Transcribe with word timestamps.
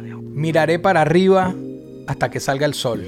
Miraré 0.00 0.78
para 0.78 1.00
arriba 1.00 1.54
hasta 2.06 2.30
que 2.30 2.40
salga 2.40 2.66
el 2.66 2.74
sol. 2.74 3.06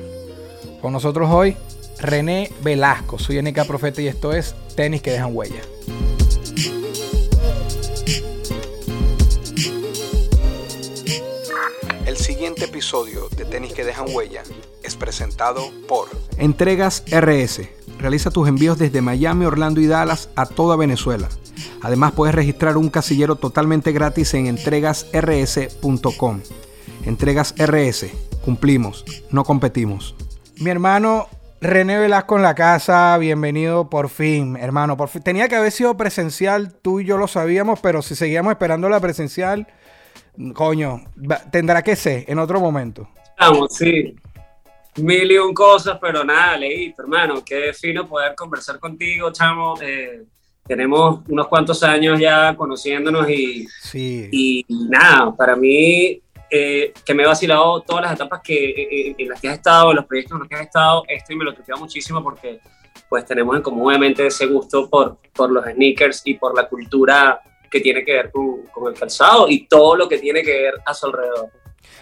Con 0.81 0.93
nosotros 0.93 1.31
hoy, 1.31 1.57
René 1.99 2.51
Velasco. 2.63 3.19
Soy 3.19 3.41
NK 3.43 3.67
Profeta 3.67 4.03
y 4.03 4.09
esto 4.09 4.33
es 4.33 4.55
Tenis 4.75 5.03
que 5.03 5.13
dejan 5.13 5.35
huella. 5.35 5.63
El 12.07 12.17
siguiente 12.17 12.67
episodio 12.67 13.29
de 13.37 13.45
Tenis 13.45 13.73
que 13.73 13.85
dejan 13.85 14.07
huella 14.15 14.43
es 14.83 14.95
presentado 14.97 15.71
por 15.89 16.09
Entregas 16.39 17.03
RS. 17.11 17.69
Realiza 17.99 18.31
tus 18.31 18.47
envíos 18.47 18.79
desde 18.79 19.01
Miami, 19.01 19.47
Orlando 19.47 19.81
y 19.81 19.87
Dallas 19.87 20.29
a 20.37 20.47
toda 20.47 20.77
Venezuela. 20.77 21.29
Además 21.83 22.13
puedes 22.13 22.35
registrar 22.35 22.77
un 22.77 22.91
casillero 22.91 23.37
totalmente 23.37 23.93
gratis 23.93 24.35
en 24.35 24.47
entregasrs.com. 24.47 26.41
Entregas 27.07 27.55
RS. 27.57 28.11
Cumplimos, 28.45 29.05
no 29.31 29.45
competimos. 29.45 30.15
Mi 30.61 30.71
hermano 30.71 31.29
René 31.61 31.99
Velasco 31.99 32.37
en 32.37 32.43
la 32.43 32.55
casa, 32.55 33.17
bienvenido 33.19 33.89
por 33.89 34.09
fin, 34.09 34.57
hermano. 34.57 34.97
Por 34.97 35.09
fin. 35.09 35.23
Tenía 35.23 35.49
que 35.49 35.57
haber 35.57 35.73
sido 35.73 35.97
presencial, 35.97 36.75
tú 36.83 37.01
y 37.01 37.05
yo 37.05 37.17
lo 37.17 37.29
sabíamos, 37.29 37.81
pero 37.81 38.03
si 38.03 38.15
seguíamos 38.15 38.53
esperando 38.53 38.89
la 38.89 39.01
presencial, 39.01 39.67
coño, 40.55 41.03
tendrá 41.51 41.83
que 41.83 41.97
ser 41.97 42.25
en 42.29 42.39
otro 42.39 42.61
momento. 42.61 43.09
Vamos, 43.39 43.75
sí. 43.75 44.15
Mil 44.97 45.31
y 45.31 45.39
un 45.39 45.53
cosas, 45.55 45.99
pero 46.01 46.25
nada, 46.25 46.57
leíto, 46.57 47.03
hermano. 47.03 47.43
Qué 47.45 47.73
fino 47.73 48.07
poder 48.09 48.35
conversar 48.35 48.79
contigo, 48.79 49.31
chamo. 49.31 49.75
Eh, 49.81 50.23
tenemos 50.67 51.21
unos 51.29 51.47
cuantos 51.49 51.83
años 51.83 52.19
ya 52.19 52.55
conociéndonos 52.57 53.29
y, 53.31 53.67
Sí. 53.83 54.29
y 54.33 54.67
nada, 54.89 55.35
para 55.37 55.55
mí, 55.55 56.21
eh, 56.51 56.93
que 57.05 57.15
me 57.15 57.23
he 57.23 57.27
vacilado 57.27 57.81
todas 57.83 58.03
las 58.03 58.13
etapas 58.13 58.41
que, 58.43 58.71
eh, 58.71 59.15
en 59.19 59.29
las 59.29 59.41
que 59.41 59.49
has 59.49 59.55
estado, 59.55 59.93
los 59.93 60.05
proyectos 60.05 60.35
en 60.35 60.39
los 60.41 60.49
que 60.49 60.55
has 60.55 60.63
estado, 60.63 61.05
esto 61.09 61.33
y 61.33 61.37
me 61.37 61.45
lo 61.45 61.55
tripea 61.55 61.77
muchísimo 61.77 62.23
porque 62.23 62.61
pues 63.09 63.25
tenemos 63.25 63.55
en 63.57 63.63
común 63.63 63.87
obviamente 63.87 64.27
ese 64.27 64.47
gusto 64.47 64.89
por, 64.89 65.19
por 65.35 65.51
los 65.51 65.65
sneakers 65.65 66.23
y 66.25 66.35
por 66.35 66.57
la 66.57 66.69
cultura 66.69 67.41
que 67.71 67.81
tiene 67.81 68.05
que 68.05 68.13
ver 68.13 68.31
con, 68.31 68.63
con 68.67 68.93
el 68.93 68.99
calzado 68.99 69.49
y 69.49 69.67
todo 69.67 69.97
lo 69.97 70.09
que 70.09 70.19
tiene 70.19 70.43
que 70.43 70.63
ver 70.63 70.75
a 70.85 70.95
su 70.95 71.07
alrededor. 71.07 71.51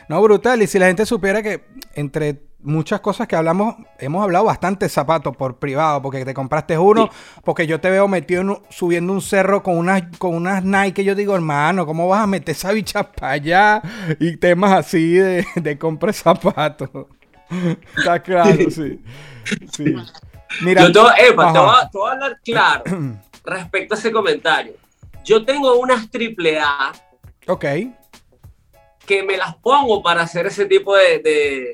No, 0.09 0.23
brutal. 0.23 0.63
Y 0.63 0.67
si 0.67 0.79
la 0.79 0.87
gente 0.87 1.07
supiera 1.07 1.43
que 1.43 1.65
entre 1.95 2.41
muchas 2.65 3.01
cosas 3.01 3.29
que 3.29 3.37
hablamos, 3.37 3.77
hemos 3.99 4.23
hablado 4.25 4.47
bastante 4.47 4.89
zapatos 4.89 5.37
por 5.37 5.59
privado, 5.59 6.03
porque 6.03 6.25
te 6.25 6.35
compraste 6.35 6.77
uno, 6.77 7.09
porque 7.45 7.67
yo 7.67 7.81
te 7.81 7.91
veo 7.91 8.09
metido 8.09 8.41
en 8.43 8.59
subiendo 8.71 9.13
un 9.13 9.21
cerro 9.21 9.63
con 9.63 9.77
unas, 9.79 10.03
con 10.19 10.35
unas 10.35 10.65
Nike, 10.65 10.95
que 10.95 11.05
yo 11.05 11.15
digo, 11.15 11.35
hermano, 11.35 11.87
¿cómo 11.87 12.09
vas 12.09 12.23
a 12.23 12.27
meter 12.27 12.55
esa 12.57 12.73
bicha 12.73 13.13
para 13.13 13.33
allá? 13.33 13.83
Y 14.19 14.37
temas 14.37 14.73
así 14.73 15.13
de, 15.15 15.47
de 15.55 15.79
compra 15.79 16.13
zapatos. 16.13 16.91
Está 17.97 18.21
claro, 18.23 18.71
sí. 18.71 19.01
sí. 19.73 19.95
Mira, 20.61 20.83
Yo 20.87 20.93
te, 20.93 20.99
voy- 21.01 21.13
epa, 21.29 21.53
te 21.53 21.59
voy 21.59 21.69
a- 21.71 21.91
te 21.91 21.99
voy 21.99 22.09
a 22.09 22.13
hablar 22.13 22.39
claro 22.45 22.85
respecto 23.45 23.95
a 23.95 23.99
ese 23.99 24.11
comentario. 24.11 24.73
Yo 25.25 25.45
tengo 25.45 25.79
unas 25.79 26.11
triple 26.11 26.59
A 26.61 26.93
Ok. 27.47 27.65
que 29.07 29.23
me 29.23 29.37
las 29.37 29.55
pongo 29.57 30.03
para 30.03 30.23
hacer 30.23 30.47
ese 30.47 30.65
tipo 30.67 30.95
de, 30.97 31.19
de- 31.19 31.73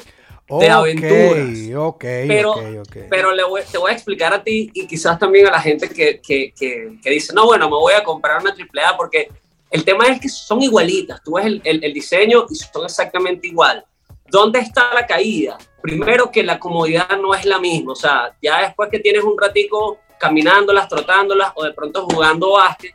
Ok, 0.50 0.64
aventuras. 0.64 1.48
ok, 1.76 2.00
Pero- 2.28 2.50
ok, 2.52 2.62
ok. 2.80 2.96
pero 3.08 3.32
le 3.32 3.44
voy- 3.44 3.62
te 3.70 3.78
voy 3.78 3.90
a 3.90 3.94
explicar 3.94 4.32
a 4.34 4.42
ti 4.42 4.70
y 4.74 4.86
quizás 4.86 5.18
también 5.18 5.46
a 5.46 5.50
la 5.52 5.60
gente 5.60 5.88
que, 5.88 6.20
que, 6.20 6.52
que, 6.58 6.98
que 7.02 7.10
dice, 7.10 7.32
no, 7.32 7.46
bueno, 7.46 7.70
me 7.70 7.76
voy 7.76 7.94
a 7.94 8.02
comprar 8.02 8.40
una 8.40 8.52
triple 8.54 8.82
A 8.82 8.96
porque 8.96 9.28
el 9.70 9.84
tema 9.84 10.06
es 10.08 10.20
que 10.20 10.28
son 10.28 10.60
igualitas. 10.62 11.22
Tú 11.22 11.34
ves 11.34 11.46
el, 11.46 11.60
el- 11.64 11.84
el 11.84 11.92
diseño 11.92 12.46
y 12.50 12.54
son 12.56 12.84
exactamente 12.84 13.46
igual. 13.46 13.84
¿Dónde 14.28 14.58
está 14.60 14.92
la 14.94 15.06
caída? 15.06 15.58
Primero 15.82 16.30
que 16.30 16.42
la 16.42 16.58
comodidad 16.58 17.08
no 17.20 17.34
es 17.34 17.44
la 17.44 17.58
misma. 17.58 17.92
O 17.92 17.96
sea, 17.96 18.36
ya 18.42 18.60
después 18.62 18.88
que 18.90 18.98
tienes 18.98 19.22
un 19.24 19.36
ratico 19.38 19.98
caminándolas, 20.18 20.88
trotándolas 20.88 21.52
o 21.54 21.64
de 21.64 21.72
pronto 21.72 22.04
jugando 22.04 22.52
básquet, 22.52 22.94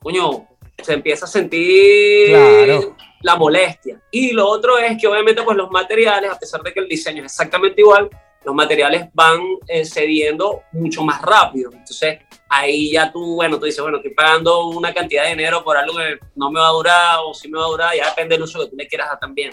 coño, 0.00 0.46
se 0.82 0.92
empieza 0.94 1.24
a 1.24 1.28
sentir 1.28 2.28
Claro. 2.30 2.96
La 3.22 3.36
molestia. 3.36 4.00
Y 4.10 4.32
lo 4.32 4.48
otro 4.48 4.78
es 4.78 5.00
que 5.00 5.06
obviamente 5.06 5.42
pues 5.42 5.56
los 5.56 5.70
materiales, 5.70 6.30
a 6.30 6.38
pesar 6.38 6.62
de 6.62 6.72
que 6.72 6.80
el 6.80 6.88
diseño 6.88 7.24
es 7.24 7.32
exactamente 7.32 7.80
igual, 7.80 8.10
los 8.44 8.54
materiales 8.54 9.08
van 9.14 9.40
eh, 9.68 9.84
cediendo 9.84 10.62
mucho 10.72 11.02
más 11.02 11.22
rápido. 11.22 11.70
Entonces 11.72 12.18
ahí 12.48 12.92
ya 12.92 13.10
tú, 13.10 13.36
bueno, 13.36 13.58
tú 13.58 13.66
dices, 13.66 13.80
bueno, 13.80 13.98
estoy 13.98 14.12
pagando 14.14 14.66
una 14.68 14.92
cantidad 14.92 15.24
de 15.24 15.30
dinero 15.30 15.64
por 15.64 15.76
algo 15.76 15.96
que 15.96 16.18
no 16.34 16.50
me 16.50 16.60
va 16.60 16.68
a 16.68 16.72
durar 16.72 17.18
o 17.24 17.32
sí 17.32 17.48
me 17.48 17.58
va 17.58 17.64
a 17.64 17.68
durar, 17.68 17.96
ya 17.96 18.08
depende 18.08 18.34
del 18.34 18.42
uso 18.42 18.60
que 18.60 18.70
tú 18.70 18.76
le 18.76 18.86
quieras 18.86 19.08
dar 19.08 19.20
también. 19.20 19.52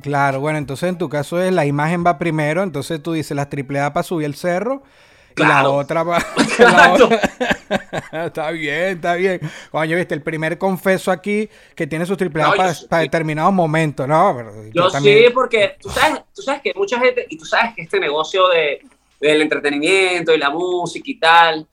Claro, 0.00 0.40
bueno, 0.40 0.58
entonces 0.58 0.88
en 0.88 0.98
tu 0.98 1.08
caso 1.08 1.40
es 1.40 1.52
la 1.52 1.66
imagen 1.66 2.04
va 2.04 2.18
primero, 2.18 2.62
entonces 2.62 3.02
tú 3.02 3.12
dices 3.12 3.36
las 3.36 3.50
triple 3.50 3.80
A 3.80 3.92
para 3.92 4.02
subir 4.02 4.26
el 4.26 4.34
cerro 4.34 4.82
y 5.36 5.40
la 5.42 5.46
Claro. 5.48 5.74
otra 5.74 6.04
para... 6.04 6.26
Exacto. 6.38 7.08
está 8.12 8.50
bien, 8.50 8.96
está 8.96 9.14
bien. 9.14 9.40
Coño, 9.70 9.96
viste, 9.96 10.14
el 10.14 10.22
primer 10.22 10.58
confeso 10.58 11.10
aquí 11.10 11.48
que 11.74 11.86
tiene 11.86 12.06
sus 12.06 12.16
triple 12.16 12.42
A 12.42 12.46
No, 12.46 12.52
yo 12.52 12.56
para, 12.56 12.74
sí. 12.74 12.86
determinados 12.90 13.52
momentos, 13.52 14.06
¿no? 14.06 14.34
Pero 14.36 14.52
Yo 14.72 14.90
también- 14.90 15.26
sí, 15.26 15.30
porque 15.32 15.76
tú 15.80 15.88
sabes, 15.88 16.20
tú 16.34 16.42
sabes 16.42 16.62
que 16.62 16.72
mucha 16.74 16.98
gente, 16.98 17.26
y 17.28 17.36
tú 17.38 17.44
sabes 17.44 17.74
que 17.74 17.82
este 17.82 17.98
negocio 18.00 18.48
de, 18.48 18.80
del 19.20 19.40
entretenimiento 19.42 20.34
y 20.34 20.38
la 20.38 20.50
música 20.50 21.04
y 21.10 21.18
tal, 21.18 21.66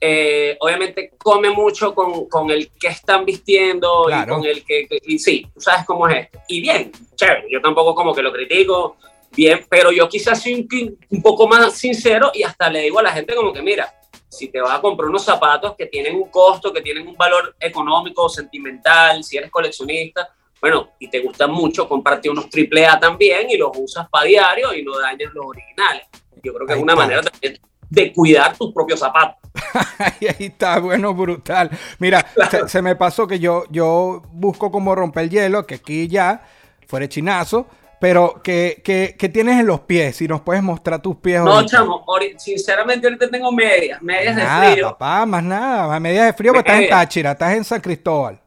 eh, 0.00 0.56
obviamente 0.60 1.12
come 1.18 1.50
mucho 1.50 1.94
con, 1.94 2.28
con 2.28 2.50
el 2.50 2.70
que 2.72 2.88
están 2.88 3.24
vistiendo 3.24 4.04
Claro. 4.06 4.32
y 4.32 4.36
con 4.36 4.44
el 4.46 4.64
que, 4.64 4.86
que- 4.88 4.98
y 5.04 5.18
sí, 5.18 5.46
tú 5.54 5.60
sabes 5.60 5.84
cómo 5.84 6.08
es 6.08 6.24
esto. 6.24 6.38
Y 6.48 6.60
bien, 6.62 6.90
chévere, 7.14 7.44
yo 7.50 7.60
tampoco 7.60 7.94
como 7.94 8.14
que 8.14 8.22
lo 8.22 8.32
critico, 8.32 8.96
bien, 9.36 9.66
pero 9.68 9.92
yo 9.92 10.08
quizás 10.08 10.42
soy 10.42 10.54
un, 10.54 10.98
un 11.10 11.22
poco 11.22 11.46
más 11.46 11.74
sincero 11.74 12.30
y 12.34 12.42
hasta 12.42 12.68
le 12.70 12.80
digo 12.82 12.98
a 12.98 13.02
la 13.02 13.12
gente 13.12 13.34
como 13.34 13.52
que 13.52 13.62
mira, 13.62 13.92
si 14.28 14.48
te 14.48 14.60
vas 14.60 14.78
a 14.78 14.80
comprar 14.80 15.08
unos 15.08 15.24
zapatos 15.24 15.74
que 15.76 15.86
tienen 15.86 16.16
un 16.16 16.28
costo, 16.28 16.72
que 16.72 16.82
tienen 16.82 17.06
un 17.06 17.16
valor 17.16 17.54
económico, 17.60 18.28
sentimental, 18.28 19.22
si 19.22 19.36
eres 19.36 19.50
coleccionista, 19.50 20.28
bueno, 20.60 20.90
y 20.98 21.08
te 21.08 21.20
gustan 21.20 21.50
mucho, 21.52 21.88
comparte 21.88 22.30
unos 22.30 22.48
triple 22.48 22.86
A 22.86 22.98
también 22.98 23.50
y 23.50 23.56
los 23.56 23.70
usas 23.76 24.08
para 24.08 24.24
diario 24.24 24.74
y 24.74 24.82
no 24.82 24.98
dañas 24.98 25.30
los 25.34 25.44
originales. 25.46 26.06
Yo 26.42 26.54
creo 26.54 26.66
que 26.66 26.72
Ahí 26.72 26.78
es 26.78 26.82
una 26.82 26.94
está. 26.94 27.04
manera 27.04 27.22
también 27.22 27.60
de 27.90 28.12
cuidar 28.12 28.56
tus 28.56 28.72
propios 28.72 28.98
zapatos. 28.98 29.36
Ahí, 29.98 30.46
está, 30.46 30.78
bueno, 30.80 31.14
brutal. 31.14 31.70
Mira, 31.98 32.26
se, 32.50 32.68
se 32.68 32.82
me 32.82 32.96
pasó 32.96 33.26
que 33.26 33.38
yo, 33.38 33.64
yo 33.70 34.22
busco 34.32 34.70
como 34.70 34.94
romper 34.94 35.24
el 35.24 35.30
hielo, 35.30 35.66
que 35.66 35.76
aquí 35.76 36.08
ya, 36.08 36.42
fuera 36.86 37.04
de 37.04 37.08
chinazo, 37.10 37.66
pero 38.04 38.42
que, 38.42 38.82
que, 38.84 39.16
que 39.18 39.30
tienes 39.30 39.58
en 39.58 39.66
los 39.66 39.80
pies, 39.80 40.16
si 40.16 40.28
nos 40.28 40.42
puedes 40.42 40.62
mostrar 40.62 41.00
tus 41.00 41.16
pies 41.16 41.40
No, 41.42 41.52
ahorita. 41.54 41.78
chamo, 41.78 42.04
sinceramente 42.36 43.06
ahorita 43.06 43.30
tengo 43.30 43.50
medias, 43.50 44.02
medias 44.02 44.36
Nada, 44.36 44.66
de 44.66 44.72
frío. 44.72 44.90
papá, 44.90 45.24
más 45.24 45.42
nada. 45.42 45.88
Más 45.88 46.00
medidas 46.02 46.26
de 46.26 46.32
frío, 46.34 46.52
porque 46.52 46.68
estás 46.68 46.74
en 46.74 46.80
Medias. 46.82 47.00
Táchira, 47.00 47.30
estás 47.32 47.54
en 47.54 47.64
San 47.64 47.80
Cristóbal. 47.80 48.38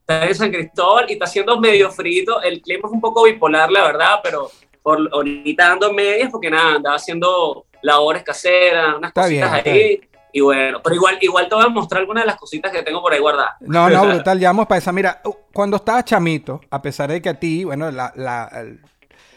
Está 0.00 0.26
en 0.26 0.34
San 0.34 0.50
Cristóbal 0.50 1.04
y 1.10 1.12
está 1.12 1.26
haciendo 1.26 1.60
medio 1.60 1.90
frito. 1.90 2.40
El 2.40 2.62
clima 2.62 2.88
es 2.88 2.92
un 2.94 3.00
poco 3.02 3.24
bipolar, 3.24 3.70
la 3.70 3.82
verdad, 3.82 4.20
pero 4.22 4.50
por, 4.82 4.98
ahorita 5.12 5.72
ando 5.72 5.92
medias 5.92 6.30
porque 6.30 6.48
nada, 6.48 6.76
andaba 6.76 6.96
haciendo 6.96 7.66
labores 7.82 8.22
caseras, 8.22 8.96
unas 8.96 9.10
Está 9.10 9.24
cositas 9.24 9.64
bien, 9.64 9.74
ahí. 9.76 10.00
Y 10.32 10.40
bueno, 10.40 10.80
pero 10.82 10.96
igual, 10.96 11.16
igual 11.20 11.48
te 11.48 11.54
voy 11.54 11.64
a 11.64 11.68
mostrar 11.68 12.00
algunas 12.00 12.24
de 12.24 12.26
las 12.26 12.36
cositas 12.36 12.72
que 12.72 12.82
tengo 12.82 13.00
por 13.00 13.12
ahí 13.12 13.20
guardadas. 13.20 13.52
No, 13.60 13.88
no, 13.88 14.04
brutal, 14.08 14.40
ya 14.40 14.48
vamos 14.48 14.66
para 14.66 14.78
esa. 14.80 14.90
Mira, 14.92 15.20
cuando 15.52 15.76
estabas 15.76 16.04
chamito, 16.06 16.60
a 16.70 16.82
pesar 16.82 17.08
de 17.08 17.22
que 17.22 17.28
a 17.28 17.38
ti, 17.38 17.62
bueno, 17.62 17.88
la- 17.92 18.12
la- 18.16 18.50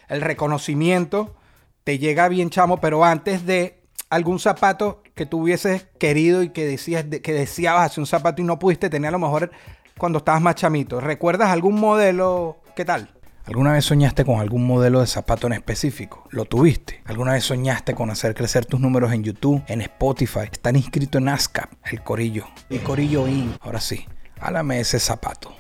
el, 0.07 0.21
reconocimiento 0.21 1.35
te 1.83 1.99
llega 1.99 2.27
bien 2.27 2.49
chamo, 2.49 2.79
pero 2.81 3.03
antes 3.05 3.45
de 3.45 3.79
algún 4.09 4.39
zapato 4.39 5.01
que 5.15 5.25
tú 5.25 5.41
hubieses 5.41 5.87
querido 5.99 6.43
y 6.43 6.49
que 6.49 6.65
decías 6.65 7.09
de- 7.09 7.21
que 7.21 7.33
deseabas 7.33 7.85
hacer 7.91 7.99
un 8.01 8.07
zapato 8.07 8.41
y 8.41 8.45
no 8.45 8.59
pudiste 8.59 8.89
tener 8.89 9.09
a 9.09 9.11
lo 9.11 9.19
mejor 9.19 9.51
cuando 9.97 10.19
estabas 10.19 10.41
más 10.41 10.55
chamito. 10.55 10.99
¿Recuerdas 10.99 11.49
algún 11.49 11.79
modelo? 11.79 12.57
¿Qué 12.75 12.85
tal? 12.85 13.09
¿Alguna 13.45 13.71
vez 13.71 13.85
soñaste 13.85 14.25
con 14.25 14.39
algún 14.41 14.67
modelo 14.67 14.99
de 14.99 15.07
zapato 15.07 15.47
en 15.47 15.53
específico? 15.53 16.27
¿Lo 16.31 16.43
tuviste? 16.43 17.01
¿Alguna 17.05 17.31
vez 17.31 17.45
soñaste 17.45 17.95
con 17.95 18.09
hacer 18.09 18.35
crecer 18.35 18.65
tus 18.65 18.79
números 18.81 19.13
en 19.13 19.23
YouTube, 19.23 19.63
en 19.67 19.79
Spotify? 19.81 20.41
Están 20.51 20.75
inscritos 20.75 21.21
en 21.21 21.29
ASCAP, 21.29 21.71
el 21.85 22.03
Corillo, 22.03 22.45
el 22.69 22.83
Corillo 22.83 23.25
IN. 23.27 23.55
Ahora 23.61 23.79
sí, 23.79 24.05
háblame 24.41 24.81
ese 24.81 24.99
zapato. 24.99 25.55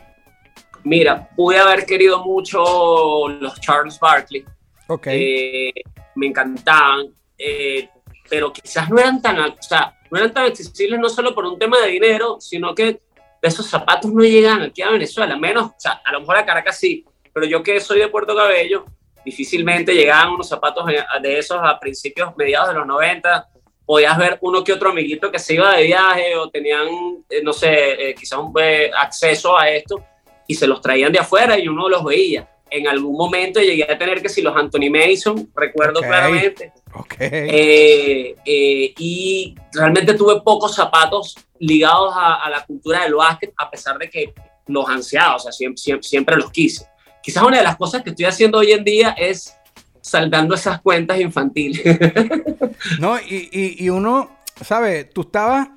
Mira, 0.87 1.27
pude 1.35 1.59
haber 1.59 1.85
querido 1.85 2.23
mucho 2.23 3.27
los 3.27 3.59
Charles 3.59 3.99
Barkley. 3.99 4.45
Ok. 4.87 5.07
Eh, 5.07 5.73
me 6.15 6.27
encantaban, 6.27 7.13
eh, 7.37 7.89
pero 8.29 8.53
quizás 8.53 8.89
no 8.89 8.97
eran 8.97 9.21
tan, 9.21 9.37
o 9.37 9.55
sea, 9.59 9.99
no 10.09 10.17
eran 10.17 10.33
tan 10.33 10.45
accesibles 10.45 10.97
no 10.97 11.09
solo 11.09 11.35
por 11.35 11.45
un 11.45 11.59
tema 11.59 11.81
de 11.81 11.89
dinero, 11.89 12.37
sino 12.39 12.73
que 12.73 13.01
esos 13.41 13.67
zapatos 13.67 14.13
no 14.13 14.23
llegan 14.23 14.61
aquí 14.61 14.81
a 14.81 14.89
Venezuela, 14.89 15.35
menos, 15.35 15.71
o 15.71 15.75
sea, 15.77 16.01
a 16.05 16.11
lo 16.13 16.21
mejor 16.21 16.37
a 16.37 16.45
Caracas 16.45 16.79
sí, 16.79 17.05
pero 17.33 17.45
yo 17.45 17.61
que 17.61 17.81
soy 17.81 17.99
de 17.99 18.07
Puerto 18.07 18.33
Cabello, 18.33 18.85
difícilmente 19.25 19.93
llegaban 19.93 20.35
unos 20.35 20.47
zapatos 20.47 20.85
de 21.21 21.37
esos 21.37 21.59
a 21.61 21.77
principios, 21.77 22.35
mediados 22.37 22.69
de 22.69 22.75
los 22.75 22.87
90, 22.87 23.45
podías 23.85 24.17
ver 24.17 24.37
uno 24.39 24.63
que 24.63 24.71
otro 24.71 24.91
amiguito 24.91 25.29
que 25.29 25.37
se 25.37 25.55
iba 25.55 25.75
de 25.75 25.83
viaje 25.83 26.37
o 26.37 26.49
tenían, 26.49 26.87
eh, 27.29 27.43
no 27.43 27.51
sé, 27.51 28.09
eh, 28.09 28.15
quizás 28.15 28.39
un 28.39 28.53
eh, 28.57 28.89
acceso 28.97 29.57
a 29.57 29.69
esto 29.69 30.01
y 30.47 30.55
se 30.55 30.65
los 30.67 30.81
traían 30.81 31.11
de 31.11 31.19
afuera 31.19 31.59
y 31.59 31.67
uno 31.67 31.89
los 31.89 32.03
veía. 32.03 32.49
En 32.69 32.87
algún 32.87 33.15
momento 33.15 33.59
llegué 33.61 33.83
a 33.89 33.97
tener 33.97 34.21
que 34.21 34.27
si 34.29 34.41
los 34.41 34.55
Anthony 34.55 34.89
Mason, 34.89 35.49
recuerdo 35.55 35.99
Ok. 35.99 36.05
claramente, 36.05 36.73
Ok. 36.93 37.15
eh, 37.19 38.35
eh, 38.45 38.93
y 38.97 39.55
realmente 39.73 40.13
tuve 40.15 40.41
pocos 40.41 40.75
zapatos 40.75 41.35
ligados 41.59 42.13
a, 42.15 42.35
a 42.43 42.49
la 42.49 42.65
cultura 42.65 43.03
del 43.03 43.15
básquet, 43.15 43.53
a 43.57 43.69
pesar 43.69 43.97
de 43.97 44.09
que 44.09 44.33
los 44.67 44.87
ansiaba, 44.89 45.35
o 45.35 45.39
sea, 45.39 45.51
siempre, 45.51 45.81
siempre, 45.81 46.07
siempre 46.07 46.35
los 46.35 46.51
quise. 46.51 46.85
Quizás 47.23 47.43
una 47.43 47.57
de 47.57 47.63
las 47.63 47.77
cosas 47.77 48.03
que 48.03 48.09
estoy 48.09 48.25
haciendo 48.25 48.57
hoy 48.57 48.71
en 48.73 48.83
día 48.83 49.11
es 49.17 49.53
saldando 50.01 50.55
esas 50.55 50.81
cuentas 50.81 51.19
infantiles. 51.19 51.81
No, 52.99 53.17
y, 53.19 53.49
y, 53.51 53.83
y 53.85 53.89
uno, 53.89 54.37
¿sabes? 54.61 55.09
Tú 55.11 55.21
estabas, 55.21 55.69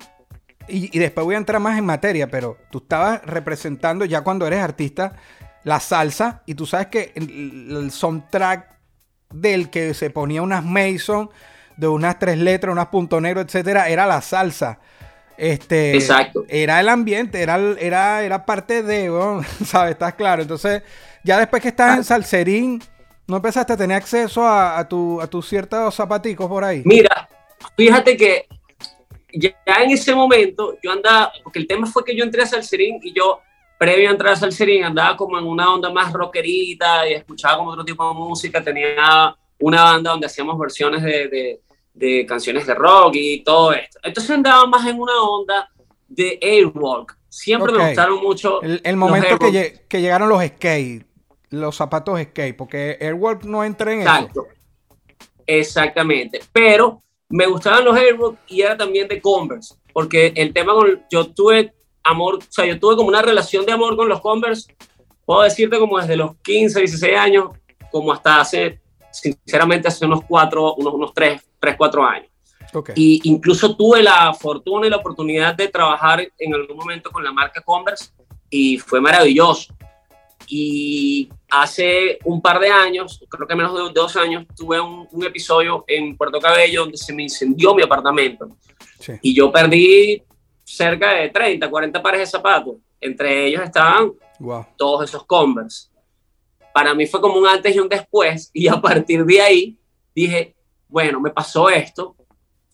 y, 0.71 0.89
y 0.91 0.99
después 0.99 1.25
voy 1.25 1.35
a 1.35 1.39
entrar 1.39 1.61
más 1.61 1.77
en 1.77 1.85
materia, 1.85 2.27
pero 2.27 2.57
tú 2.69 2.79
estabas 2.79 3.23
representando 3.23 4.05
ya 4.05 4.21
cuando 4.21 4.47
eres 4.47 4.59
artista 4.59 5.13
la 5.63 5.79
salsa, 5.79 6.41
y 6.45 6.55
tú 6.55 6.65
sabes 6.65 6.87
que 6.87 7.11
el, 7.15 7.77
el 7.77 7.91
soundtrack 7.91 8.71
del 9.31 9.69
que 9.69 9.93
se 9.93 10.09
ponía 10.09 10.41
unas 10.41 10.63
Mason, 10.63 11.29
de 11.77 11.87
unas 11.87 12.19
tres 12.19 12.37
letras, 12.37 12.73
unas 12.73 12.87
punto 12.87 13.21
negro, 13.21 13.41
etcétera, 13.41 13.89
era 13.89 14.05
la 14.05 14.21
salsa. 14.21 14.79
Este, 15.37 15.95
Exacto. 15.95 16.45
Era 16.47 16.79
el 16.79 16.89
ambiente, 16.89 17.41
era, 17.41 17.57
era, 17.79 18.23
era 18.23 18.45
parte 18.45 18.83
de, 18.83 19.11
weón, 19.11 19.43
¿sabes? 19.65 19.93
Estás 19.93 20.13
claro. 20.13 20.41
Entonces, 20.41 20.83
ya 21.23 21.39
después 21.39 21.61
que 21.61 21.69
estás 21.69 21.97
en 21.97 22.03
Salserín, 22.03 22.83
¿no 23.27 23.37
empezaste 23.37 23.73
a 23.73 23.77
tener 23.77 23.97
acceso 23.97 24.45
a, 24.45 24.77
a 24.77 24.87
tus 24.87 25.47
ciertos 25.47 25.95
zapaticos 25.95 26.47
por 26.47 26.63
ahí? 26.63 26.83
Mira, 26.85 27.27
fíjate 27.75 28.17
que 28.17 28.47
ya 29.33 29.53
en 29.83 29.91
ese 29.91 30.13
momento 30.15 30.77
yo 30.81 30.91
andaba, 30.91 31.31
porque 31.43 31.59
el 31.59 31.67
tema 31.67 31.87
fue 31.87 32.03
que 32.03 32.15
yo 32.15 32.23
entré 32.23 32.41
a 32.43 32.45
Salserín 32.45 32.99
y 33.01 33.13
yo, 33.13 33.39
previo 33.77 34.09
a 34.09 34.11
entrar 34.11 34.33
a 34.33 34.35
Salserín, 34.35 34.83
andaba 34.83 35.17
como 35.17 35.37
en 35.39 35.45
una 35.45 35.73
onda 35.73 35.89
más 35.91 36.13
rockerita 36.13 37.09
y 37.09 37.13
escuchaba 37.13 37.57
como 37.57 37.71
otro 37.71 37.85
tipo 37.85 38.07
de 38.07 38.13
música, 38.13 38.63
tenía 38.63 39.35
una 39.59 39.83
banda 39.83 40.11
donde 40.11 40.27
hacíamos 40.27 40.57
versiones 40.59 41.01
de, 41.03 41.27
de- 41.27 41.61
de 41.93 42.25
canciones 42.25 42.65
de 42.65 42.73
rock 42.73 43.15
y 43.15 43.43
todo 43.43 43.73
esto. 43.73 43.99
Entonces 44.03 44.31
andaba 44.31 44.65
más 44.65 44.87
en 44.87 44.99
una 44.99 45.21
onda 45.21 45.69
de 46.07 46.39
Airwalk. 46.41 47.17
Siempre 47.29 47.71
me 47.71 47.87
gustaron 47.87 48.21
mucho. 48.21 48.61
El, 48.61 48.97
momento 48.97 49.39
que, 49.39 50.01
llegaron 50.01 50.29
los 50.29 50.43
skate, 50.43 51.05
los 51.49 51.75
zapatos 51.75 52.19
skate, 52.21 52.55
porque 52.55 52.97
Airwalk 52.99 53.43
no 53.43 53.63
entra 53.63 53.93
en 53.93 54.01
eso. 54.01 54.09
Exacto. 54.09 54.47
Exactamente. 55.45 56.41
Pero 56.51 57.01
me 57.31 57.45
gustaban 57.47 57.85
los 57.85 57.95
Airwalk 57.95 58.37
y 58.47 58.61
era 58.61 58.77
también 58.77 59.07
de 59.07 59.21
Converse, 59.21 59.75
porque 59.93 60.33
el 60.35 60.53
tema 60.53 60.73
con 60.73 61.03
yo 61.09 61.27
tuve 61.27 61.73
amor, 62.03 62.35
o 62.35 62.41
sea, 62.49 62.65
yo 62.65 62.79
tuve 62.79 62.95
como 62.95 63.09
una 63.09 63.21
relación 63.21 63.65
de 63.65 63.71
amor 63.71 63.95
con 63.95 64.09
los 64.09 64.21
Converse, 64.21 64.75
puedo 65.25 65.41
decirte 65.41 65.79
como 65.79 65.99
desde 65.99 66.15
los 66.15 66.35
15, 66.37 66.79
16 66.79 67.17
años, 67.17 67.49
como 67.91 68.11
hasta 68.11 68.41
hace, 68.41 68.79
sinceramente, 69.11 69.87
hace 69.87 70.05
unos 70.05 70.23
4, 70.27 70.75
unos, 70.75 70.93
unos 70.93 71.13
3, 71.13 71.41
3, 71.59 71.75
4 71.77 72.05
años. 72.05 72.27
Ok. 72.73 72.91
Y 72.95 73.21
incluso 73.25 73.75
tuve 73.75 74.01
la 74.01 74.33
fortuna 74.33 74.87
y 74.87 74.89
la 74.89 74.97
oportunidad 74.97 75.55
de 75.55 75.67
trabajar 75.67 76.25
en 76.37 76.53
algún 76.53 76.77
momento 76.77 77.11
con 77.11 77.23
la 77.23 77.31
marca 77.31 77.61
Converse 77.61 78.11
y 78.49 78.77
fue 78.77 79.01
maravilloso. 79.01 79.73
Y 80.53 81.29
hace 81.49 82.19
un 82.25 82.41
par 82.41 82.59
de 82.59 82.67
años, 82.69 83.23
creo 83.29 83.47
que 83.47 83.55
menos 83.55 83.73
de 83.73 83.93
dos 83.93 84.17
años, 84.17 84.45
tuve 84.53 84.81
un, 84.81 85.07
un 85.09 85.23
episodio 85.23 85.85
en 85.87 86.17
Puerto 86.17 86.41
Cabello 86.41 86.81
donde 86.81 86.97
se 86.97 87.13
me 87.13 87.23
incendió 87.23 87.73
mi 87.73 87.83
apartamento 87.83 88.49
Sí. 88.99 89.13
y 89.21 89.33
yo 89.33 89.49
perdí 89.49 90.21
cerca 90.65 91.13
de 91.13 91.29
30, 91.29 91.69
40 91.69 92.01
pares 92.03 92.19
de 92.19 92.25
zapatos. 92.27 92.75
Entre 92.99 93.45
ellos 93.47 93.61
estaban 93.63 94.11
Wow. 94.39 94.65
todos 94.77 95.09
esos 95.09 95.25
Converse. 95.25 95.87
Para 96.73 96.93
mí 96.93 97.07
fue 97.07 97.21
como 97.21 97.35
un 97.39 97.47
antes 97.47 97.73
y 97.73 97.79
un 97.79 97.87
después, 97.87 98.51
y 98.53 98.67
a 98.67 98.79
partir 98.81 99.23
de 99.25 99.41
ahí 99.41 99.77
dije, 100.13 100.53
bueno, 100.89 101.21
me 101.21 101.29
pasó 101.31 101.69
esto, 101.69 102.15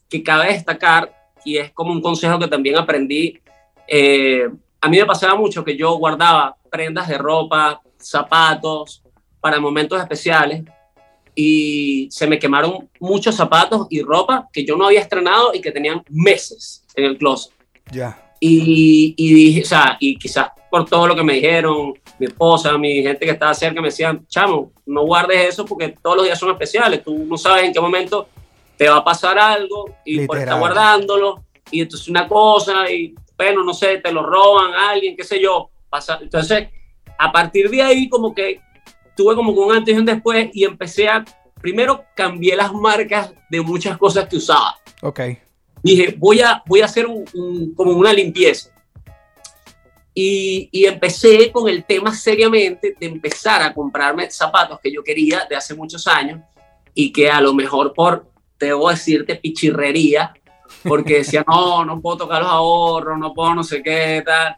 que 0.10 0.24
cabe 0.24 0.52
destacar, 0.54 1.14
y 1.46 1.58
es 1.58 1.72
como 1.74 1.92
un 1.92 2.02
consejo 2.02 2.40
que 2.40 2.48
también 2.48 2.76
aprendí. 2.76 3.40
eh, 3.88 4.50
a 4.82 4.90
mí 4.90 4.98
me 4.98 5.06
pasaba 5.06 5.36
mucho 5.36 5.64
que 5.64 5.76
yo 5.76 5.96
guardaba 5.98 6.56
prendas 6.70 7.08
de 7.08 7.18
ropa, 7.18 7.82
zapatos, 7.98 9.04
para 9.40 9.60
momentos 9.60 10.00
especiales, 10.00 10.64
y 11.36 12.08
se 12.12 12.26
me 12.28 12.40
quemaron 12.40 12.90
muchos 13.00 13.36
zapatos 13.36 13.88
y 13.90 14.02
ropa 14.02 14.48
que 14.52 14.66
yo 14.66 14.76
no 14.76 14.88
había 14.88 15.02
estrenado 15.02 15.54
y 15.54 15.62
que 15.62 15.72
tenían 15.72 16.04
meses 16.10 16.84
en 16.96 17.06
el 17.06 17.18
closet. 17.18 17.54
Ya. 17.92 18.20
Y, 18.40 19.14
y 19.16 19.34
dije, 19.34 19.62
o 19.62 19.66
sea, 19.66 19.98
y 20.00 20.18
quizás 20.18 20.50
por 20.70 20.86
todo 20.86 21.08
lo 21.08 21.16
que 21.16 21.24
me 21.24 21.34
dijeron, 21.34 21.94
mi 22.20 22.26
esposa, 22.26 22.78
mi 22.78 23.02
gente 23.02 23.26
que 23.26 23.32
estaba 23.32 23.54
cerca, 23.54 23.82
me 23.82 23.88
decían, 23.88 24.26
chamo, 24.28 24.72
no 24.86 25.04
guardes 25.04 25.50
eso 25.50 25.66
porque 25.66 25.96
todos 26.02 26.18
los 26.18 26.26
días 26.26 26.40
son 26.40 26.52
especiales, 26.52 27.04
tú 27.04 27.16
no 27.26 27.38
sabes 27.38 27.66
en 27.66 27.74
qué 27.74 27.80
momento 27.80 28.28
te 28.76 28.90
va 28.90 28.98
a 28.98 29.04
pasar 29.04 29.38
algo 29.40 29.96
y 30.06 30.26
por 30.26 30.38
estar 30.38 30.56
Literal. 30.56 30.60
guardándolo, 30.60 31.44
y 31.72 31.82
entonces 31.82 32.08
una 32.08 32.28
cosa, 32.28 32.90
y 32.92 33.16
bueno, 33.38 33.64
no 33.64 33.74
sé, 33.74 33.98
te 33.98 34.12
lo 34.12 34.24
roban 34.24 34.74
a 34.74 34.90
alguien, 34.92 35.16
qué 35.16 35.24
sé 35.24 35.42
yo, 35.42 35.70
pasa. 35.90 36.18
Entonces, 36.22 36.70
a 37.18 37.32
partir 37.32 37.70
de 37.70 37.82
ahí, 37.82 38.10
como 38.10 38.34
que 38.34 38.60
tuve 39.16 39.36
como 39.36 39.52
un 39.52 39.74
antes 39.76 39.96
y 39.96 39.98
un 40.00 40.06
después, 40.06 40.50
y 40.54 40.64
empecé 40.64 41.08
a, 41.08 41.24
primero 41.62 42.04
cambié 42.16 42.56
las 42.56 42.72
marcas 42.74 43.34
de 43.50 43.62
muchas 43.62 43.98
cosas 43.98 44.28
que 44.28 44.38
usaba 44.38 44.76
Ok. 45.02 45.20
dije, 45.84 46.16
voy 46.18 46.42
a, 46.42 46.62
voy 46.68 46.82
a 46.82 46.86
hacer 46.86 47.06
un, 47.08 47.26
un- 47.34 47.74
como 47.74 47.92
una 47.92 48.14
limpieza. 48.14 48.72
Y, 50.14 50.70
y 50.72 50.86
empecé 50.86 51.52
con 51.52 51.70
el 51.70 51.84
tema 51.86 52.14
seriamente 52.14 52.96
de 53.00 53.06
empezar 53.06 53.62
a 53.62 53.72
comprarme 53.74 54.30
zapatos 54.32 54.80
que 54.82 54.92
yo 54.92 55.04
quería 55.04 55.46
de 55.48 55.56
hace 55.56 55.76
muchos 55.76 56.08
años 56.08 56.40
y 56.96 57.12
que 57.12 57.30
a 57.30 57.40
lo 57.40 57.54
mejor 57.54 57.94
por, 57.94 58.26
debo 58.60 58.90
decirte, 58.90 59.36
pichirrería, 59.36 60.34
porque 60.84 61.18
decía, 61.18 61.44
no, 61.48 61.86
no 61.86 62.00
puedo 62.02 62.18
tocar 62.18 62.42
los 62.42 62.52
ahorros, 62.52 63.18
no 63.18 63.34
puedo 63.34 63.56
no 63.56 63.64
sé 63.64 63.82
qué, 63.82 64.24
tal. 64.26 64.56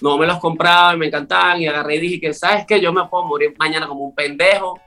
No 0.00 0.18
me 0.18 0.26
los 0.26 0.38
compraba 0.38 0.94
y 0.94 0.98
me 0.98 1.06
encantaban 1.06 1.60
y 1.60 1.66
agarré 1.66 1.96
y 1.96 2.00
dije 2.00 2.20
que, 2.20 2.34
¿sabes 2.34 2.66
qué? 2.66 2.80
Yo 2.80 2.92
me 2.92 3.06
puedo 3.06 3.24
morir 3.24 3.54
mañana 3.58 3.86
como 3.86 4.04
un 4.04 4.14
pendejo 4.14 4.78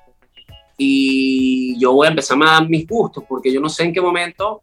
y 0.77 1.77
yo 1.79 1.93
voy 1.93 2.07
a 2.07 2.11
empezar 2.11 2.37
a 2.41 2.51
dar 2.51 2.69
mis 2.69 2.87
gustos 2.87 3.23
porque 3.27 3.51
yo 3.51 3.59
no 3.59 3.69
sé 3.69 3.83
en 3.83 3.93
qué 3.93 4.01
momento 4.01 4.61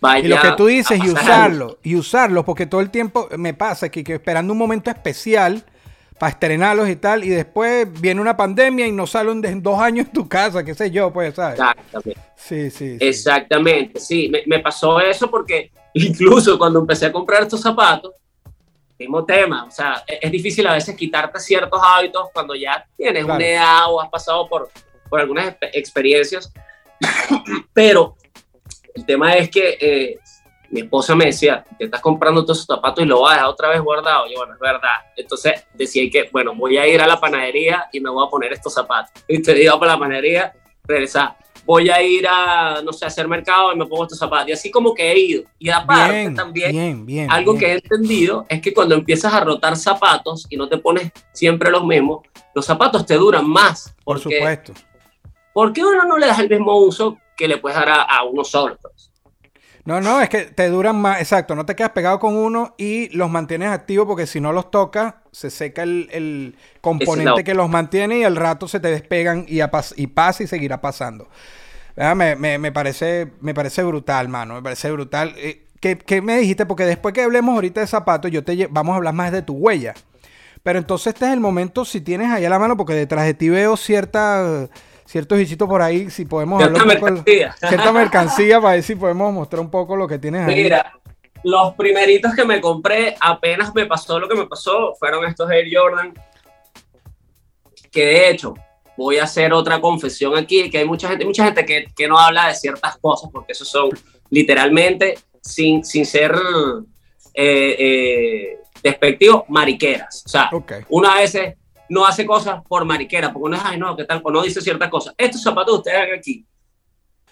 vaya 0.00 0.24
Y 0.24 0.28
lo 0.28 0.40
que 0.40 0.52
tú 0.52 0.66
dices, 0.66 1.02
y 1.02 1.08
usarlo, 1.08 1.78
y 1.82 1.96
usarlo, 1.96 2.44
porque 2.44 2.66
todo 2.66 2.80
el 2.80 2.90
tiempo 2.90 3.28
me 3.36 3.54
pasa 3.54 3.88
que, 3.88 4.04
que 4.04 4.14
esperando 4.14 4.52
un 4.52 4.58
momento 4.58 4.90
especial 4.90 5.64
para 6.18 6.30
estrenarlos 6.32 6.88
y 6.88 6.96
tal, 6.96 7.24
y 7.24 7.28
después 7.28 7.86
viene 8.00 8.20
una 8.20 8.36
pandemia 8.36 8.86
y 8.86 8.92
no 8.92 9.06
salen 9.06 9.44
en 9.44 9.62
dos 9.62 9.78
años 9.78 10.06
en 10.06 10.12
tu 10.12 10.26
casa, 10.28 10.64
qué 10.64 10.74
sé 10.74 10.90
yo, 10.90 11.12
pues, 11.12 11.34
¿sabes? 11.34 11.58
Exactamente, 11.60 12.20
Sí, 12.36 12.70
sí. 12.70 12.98
sí. 12.98 13.06
exactamente, 13.06 14.00
sí, 14.00 14.28
me, 14.30 14.42
me 14.46 14.60
pasó 14.60 14.98
eso 15.00 15.30
porque 15.30 15.70
incluso 15.94 16.58
cuando 16.58 16.78
empecé 16.80 17.06
a 17.06 17.12
comprar 17.12 17.42
estos 17.42 17.60
zapatos, 17.60 18.12
mismo 18.98 19.24
tema, 19.26 19.64
o 19.64 19.70
sea, 19.70 20.02
es, 20.06 20.18
es 20.22 20.30
difícil 20.32 20.66
a 20.66 20.72
veces 20.72 20.96
quitarte 20.96 21.38
ciertos 21.38 21.78
hábitos 21.84 22.28
cuando 22.32 22.54
ya 22.54 22.86
tienes 22.96 23.24
Claro. 23.24 23.36
una 23.38 23.46
edad 23.46 23.92
o 23.92 24.00
has 24.00 24.08
pasado 24.08 24.48
por, 24.48 24.70
por 25.10 25.20
algunas 25.20 25.48
expe- 25.54 25.70
experiencias, 25.74 26.50
pero 27.74 28.16
el 28.94 29.04
tema 29.04 29.34
es 29.34 29.50
que 29.50 29.76
eh, 29.80 30.18
mi 30.70 30.80
esposa 30.80 31.14
me 31.14 31.26
decía, 31.26 31.64
te 31.78 31.84
estás 31.86 32.00
comprando 32.00 32.42
todos 32.44 32.58
esos 32.58 32.66
zapatos 32.76 33.04
y 33.04 33.06
lo 33.06 33.20
vas 33.22 33.32
a 33.32 33.34
dejar 33.36 33.48
otra 33.50 33.68
vez 33.70 33.80
guardado. 33.80 34.26
Y 34.26 34.32
yo, 34.32 34.38
bueno, 34.38 34.54
es 34.54 34.60
verdad. 34.60 34.96
Entonces 35.16 35.64
decía 35.74 36.08
que, 36.10 36.28
bueno, 36.32 36.54
voy 36.54 36.78
a 36.78 36.86
ir 36.86 37.00
a 37.00 37.06
la 37.06 37.18
panadería 37.20 37.86
y 37.92 38.00
me 38.00 38.10
voy 38.10 38.26
a 38.26 38.30
poner 38.30 38.52
estos 38.52 38.74
zapatos. 38.74 39.12
Y 39.28 39.42
te 39.42 39.54
digo 39.54 39.78
para 39.78 39.92
la 39.92 39.98
panadería, 39.98 40.52
regresar. 40.84 41.36
Voy 41.64 41.90
a 41.90 42.00
ir 42.00 42.24
a, 42.28 42.80
no 42.84 42.92
sé, 42.92 43.04
a 43.04 43.08
hacer 43.08 43.26
mercado 43.26 43.72
y 43.72 43.76
me 43.76 43.86
pongo 43.86 44.04
estos 44.04 44.18
zapatos. 44.20 44.48
Y 44.48 44.52
así 44.52 44.70
como 44.70 44.94
que 44.94 45.10
he 45.10 45.18
ido. 45.18 45.42
Y 45.58 45.68
aparte 45.68 46.12
Bien, 46.12 46.34
también, 46.36 46.70
bien, 46.70 47.06
bien. 47.06 47.30
algo 47.32 47.58
que 47.58 47.66
he 47.66 47.72
entendido 47.74 48.46
es 48.48 48.60
que 48.62 48.72
cuando 48.72 48.94
empiezas 48.94 49.34
a 49.34 49.40
rotar 49.40 49.76
zapatos 49.76 50.46
y 50.48 50.56
no 50.56 50.68
te 50.68 50.78
pones 50.78 51.10
siempre 51.32 51.72
los 51.72 51.84
mismos, 51.84 52.20
los 52.54 52.64
zapatos 52.64 53.04
te 53.04 53.14
duran 53.14 53.48
más. 53.48 53.94
Por 54.04 54.22
porque- 54.22 54.36
supuesto. 54.38 54.72
¿Por 55.52 55.72
qué 55.72 55.84
uno 55.84 56.04
no 56.04 56.18
le 56.18 56.26
das 56.26 56.38
el 56.38 56.48
mismo 56.50 56.76
uso 56.76 57.18
que 57.36 57.48
le 57.48 57.56
puedes 57.56 57.76
dar 57.78 57.88
a, 57.88 58.02
a 58.02 58.22
uno 58.24 58.44
solo? 58.44 58.78
No, 59.86 60.00
no, 60.00 60.20
es 60.20 60.28
que 60.28 60.46
te 60.46 60.68
duran 60.68 61.00
más, 61.00 61.20
exacto, 61.20 61.54
no 61.54 61.64
te 61.64 61.76
quedas 61.76 61.92
pegado 61.92 62.18
con 62.18 62.36
uno 62.36 62.74
y 62.76 63.08
los 63.16 63.30
mantienes 63.30 63.70
activos 63.70 64.06
porque 64.06 64.26
si 64.26 64.40
no 64.40 64.52
los 64.52 64.70
tocas, 64.70 65.14
se 65.30 65.48
seca 65.48 65.84
el, 65.84 66.08
el 66.12 66.56
componente 66.80 67.44
que 67.44 67.54
los 67.54 67.70
mantiene 67.70 68.18
y 68.18 68.24
al 68.24 68.34
rato 68.34 68.66
se 68.66 68.80
te 68.80 68.88
despegan 68.88 69.46
y, 69.48 69.60
y 69.96 70.06
pasa 70.08 70.42
y 70.42 70.46
seguirá 70.48 70.80
pasando. 70.80 71.28
Me, 71.96 72.36
me, 72.36 72.58
me, 72.58 72.72
parece, 72.72 73.32
me 73.40 73.54
parece 73.54 73.82
brutal, 73.82 74.28
mano. 74.28 74.54
Me 74.54 74.62
parece 74.62 74.90
brutal. 74.90 75.34
Eh, 75.38 75.64
¿Qué, 75.80 75.96
¿Qué, 75.96 76.20
me 76.20 76.36
dijiste? 76.38 76.66
Porque 76.66 76.84
después 76.84 77.14
que 77.14 77.22
hablemos 77.22 77.54
ahorita 77.54 77.80
de 77.80 77.86
zapatos, 77.86 78.30
yo 78.30 78.44
te 78.44 78.66
vamos 78.66 78.92
a 78.92 78.96
hablar 78.96 79.14
más 79.14 79.32
de 79.32 79.42
tu 79.42 79.54
huella. 79.54 79.94
Pero 80.62 80.78
entonces 80.78 81.14
este 81.14 81.26
es 81.26 81.32
el 81.32 81.40
momento, 81.40 81.84
si 81.84 82.00
tienes 82.00 82.30
ahí 82.30 82.44
a 82.44 82.50
la 82.50 82.58
mano, 82.58 82.76
porque 82.76 82.92
detrás 82.92 83.24
de 83.24 83.34
ti 83.34 83.48
veo 83.48 83.76
cierta, 83.76 84.68
ciertos 85.06 85.38
hisitos 85.40 85.68
por 85.68 85.82
ahí, 85.82 86.10
si 86.10 86.24
podemos 86.24 86.58
cierta 86.58 86.80
hablar 86.80 86.94
un 86.94 87.00
poco 87.00 87.12
mercancía. 87.12 87.56
cierta 87.68 87.92
mercancía 87.92 88.60
para 88.60 88.74
ver 88.74 88.82
si 88.82 88.94
podemos 88.94 89.32
mostrar 89.32 89.60
un 89.60 89.70
poco 89.70 89.96
lo 89.96 90.06
que 90.06 90.18
tienes 90.18 90.46
ahí. 90.46 90.62
Mira, 90.62 90.92
los 91.42 91.74
primeritos 91.74 92.34
que 92.34 92.44
me 92.44 92.60
compré, 92.60 93.16
apenas 93.20 93.74
me 93.74 93.86
pasó 93.86 94.18
lo 94.18 94.28
que 94.28 94.34
me 94.34 94.46
pasó, 94.46 94.94
fueron 94.98 95.24
estos 95.24 95.50
Air 95.50 95.66
Jordan, 95.72 96.12
que 97.90 98.04
de 98.04 98.30
hecho, 98.30 98.54
voy 98.96 99.18
a 99.18 99.24
hacer 99.24 99.52
otra 99.52 99.80
confesión 99.80 100.36
aquí, 100.36 100.68
que 100.70 100.78
hay 100.78 100.84
mucha 100.84 101.08
gente, 101.08 101.24
mucha 101.24 101.44
gente 101.44 101.64
que, 101.64 101.86
que 101.94 102.08
no 102.08 102.18
habla 102.18 102.48
de 102.48 102.54
ciertas 102.54 102.96
cosas, 102.98 103.30
porque 103.32 103.52
eso 103.52 103.64
son 103.64 103.90
literalmente, 104.30 105.18
sin, 105.40 105.84
sin 105.84 106.04
ser 106.04 106.34
eh, 107.34 107.76
eh, 107.78 108.58
despectivo, 108.82 109.44
mariqueras. 109.48 110.24
O 110.26 110.28
sea, 110.28 110.50
una 110.88 111.14
vez 111.16 111.38
no 111.88 112.06
hace 112.06 112.26
cosas 112.26 112.62
por 112.68 112.84
mariquera, 112.84 113.32
porque 113.32 113.46
uno 113.46 113.56
es, 113.56 113.62
ay, 113.64 113.78
no, 113.78 113.96
¿qué 113.96 114.04
tal? 114.04 114.20
O 114.24 114.30
no 114.30 114.42
dice 114.42 114.60
ciertas 114.60 114.88
cosas. 114.88 115.14
Estos 115.16 115.42
zapatos 115.42 115.74
que 115.74 115.78
ustedes 115.78 116.00
ven 116.00 116.18
aquí 116.18 116.46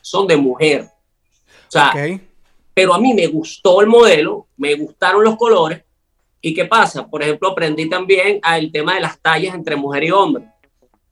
son 0.01 0.27
de 0.27 0.37
mujer. 0.37 0.83
O 0.83 1.71
sea, 1.71 1.93
pero 2.73 2.95
a 2.95 2.99
mí 2.99 3.15
me 3.15 3.27
gustó 3.29 3.81
el 3.81 3.87
modelo, 3.87 4.49
me 4.57 4.75
gustaron 4.75 5.25
los 5.25 5.37
colores. 5.37 5.83
¿Y 6.41 6.53
qué 6.53 6.67
pasa? 6.67 7.07
Por 7.07 7.23
ejemplo, 7.23 7.49
aprendí 7.51 7.89
también 7.89 8.39
al 8.43 8.71
tema 8.71 8.95
de 8.95 9.01
las 9.01 9.19
tallas 9.21 9.55
entre 9.55 9.77
mujer 9.77 10.05
y 10.05 10.11
hombre. 10.11 10.45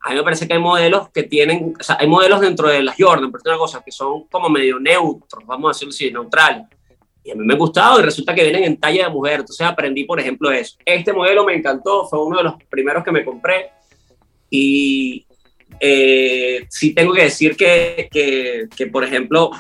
A 0.01 0.11
mí 0.11 0.17
me 0.17 0.23
parece 0.25 0.47
que 0.47 0.55
hay 0.55 0.59
modelos 0.59 1.11
que 1.11 1.23
tienen, 1.23 1.75
o 1.79 1.83
sea, 1.83 1.97
hay 1.99 2.09
modelos 2.09 2.41
dentro 2.41 2.69
de 2.69 2.83
las 2.83 2.97
Jordan, 2.99 3.31
pero 3.31 3.41
es 3.43 3.47
una 3.47 3.59
cosa 3.59 3.83
que 3.85 3.93
son 3.93 4.25
como 4.25 4.49
medio 4.49 4.81
neutros, 4.81 5.47
vamos 5.47 5.69
a 5.69 5.73
decirlo 5.73 5.91
así, 5.91 6.11
neutrales. 6.11 6.67
Y 7.25 7.31
a 7.31 7.35
mí 7.35 7.45
me 7.45 7.55
ha 7.55 7.57
gustado 7.57 8.01
y 8.01 8.03
resulta 8.03 8.35
que 8.35 8.43
vienen 8.43 8.65
en 8.65 8.77
talla 8.79 9.05
de 9.05 9.11
mujer. 9.11 9.41
Entonces 9.41 9.67
aprendí, 9.67 10.05
por 10.05 10.19
ejemplo, 10.19 10.51
eso. 10.51 10.77
Este 10.85 11.13
modelo 11.13 11.45
me 11.45 11.55
encantó, 11.55 12.07
fue 12.07 12.25
uno 12.25 12.39
de 12.39 12.45
los 12.45 12.55
primeros 12.69 13.05
que 13.05 13.13
me 13.13 13.25
compré. 13.25 13.71
Y 14.51 15.25
eh, 15.81 16.67
sí 16.69 16.95
tengo 16.95 17.13
que 17.13 17.25
decir 17.25 17.57
que, 17.57 18.09
que, 18.11 18.69
que, 18.77 18.87
por 18.87 19.05
ejemplo, 19.05 19.51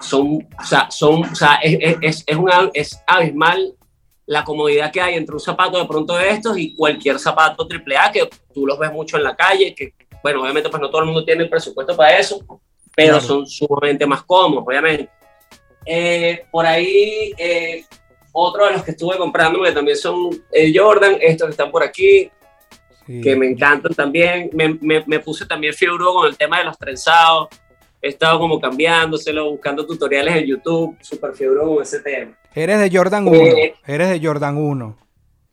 son, 0.00 0.46
o 0.58 0.64
sea, 0.64 0.90
son, 0.90 1.22
o 1.24 1.34
sea, 1.34 1.56
es, 1.62 1.96
es, 2.00 2.24
es, 2.26 2.36
una, 2.36 2.70
es 2.74 3.02
abismal 3.06 3.74
la 4.26 4.44
comodidad 4.44 4.92
que 4.92 5.00
hay 5.00 5.14
entre 5.14 5.34
un 5.34 5.40
zapato 5.40 5.78
de 5.78 5.86
pronto 5.86 6.14
de 6.16 6.30
estos 6.30 6.56
y 6.58 6.74
cualquier 6.74 7.18
zapato 7.18 7.66
AAA 7.68 8.12
que 8.12 8.28
tú 8.52 8.66
los 8.66 8.78
ves 8.78 8.92
mucho 8.92 9.16
en 9.16 9.24
la 9.24 9.36
calle, 9.36 9.74
que, 9.74 9.94
bueno, 10.22 10.42
obviamente 10.42 10.70
pues 10.70 10.80
no 10.80 10.90
todo 10.90 11.00
el 11.00 11.06
mundo 11.06 11.24
tiene 11.24 11.44
el 11.44 11.50
presupuesto 11.50 11.96
para 11.96 12.18
eso, 12.18 12.40
pero 12.94 13.20
son 13.20 13.46
sumamente 13.46 14.06
más 14.06 14.22
cómodos, 14.22 14.64
obviamente. 14.66 15.08
Eh, 15.84 16.44
por 16.50 16.66
ahí, 16.66 17.32
eh, 17.36 17.84
otro 18.32 18.66
de 18.66 18.72
los 18.72 18.82
que 18.82 18.92
estuve 18.92 19.16
comprando, 19.16 19.62
que 19.62 19.72
también 19.72 19.96
son 19.96 20.30
el 20.52 20.76
Jordan, 20.76 21.16
estos 21.20 21.46
que 21.46 21.50
están 21.52 21.70
por 21.70 21.82
aquí, 21.82 22.30
que 23.06 23.36
me 23.36 23.46
encantan 23.46 23.94
también. 23.94 24.50
Me, 24.52 24.78
me, 24.80 25.02
me 25.06 25.20
puse 25.20 25.44
también 25.46 25.74
fibro 25.74 26.14
con 26.14 26.26
el 26.26 26.36
tema 26.36 26.58
de 26.58 26.64
los 26.64 26.78
trenzados. 26.78 27.48
He 28.00 28.08
estado 28.08 28.38
como 28.38 28.60
cambiándoselo, 28.60 29.50
buscando 29.50 29.86
tutoriales 29.86 30.34
en 30.36 30.46
YouTube, 30.46 30.96
súper 31.00 31.34
fibro 31.34 31.66
con 31.66 31.82
ese 31.82 32.00
tema. 32.00 32.36
Eres 32.54 32.80
de 32.80 32.96
Jordan 32.96 33.28
1. 33.28 33.36
Eh, 33.38 33.74
Eres 33.86 34.10
de 34.10 34.26
Jordan 34.26 34.56
1. 34.56 34.98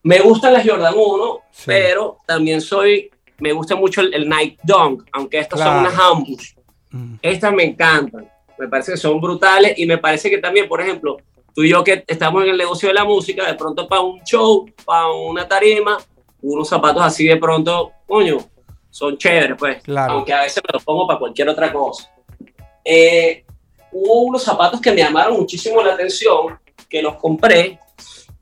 Me 0.01 0.19
gustan 0.21 0.53
las 0.53 0.67
Jordan 0.67 0.93
1, 0.95 1.39
pero 1.65 2.17
también 2.25 2.62
soy, 2.62 3.12
me 3.38 3.51
gusta 3.51 3.75
mucho 3.75 4.01
el, 4.01 4.27
Nike 4.29 4.57
Dunk, 4.63 5.03
aunque 5.12 5.39
estas 5.39 5.59
son 5.59 5.77
unas 5.77 5.93
ambush. 6.00 6.53
Mm. 6.91 7.15
Estas 7.21 7.53
me 7.53 7.63
encantan 7.63 8.29
me 8.60 8.68
parece 8.68 8.92
que 8.92 8.98
son 8.98 9.22
brutales 9.22 9.74
y 9.78 9.86
me 9.86 9.98
parece 9.98 10.30
que 10.30 10.38
también, 10.38 10.68
por 10.68 10.82
ejemplo, 10.82 11.18
tú 11.56 11.63
y 11.63 11.70
yo 11.70 11.84
que 11.84 12.04
estamos 12.06 12.44
en 12.44 12.50
el 12.50 12.58
negocio 12.58 12.89
de 12.89 12.94
la 12.94 13.06
música, 13.06 13.48
de 13.48 13.54
pronto 13.56 13.88
para 13.88 14.01
un 14.01 14.22
show, 14.24 14.70
para 14.86 15.08
una 15.08 15.48
tarima, 15.48 15.98
unos 16.42 16.68
zapatos 16.68 17.01
así 17.01 17.25
de 17.25 17.38
pronto, 17.38 17.92
coño, 18.06 18.38
son 18.89 19.18
chéveres, 19.18 19.56
pues. 19.58 19.82
Claro. 19.84 20.13
Aunque 20.13 20.34
a 20.34 20.42
veces 20.42 20.62
me 20.68 20.74
los 20.74 20.84
pongo 20.84 21.08
para 21.08 21.20
cualquier 21.20 21.48
otra 21.48 21.72
cosa. 21.72 22.12
Eh, 22.84 23.46
hubo 23.92 24.24
unos 24.24 24.44
zapatos 24.44 24.82
que 24.82 24.92
me 24.92 24.98
llamaron 24.98 25.38
muchísimo 25.38 25.82
la 25.82 25.94
atención, 25.94 26.60
que 26.89 27.01
los 27.01 27.16
compré. 27.16 27.80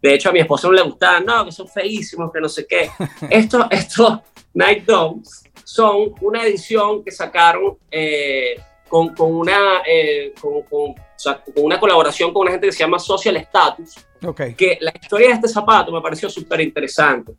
De 0.01 0.13
hecho, 0.13 0.29
a 0.29 0.31
mi 0.31 0.39
esposo 0.39 0.67
no 0.67 0.73
le 0.73 0.81
gustaban, 0.81 1.25
no, 1.25 1.45
que 1.45 1.51
son 1.51 1.67
feísimos, 1.67 2.31
que 2.31 2.41
no 2.41 2.49
sé 2.49 2.65
qué. 2.65 2.89
estos, 3.29 3.65
estos 3.69 4.19
Nike 4.53 4.83
Dunks 4.87 5.43
son 5.63 6.13
una 6.21 6.43
edición 6.43 7.03
que 7.03 7.11
sacaron 7.11 7.77
eh, 7.91 8.55
con, 8.87 9.13
con 9.13 9.33
una, 9.33 9.81
eh, 9.85 10.33
con, 10.39 10.61
con, 10.63 10.91
o 10.91 10.95
sea, 11.15 11.43
con, 11.43 11.65
una 11.65 11.79
colaboración 11.79 12.33
con 12.33 12.43
una 12.43 12.51
gente 12.51 12.67
que 12.67 12.73
se 12.73 12.79
llama 12.79 12.99
Social 12.99 13.37
Status, 13.37 13.95
okay. 14.25 14.53
que 14.53 14.77
la 14.81 14.91
historia 14.99 15.27
de 15.27 15.33
este 15.33 15.47
zapato 15.47 15.91
me 15.91 16.01
pareció 16.01 16.29
súper 16.29 16.61
interesante. 16.61 17.33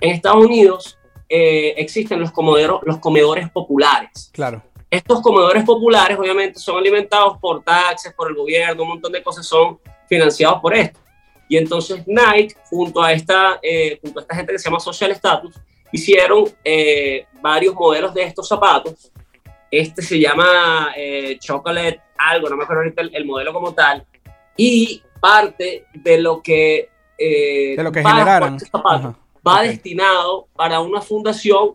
En 0.00 0.10
Estados 0.10 0.44
Unidos 0.44 0.98
eh, 1.28 1.74
existen 1.76 2.20
los 2.20 2.32
comedores, 2.32 2.80
los 2.84 2.98
comedores 2.98 3.50
populares. 3.50 4.30
Claro. 4.32 4.62
Estos 4.90 5.20
comedores 5.20 5.64
populares 5.64 6.18
obviamente 6.18 6.58
son 6.58 6.78
alimentados 6.78 7.38
por 7.38 7.62
taxes, 7.62 8.12
por 8.14 8.30
el 8.30 8.36
gobierno, 8.36 8.82
un 8.82 8.90
montón 8.90 9.12
de 9.12 9.22
cosas 9.22 9.46
son 9.46 9.78
financiados 10.08 10.60
por 10.60 10.74
esto. 10.74 11.00
Y 11.48 11.56
entonces 11.56 12.02
Nike, 12.06 12.54
junto 12.70 13.02
a 13.02 13.12
esta, 13.12 13.58
eh, 13.62 13.98
junto 14.02 14.20
a 14.20 14.22
esta 14.22 14.34
gente 14.34 14.52
que 14.52 14.58
se 14.58 14.64
llama 14.64 14.80
Social 14.80 15.10
Status, 15.12 15.54
hicieron 15.92 16.44
varios 17.40 17.74
modelos 17.74 18.12
de 18.12 18.24
estos 18.24 18.48
zapatos 18.48 19.12
este 19.70 20.02
se 20.02 20.18
llama 20.18 20.92
eh, 20.96 21.38
Chocolate 21.38 22.00
algo, 22.18 22.48
no 22.48 22.56
me 22.56 22.64
acuerdo 22.64 22.82
ahorita 22.82 23.02
el, 23.02 23.24
modelo 23.24 23.52
como 23.52 23.74
tal. 23.74 24.04
Y 24.56 25.02
parte 25.20 25.86
de 25.92 26.18
lo 26.18 26.42
que, 26.42 26.90
eh, 27.18 27.74
de 27.76 27.82
lo 27.82 27.92
que 27.92 28.02
generaron 28.02 28.58
va 29.46 29.62
destinado 29.62 30.48
para 30.56 30.80
una 30.80 31.00
fundación 31.00 31.74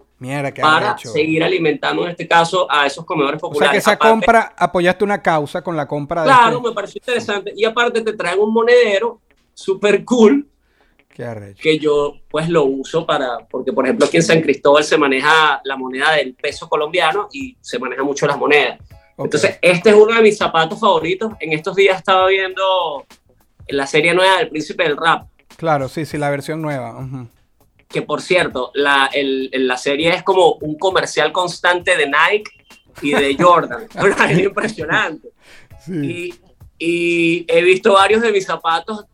para 0.61 0.97
seguir 0.97 1.43
alimentando, 1.43 2.03
en 2.03 2.11
este 2.11 2.27
caso, 2.27 2.67
a 2.69 2.85
esos 2.85 3.05
comedores 3.05 3.41
populares. 3.41 3.69
O 3.69 3.81
sea, 3.81 3.97
que 3.97 4.03
esa 4.03 4.11
compra, 4.11 4.53
apoyaste 4.55 5.03
una 5.03 5.21
causa 5.21 5.63
con 5.63 5.75
la 5.75 5.87
compra 5.87 6.21
de 6.21 6.27
Claro, 6.27 6.57
este 6.57 6.69
me 6.69 6.75
pareció 6.75 6.99
interesante. 6.99 7.53
Y 7.55 7.65
aparte 7.65 8.01
te 8.01 8.13
traen 8.13 8.39
un 8.39 8.53
monedero 8.53 9.19
súper 9.53 10.05
cool 10.05 10.47
que 11.15 11.77
yo 11.79 12.15
pues 12.29 12.49
lo 12.49 12.63
uso 12.63 13.05
para, 13.05 13.39
porque 13.49 13.73
por 13.73 13.85
ejemplo 13.85 14.05
aquí 14.05 14.17
en 14.17 14.23
San 14.23 14.41
Cristóbal 14.41 14.83
se 14.83 14.97
maneja 14.97 15.61
la 15.63 15.75
moneda 15.75 16.13
del 16.13 16.33
peso 16.33 16.67
colombiano 16.67 17.27
y 17.31 17.57
se 17.61 17.79
maneja 17.79 18.03
mucho 18.03 18.25
las 18.27 18.37
monedas. 18.37 18.79
Entonces, 19.17 19.59
este 19.61 19.91
es 19.91 19.95
uno 19.95 20.15
de 20.15 20.21
mis 20.21 20.37
zapatos 20.37 20.79
favoritos. 20.79 21.33
En 21.39 21.53
estos 21.53 21.75
días 21.75 21.99
estaba 21.99 22.27
viendo 22.27 23.05
la 23.67 23.85
serie 23.85 24.15
nueva 24.15 24.37
del 24.39 24.49
Príncipe 24.49 24.83
del 24.83 24.97
Rap. 24.97 25.27
Claro, 25.57 25.87
sí, 25.89 26.05
sí, 26.05 26.17
la 26.17 26.31
versión 26.31 26.61
nueva. 26.61 27.07
Que 27.87 28.01
por 28.01 28.21
cierto, 28.21 28.71
la, 28.73 29.09
el, 29.13 29.51
la 29.53 29.77
serie 29.77 30.09
es 30.15 30.23
como 30.23 30.53
un 30.53 30.75
comercial 30.75 31.31
constante 31.31 31.95
de 31.97 32.07
Nike 32.07 32.51
y 33.03 33.11
de 33.11 33.35
Jordan. 33.39 33.87
es 34.29 34.39
impresionante. 34.39 35.29
Sí. 35.85 35.93
Y 35.93 36.51
y 36.83 37.45
he 37.47 37.61
visto 37.61 37.93
varios 37.93 38.23
de 38.23 38.31
mis 38.31 38.43
zapatos 38.43 39.05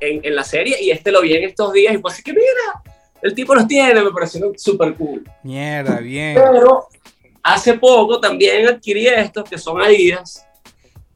en, 0.00 0.20
en, 0.24 0.34
la 0.34 0.44
serie 0.44 0.76
y 0.80 0.90
este 0.90 1.10
lo 1.10 1.22
vi 1.22 1.34
en 1.34 1.44
estos 1.44 1.72
días 1.72 1.94
y 1.94 1.98
pues 1.98 2.22
que 2.22 2.32
mira, 2.32 2.82
el 3.22 3.34
tipo 3.34 3.54
los 3.54 3.66
tiene, 3.66 4.02
me 4.02 4.10
pareció 4.10 4.52
súper 4.56 4.94
cool. 4.94 5.24
Mierda, 5.42 5.98
bien. 6.00 6.34
Pero 6.34 6.86
hace 7.42 7.74
poco 7.74 8.20
también 8.20 8.68
adquirí 8.68 9.06
estos 9.06 9.48
que 9.48 9.58
son 9.58 9.80
Adidas, 9.80 10.46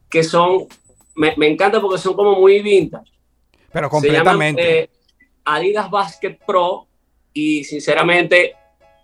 que 0.09 0.23
son, 0.23 0.67
me, 1.15 1.33
me 1.37 1.47
encanta 1.47 1.79
porque 1.79 1.97
son 1.97 2.13
como 2.13 2.39
muy 2.39 2.61
vintage. 2.61 3.11
Pero 3.71 3.89
completamente. 3.89 4.79
Eh, 4.83 4.89
Adidas 5.45 5.89
Basket 5.89 6.37
Pro 6.45 6.87
y 7.33 7.63
sinceramente 7.63 8.55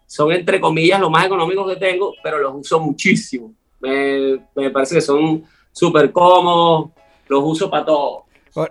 son 0.05 0.31
entre 0.31 0.59
comillas 0.59 0.99
lo 0.99 1.09
más 1.09 1.25
económicos 1.25 1.73
que 1.73 1.79
tengo, 1.79 2.13
pero 2.23 2.37
los 2.39 2.55
uso 2.55 2.79
muchísimo. 2.79 3.53
Me, 3.79 4.39
me 4.55 4.69
parece 4.69 4.95
que 4.95 5.01
son 5.01 5.43
súper 5.71 6.11
cómodo, 6.11 6.91
los 7.27 7.43
uso 7.43 7.69
para 7.69 7.85
todo. 7.85 8.25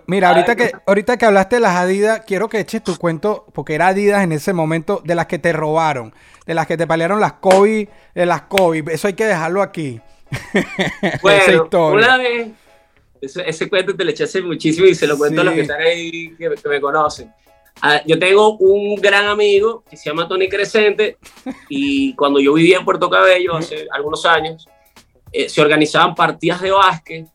Mira, 0.05 0.29
ahorita 0.29 0.55
que, 0.55 0.71
ahorita 0.85 1.17
que 1.17 1.25
hablaste 1.25 1.57
de 1.57 1.59
las 1.61 1.75
Adidas, 1.75 2.21
quiero 2.25 2.49
que 2.49 2.59
eches 2.59 2.83
tu 2.83 2.97
cuento, 2.97 3.45
porque 3.53 3.75
era 3.75 3.87
Adidas 3.87 4.23
en 4.23 4.33
ese 4.33 4.51
momento, 4.51 5.01
de 5.05 5.15
las 5.15 5.27
que 5.27 5.39
te 5.39 5.53
robaron, 5.53 6.13
de 6.45 6.53
las 6.53 6.67
que 6.67 6.75
te 6.75 6.85
palearon 6.85 7.21
las 7.21 7.33
COVID, 7.33 7.87
de 8.13 8.25
las 8.25 8.43
COVID. 8.43 8.89
Eso 8.89 9.07
hay 9.07 9.13
que 9.13 9.25
dejarlo 9.25 9.61
aquí. 9.61 10.01
Bueno, 11.21 11.69
una 11.71 12.17
vez, 12.17 12.49
ese, 13.21 13.69
cuento 13.69 13.95
te 13.95 14.03
lo 14.03 14.11
eché 14.11 14.25
hace 14.25 14.41
muchísimo 14.41 14.87
y 14.87 14.95
se 14.95 15.07
lo 15.07 15.17
cuento 15.17 15.41
a 15.41 15.43
los 15.45 15.53
que 15.53 15.61
están 15.61 15.81
ahí, 15.81 16.35
que, 16.37 16.49
me 16.49 16.81
conocen. 16.81 17.31
Ah, 17.81 18.01
yo 18.05 18.19
tengo 18.19 18.57
un 18.57 18.95
gran 18.95 19.25
amigo 19.27 19.83
que 19.89 19.95
se 19.95 20.09
llama 20.09 20.27
Tony 20.27 20.49
Crescente 20.49 21.17
y 21.69 22.13
cuando 22.15 22.39
yo 22.39 22.53
vivía 22.53 22.79
en 22.79 22.85
Puerto 22.85 23.09
Cabello 23.09 23.55
hace 23.55 23.87
algunos 23.91 24.25
años, 24.25 24.67
eh, 25.31 25.47
se 25.47 25.61
organizaban 25.61 26.15
partidas 26.15 26.61
de 26.61 26.71
básquet 26.71 27.27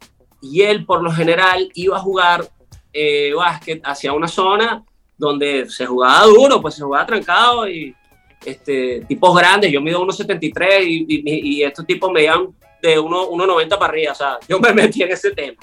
y 0.42 0.62
él 0.62 0.84
por 0.84 1.02
lo 1.02 1.10
general 1.10 1.70
iba 1.74 1.96
a 1.96 2.00
jugar 2.00 2.50
eh, 2.92 3.32
básquet 3.34 3.80
hacia 3.84 4.12
una 4.12 4.28
zona 4.28 4.84
donde 5.16 5.70
se 5.70 5.86
jugaba 5.86 6.26
duro, 6.26 6.60
pues 6.60 6.74
se 6.74 6.82
jugaba 6.82 7.06
trancado 7.06 7.68
y 7.68 7.94
este, 8.44 9.04
tipos 9.06 9.34
grandes, 9.36 9.70
yo 9.70 9.80
mido 9.80 10.04
1,73 10.04 10.84
y, 10.84 11.06
y, 11.08 11.22
y, 11.58 11.62
estos 11.62 11.86
tipos 11.86 12.10
me 12.10 12.22
llevan 12.22 12.48
de 12.82 12.98
1,90 12.98 13.68
para 13.68 13.84
arriba, 13.86 14.12
o 14.12 14.14
sea, 14.16 14.38
yo 14.48 14.58
me 14.58 14.72
metí 14.74 15.02
en 15.02 15.12
ese 15.12 15.30
tema. 15.30 15.56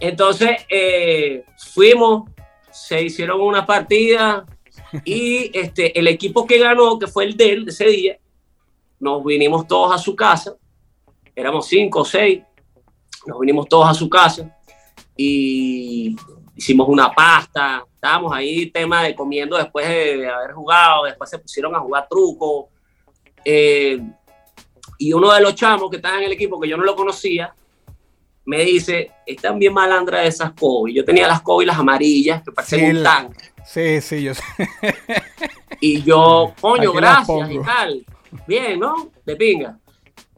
Entonces, 0.00 0.50
eh, 0.68 1.44
fuimos, 1.56 2.28
se 2.72 3.02
hicieron 3.02 3.40
una 3.40 3.64
partida 3.64 4.44
y 5.04 5.50
este, 5.56 5.96
el 5.98 6.08
equipo 6.08 6.44
que 6.44 6.58
ganó, 6.58 6.98
que 6.98 7.06
fue 7.06 7.24
el 7.24 7.36
de 7.36 7.50
él 7.52 7.68
ese 7.68 7.86
día, 7.86 8.18
nos 8.98 9.24
vinimos 9.24 9.66
todos 9.68 9.94
a 9.94 9.98
su 9.98 10.16
casa, 10.16 10.56
éramos 11.36 11.66
cinco 11.68 12.00
o 12.00 12.04
seis, 12.04 12.42
nos 13.28 13.38
vinimos 13.38 13.68
todos 13.68 13.88
a 13.88 13.94
su 13.94 14.08
casa 14.08 14.50
y 15.16 16.16
hicimos 16.56 16.88
una 16.88 17.12
pasta, 17.12 17.84
estábamos 17.94 18.32
ahí 18.32 18.70
tema 18.70 19.02
de 19.02 19.14
comiendo 19.14 19.56
después 19.56 19.86
de, 19.86 20.28
haber 20.28 20.52
jugado, 20.52 21.04
después 21.04 21.28
se 21.28 21.38
pusieron 21.38 21.74
a 21.74 21.80
jugar 21.80 22.06
truco. 22.08 22.70
Eh, 23.44 24.00
y 24.98 25.12
uno 25.12 25.32
de 25.32 25.40
los 25.40 25.54
chamos 25.54 25.90
que 25.90 25.96
estaban 25.96 26.20
en 26.20 26.26
el 26.26 26.32
equipo, 26.32 26.58
que 26.58 26.68
yo 26.68 26.76
no 26.76 26.84
lo 26.84 26.96
conocía, 26.96 27.54
me 28.46 28.64
dice, 28.64 29.12
están 29.26 29.58
bien 29.58 29.74
malandras 29.74 30.26
esas 30.26 30.52
COVID. 30.52 30.94
Yo 30.94 31.04
tenía 31.04 31.28
las 31.28 31.42
COVID 31.42 31.66
las 31.66 31.78
amarillas, 31.78 32.42
que 32.42 32.50
parecían 32.50 32.96
un 32.96 33.02
tanque. 33.02 33.44
Sí, 33.64 34.00
sí, 34.00 34.22
yo 34.22 34.34
sé. 34.34 34.42
Y 35.80 36.02
yo, 36.02 36.54
coño, 36.60 36.92
gracias 36.92 37.50
y 37.50 37.58
tal. 37.58 38.06
Bien, 38.46 38.80
¿no? 38.80 39.10
De 39.26 39.36
pinga. 39.36 39.78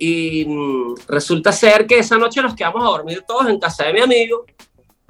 Y 0.01 0.45
mm, 0.47 0.95
resulta 1.07 1.53
ser 1.53 1.87
que 1.87 1.99
esa 1.99 2.19
noche 2.19 2.43
nos 2.43 2.55
quedamos 2.55 2.83
a 2.83 2.87
dormir 2.87 3.23
todos 3.29 3.49
en 3.49 3.61
casa 3.61 3.85
de 3.85 3.93
mi 3.93 4.01
amigo. 4.01 4.45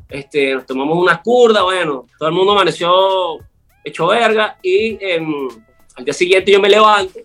Este, 0.08 0.54
nos 0.54 0.66
tomamos 0.66 0.98
una 0.98 1.22
curda, 1.22 1.62
bueno, 1.62 2.04
todo 2.18 2.28
el 2.28 2.34
mundo 2.34 2.52
amaneció 2.52 3.38
hecho 3.84 4.08
verga 4.08 4.58
y 4.60 4.98
em, 5.00 5.48
al 5.94 6.04
día 6.04 6.12
siguiente 6.12 6.50
yo 6.50 6.60
me 6.60 6.68
levanto, 6.68 7.20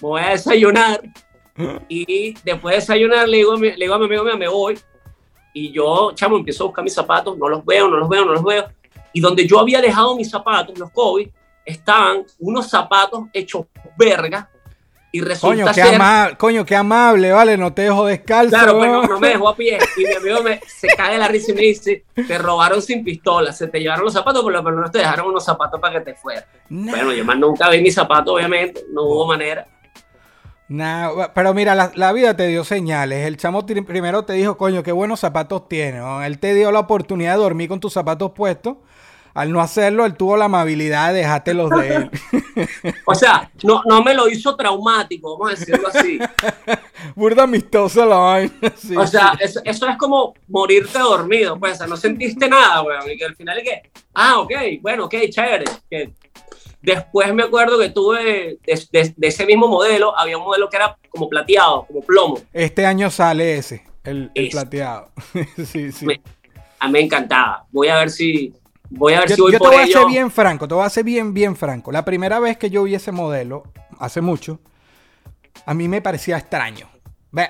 voy 0.00 0.22
a 0.22 0.30
desayunar 0.30 1.02
y 1.88 2.34
después 2.42 2.72
de 2.72 2.80
desayunar 2.80 3.28
le 3.28 3.36
digo, 3.36 3.52
a 3.52 3.58
mi, 3.58 3.70
le 3.70 3.84
digo 3.84 3.94
a 3.94 3.98
mi 3.98 4.06
amigo, 4.06 4.24
me 4.36 4.48
voy 4.48 4.78
y 5.52 5.70
yo, 5.70 6.12
chamo, 6.14 6.38
empiezo 6.38 6.64
a 6.64 6.66
buscar 6.68 6.82
mis 6.82 6.94
zapatos, 6.94 7.36
no 7.36 7.48
los 7.48 7.64
veo, 7.64 7.86
no 7.86 7.98
los 7.98 8.08
veo, 8.08 8.24
no 8.24 8.32
los 8.32 8.42
veo 8.42 8.66
y 9.16 9.20
donde 9.20 9.46
yo 9.46 9.58
había 9.58 9.80
dejado 9.80 10.14
mis 10.14 10.28
zapatos, 10.28 10.78
los 10.78 10.90
COVID, 10.90 11.26
estaban 11.64 12.26
unos 12.38 12.68
zapatos 12.68 13.24
hechos 13.32 13.64
verga 13.96 14.50
y 15.16 15.20
resulta 15.20 15.48
coño, 15.48 15.66
qué 15.66 15.82
ser... 15.82 15.94
Ama 15.94 16.30
coño, 16.36 16.64
qué 16.66 16.76
amable, 16.76 17.32
vale, 17.32 17.56
no 17.56 17.72
te 17.72 17.82
dejo 17.82 18.04
descalzo. 18.04 18.50
Claro, 18.50 18.76
pues 18.76 18.90
no, 18.90 19.18
me 19.18 19.28
dejó 19.28 19.48
a 19.48 19.56
pie. 19.56 19.78
Y 19.96 20.04
mi 20.04 20.12
amigo 20.12 20.42
me, 20.42 20.60
se 20.66 20.88
cae 20.88 21.14
de 21.14 21.18
la 21.18 21.28
risa 21.28 21.52
y 21.52 21.54
me 21.54 21.60
dice, 21.62 22.04
te 22.14 22.36
robaron 22.36 22.82
sin 22.82 23.02
pistola, 23.02 23.50
se 23.52 23.68
te 23.68 23.80
llevaron 23.80 24.04
los 24.04 24.12
zapatos, 24.12 24.44
pero 24.44 24.62
por 24.62 24.72
lo 24.72 24.78
menos 24.78 24.92
te 24.92 24.98
dejaron 24.98 25.28
unos 25.28 25.42
zapatos 25.42 25.80
para 25.80 25.98
que 25.98 26.12
te 26.12 26.14
fueras. 26.14 26.44
Nah. 26.68 26.90
Bueno, 26.90 27.12
yo 27.14 27.24
más 27.24 27.38
nunca 27.38 27.70
vi 27.70 27.80
mis 27.80 27.94
zapatos, 27.94 28.34
obviamente, 28.34 28.84
no 28.92 29.04
hubo 29.04 29.26
manera. 29.26 29.66
Nah, 30.68 31.28
pero 31.34 31.54
mira, 31.54 31.74
la, 31.74 31.92
la, 31.94 32.12
vida 32.12 32.36
te 32.36 32.46
dio 32.48 32.62
señales. 32.62 33.26
El 33.26 33.38
chamo 33.38 33.64
primero 33.64 34.24
te 34.24 34.34
dijo, 34.34 34.58
coño, 34.58 34.82
qué 34.82 34.92
buenos 34.92 35.20
zapatos 35.20 35.66
tienes. 35.66 36.02
Él 36.24 36.38
te 36.38 36.52
dio 36.52 36.70
la 36.72 36.80
oportunidad 36.80 37.36
de 37.36 37.38
dormir 37.38 37.70
con 37.70 37.80
tus 37.80 37.94
zapatos 37.94 38.32
puestos 38.32 38.76
al 39.36 39.52
no 39.52 39.60
hacerlo, 39.60 40.06
él 40.06 40.16
tuvo 40.16 40.34
la 40.38 40.46
amabilidad 40.46 41.12
de 41.12 41.18
dejarte 41.18 41.52
los 41.52 41.68
de 41.68 41.94
él. 41.94 42.10
o 43.04 43.14
sea, 43.14 43.50
no, 43.62 43.82
no 43.84 44.02
me 44.02 44.14
lo 44.14 44.30
hizo 44.30 44.56
traumático, 44.56 45.36
vamos 45.36 45.52
a 45.52 45.60
decirlo 45.60 45.88
así. 45.88 46.18
Burda 47.14 47.42
amistosa 47.42 48.06
la 48.06 48.16
vaina. 48.16 48.72
Sí, 48.74 48.96
o 48.96 49.06
sea, 49.06 49.32
sí. 49.32 49.44
eso, 49.44 49.60
eso, 49.62 49.88
es 49.88 49.98
como 49.98 50.32
morirte 50.48 50.98
dormido, 50.98 51.60
pues, 51.60 51.74
o 51.74 51.76
sea, 51.76 51.86
no 51.86 51.98
sentiste 51.98 52.48
nada, 52.48 52.80
weón. 52.80 53.10
Y 53.10 53.18
que 53.18 53.26
al 53.26 53.36
final 53.36 53.58
es 53.58 53.64
que, 53.64 53.90
ah, 54.14 54.38
ok, 54.38 54.52
bueno, 54.80 55.04
ok, 55.04 55.14
chévere. 55.28 55.66
Que 55.90 56.14
después 56.80 57.34
me 57.34 57.42
acuerdo 57.42 57.78
que 57.78 57.90
tuve, 57.90 58.58
de, 58.64 58.86
de, 58.90 59.14
de, 59.14 59.28
ese 59.28 59.44
mismo 59.44 59.68
modelo, 59.68 60.18
había 60.18 60.38
un 60.38 60.44
modelo 60.44 60.70
que 60.70 60.78
era 60.78 60.96
como 61.10 61.28
plateado, 61.28 61.84
como 61.84 62.00
plomo. 62.00 62.40
Este 62.54 62.86
año 62.86 63.10
sale 63.10 63.58
ese, 63.58 63.84
el, 64.02 64.30
el 64.34 64.48
plateado. 64.48 65.10
sí, 65.62 65.92
sí. 65.92 66.06
Me, 66.06 66.22
a 66.78 66.86
mí 66.86 66.92
me 66.92 67.00
encantaba. 67.00 67.66
Voy 67.70 67.88
a 67.88 67.98
ver 67.98 68.08
si 68.08 68.54
Voy 68.90 69.14
a 69.14 69.20
ver 69.20 69.28
yo, 69.30 69.34
si 69.36 69.40
voy 69.42 69.52
yo 69.52 69.58
por 69.58 69.70
te 69.70 69.76
voy 69.76 69.84
ello. 69.84 69.98
a 69.98 70.02
ser 70.02 70.10
bien 70.10 70.30
franco, 70.30 70.68
te 70.68 70.74
voy 70.74 70.84
a 70.84 70.90
ser 70.90 71.04
bien, 71.04 71.34
bien 71.34 71.56
franco. 71.56 71.90
La 71.92 72.04
primera 72.04 72.38
vez 72.40 72.56
que 72.56 72.70
yo 72.70 72.84
vi 72.84 72.94
ese 72.94 73.12
modelo, 73.12 73.64
hace 73.98 74.20
mucho, 74.20 74.60
a 75.64 75.74
mí 75.74 75.88
me 75.88 76.00
parecía 76.00 76.38
extraño. 76.38 76.88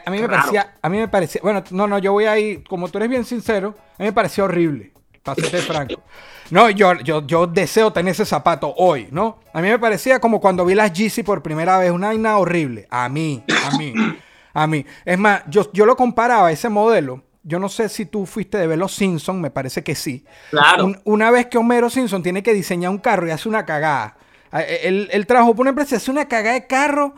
A 0.05 0.11
mí 0.11 0.21
me 0.21 0.29
parecía, 0.29 0.75
a 0.83 0.89
mí 0.89 0.99
me 0.99 1.07
parecía, 1.07 1.41
bueno, 1.45 1.63
no, 1.71 1.87
no, 1.87 1.99
yo 1.99 2.13
voy 2.13 2.25
a 2.25 2.37
ir, 2.39 2.65
como 2.65 2.89
tú 2.89 2.99
eres 2.99 3.09
bien 3.09 3.25
sincero, 3.25 3.75
a 3.99 4.03
mí 4.03 4.07
me 4.07 4.13
parecía 4.13 4.43
horrible, 4.43 4.93
para 5.23 5.41
serte 5.41 5.59
franco. 5.63 6.03
No, 6.51 6.71
yo, 6.71 6.95
yo, 6.95 7.25
yo 7.25 7.47
deseo 7.47 7.93
tener 7.93 8.13
ese 8.13 8.25
zapato 8.25 8.75
hoy, 8.77 9.07
¿no? 9.13 9.39
A 9.53 9.61
mí 9.61 9.69
me 9.69 9.79
parecía 9.79 10.19
como 10.19 10.41
cuando 10.41 10.65
vi 10.65 10.75
las 10.75 10.93
Yeezy 10.93 11.23
por 11.23 11.41
primera 11.43 11.79
vez, 11.79 11.93
una 11.93 12.09
vaina 12.09 12.37
horrible. 12.39 12.89
A 12.91 13.09
mí, 13.09 13.45
a 13.65 13.77
mí, 13.77 13.95
a 14.55 14.67
mí. 14.67 14.85
Es 15.05 15.19
más, 15.19 15.43
yo, 15.49 15.71
yo 15.73 15.87
lo 15.87 15.97
comparaba, 15.97 16.51
ese 16.51 16.69
modelo, 16.69 17.23
yo 17.47 17.59
no 17.59 17.69
sé 17.69 17.89
si 17.89 18.07
tú 18.07 18.27
fuiste 18.27 18.59
de 18.59 18.67
ver 18.67 18.79
los 18.79 18.93
Simpsons, 18.93 19.41
me 19.41 19.51
parece 19.51 19.85
que 19.85 19.95
sí. 19.95 20.25
Claro. 20.51 20.85
Un, 20.85 21.01
una 21.05 21.31
vez 21.31 21.47
que 21.47 21.59
Homero 21.59 21.89
Simpson 21.89 22.23
tiene 22.23 22.43
que 22.43 22.53
diseñar 22.53 22.91
un 22.91 22.99
carro 22.99 23.27
y 23.27 23.31
hace 23.31 23.49
una 23.49 23.65
cagada. 23.65 24.17
Él, 24.83 25.09
él 25.13 25.27
trabajó 25.27 25.55
por 25.55 25.63
una 25.63 25.71
empresa, 25.71 25.97
hace 25.97 26.11
una 26.11 26.27
cagada 26.27 26.55
de 26.55 26.67
carro 26.67 27.15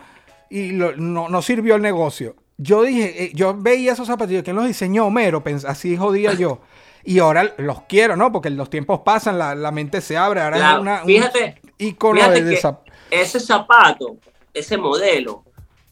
y 0.51 0.73
lo, 0.73 0.97
no, 0.97 1.29
no, 1.29 1.43
sirvió 1.43 1.77
el 1.77 1.83
negocio. 1.83 2.37
Yo 2.57 2.83
dije, 2.83 3.25
eh, 3.25 3.31
yo 3.35 3.55
veía 3.57 3.93
esos 3.93 4.07
zapatillos, 4.07 4.43
¿quién 4.43 4.57
los 4.57 4.67
diseñó? 4.67 5.07
Homero, 5.07 5.43
Pens 5.43 5.64
así 5.64 5.97
jodía 5.97 6.35
yo. 6.35 6.61
Y 7.05 7.21
ahora 7.21 7.55
los 7.57 7.83
quiero, 7.83 8.17
¿no? 8.17 8.31
Porque 8.33 8.51
los 8.51 8.69
tiempos 8.69 9.01
pasan, 9.01 9.38
la, 9.38 9.55
la 9.55 9.71
mente 9.71 10.01
se 10.01 10.17
abre. 10.17 10.43
Ahora 10.43 10.57
claro. 10.57 10.77
es 10.77 10.81
una, 10.83 10.99
fíjate, 11.05 11.61
un 11.64 11.71
icono 11.79 12.31
de, 12.31 12.43
de 12.43 12.57
zap 12.57 12.88
ese 13.11 13.41
zapato, 13.41 14.17
ese 14.53 14.77
modelo, 14.77 15.45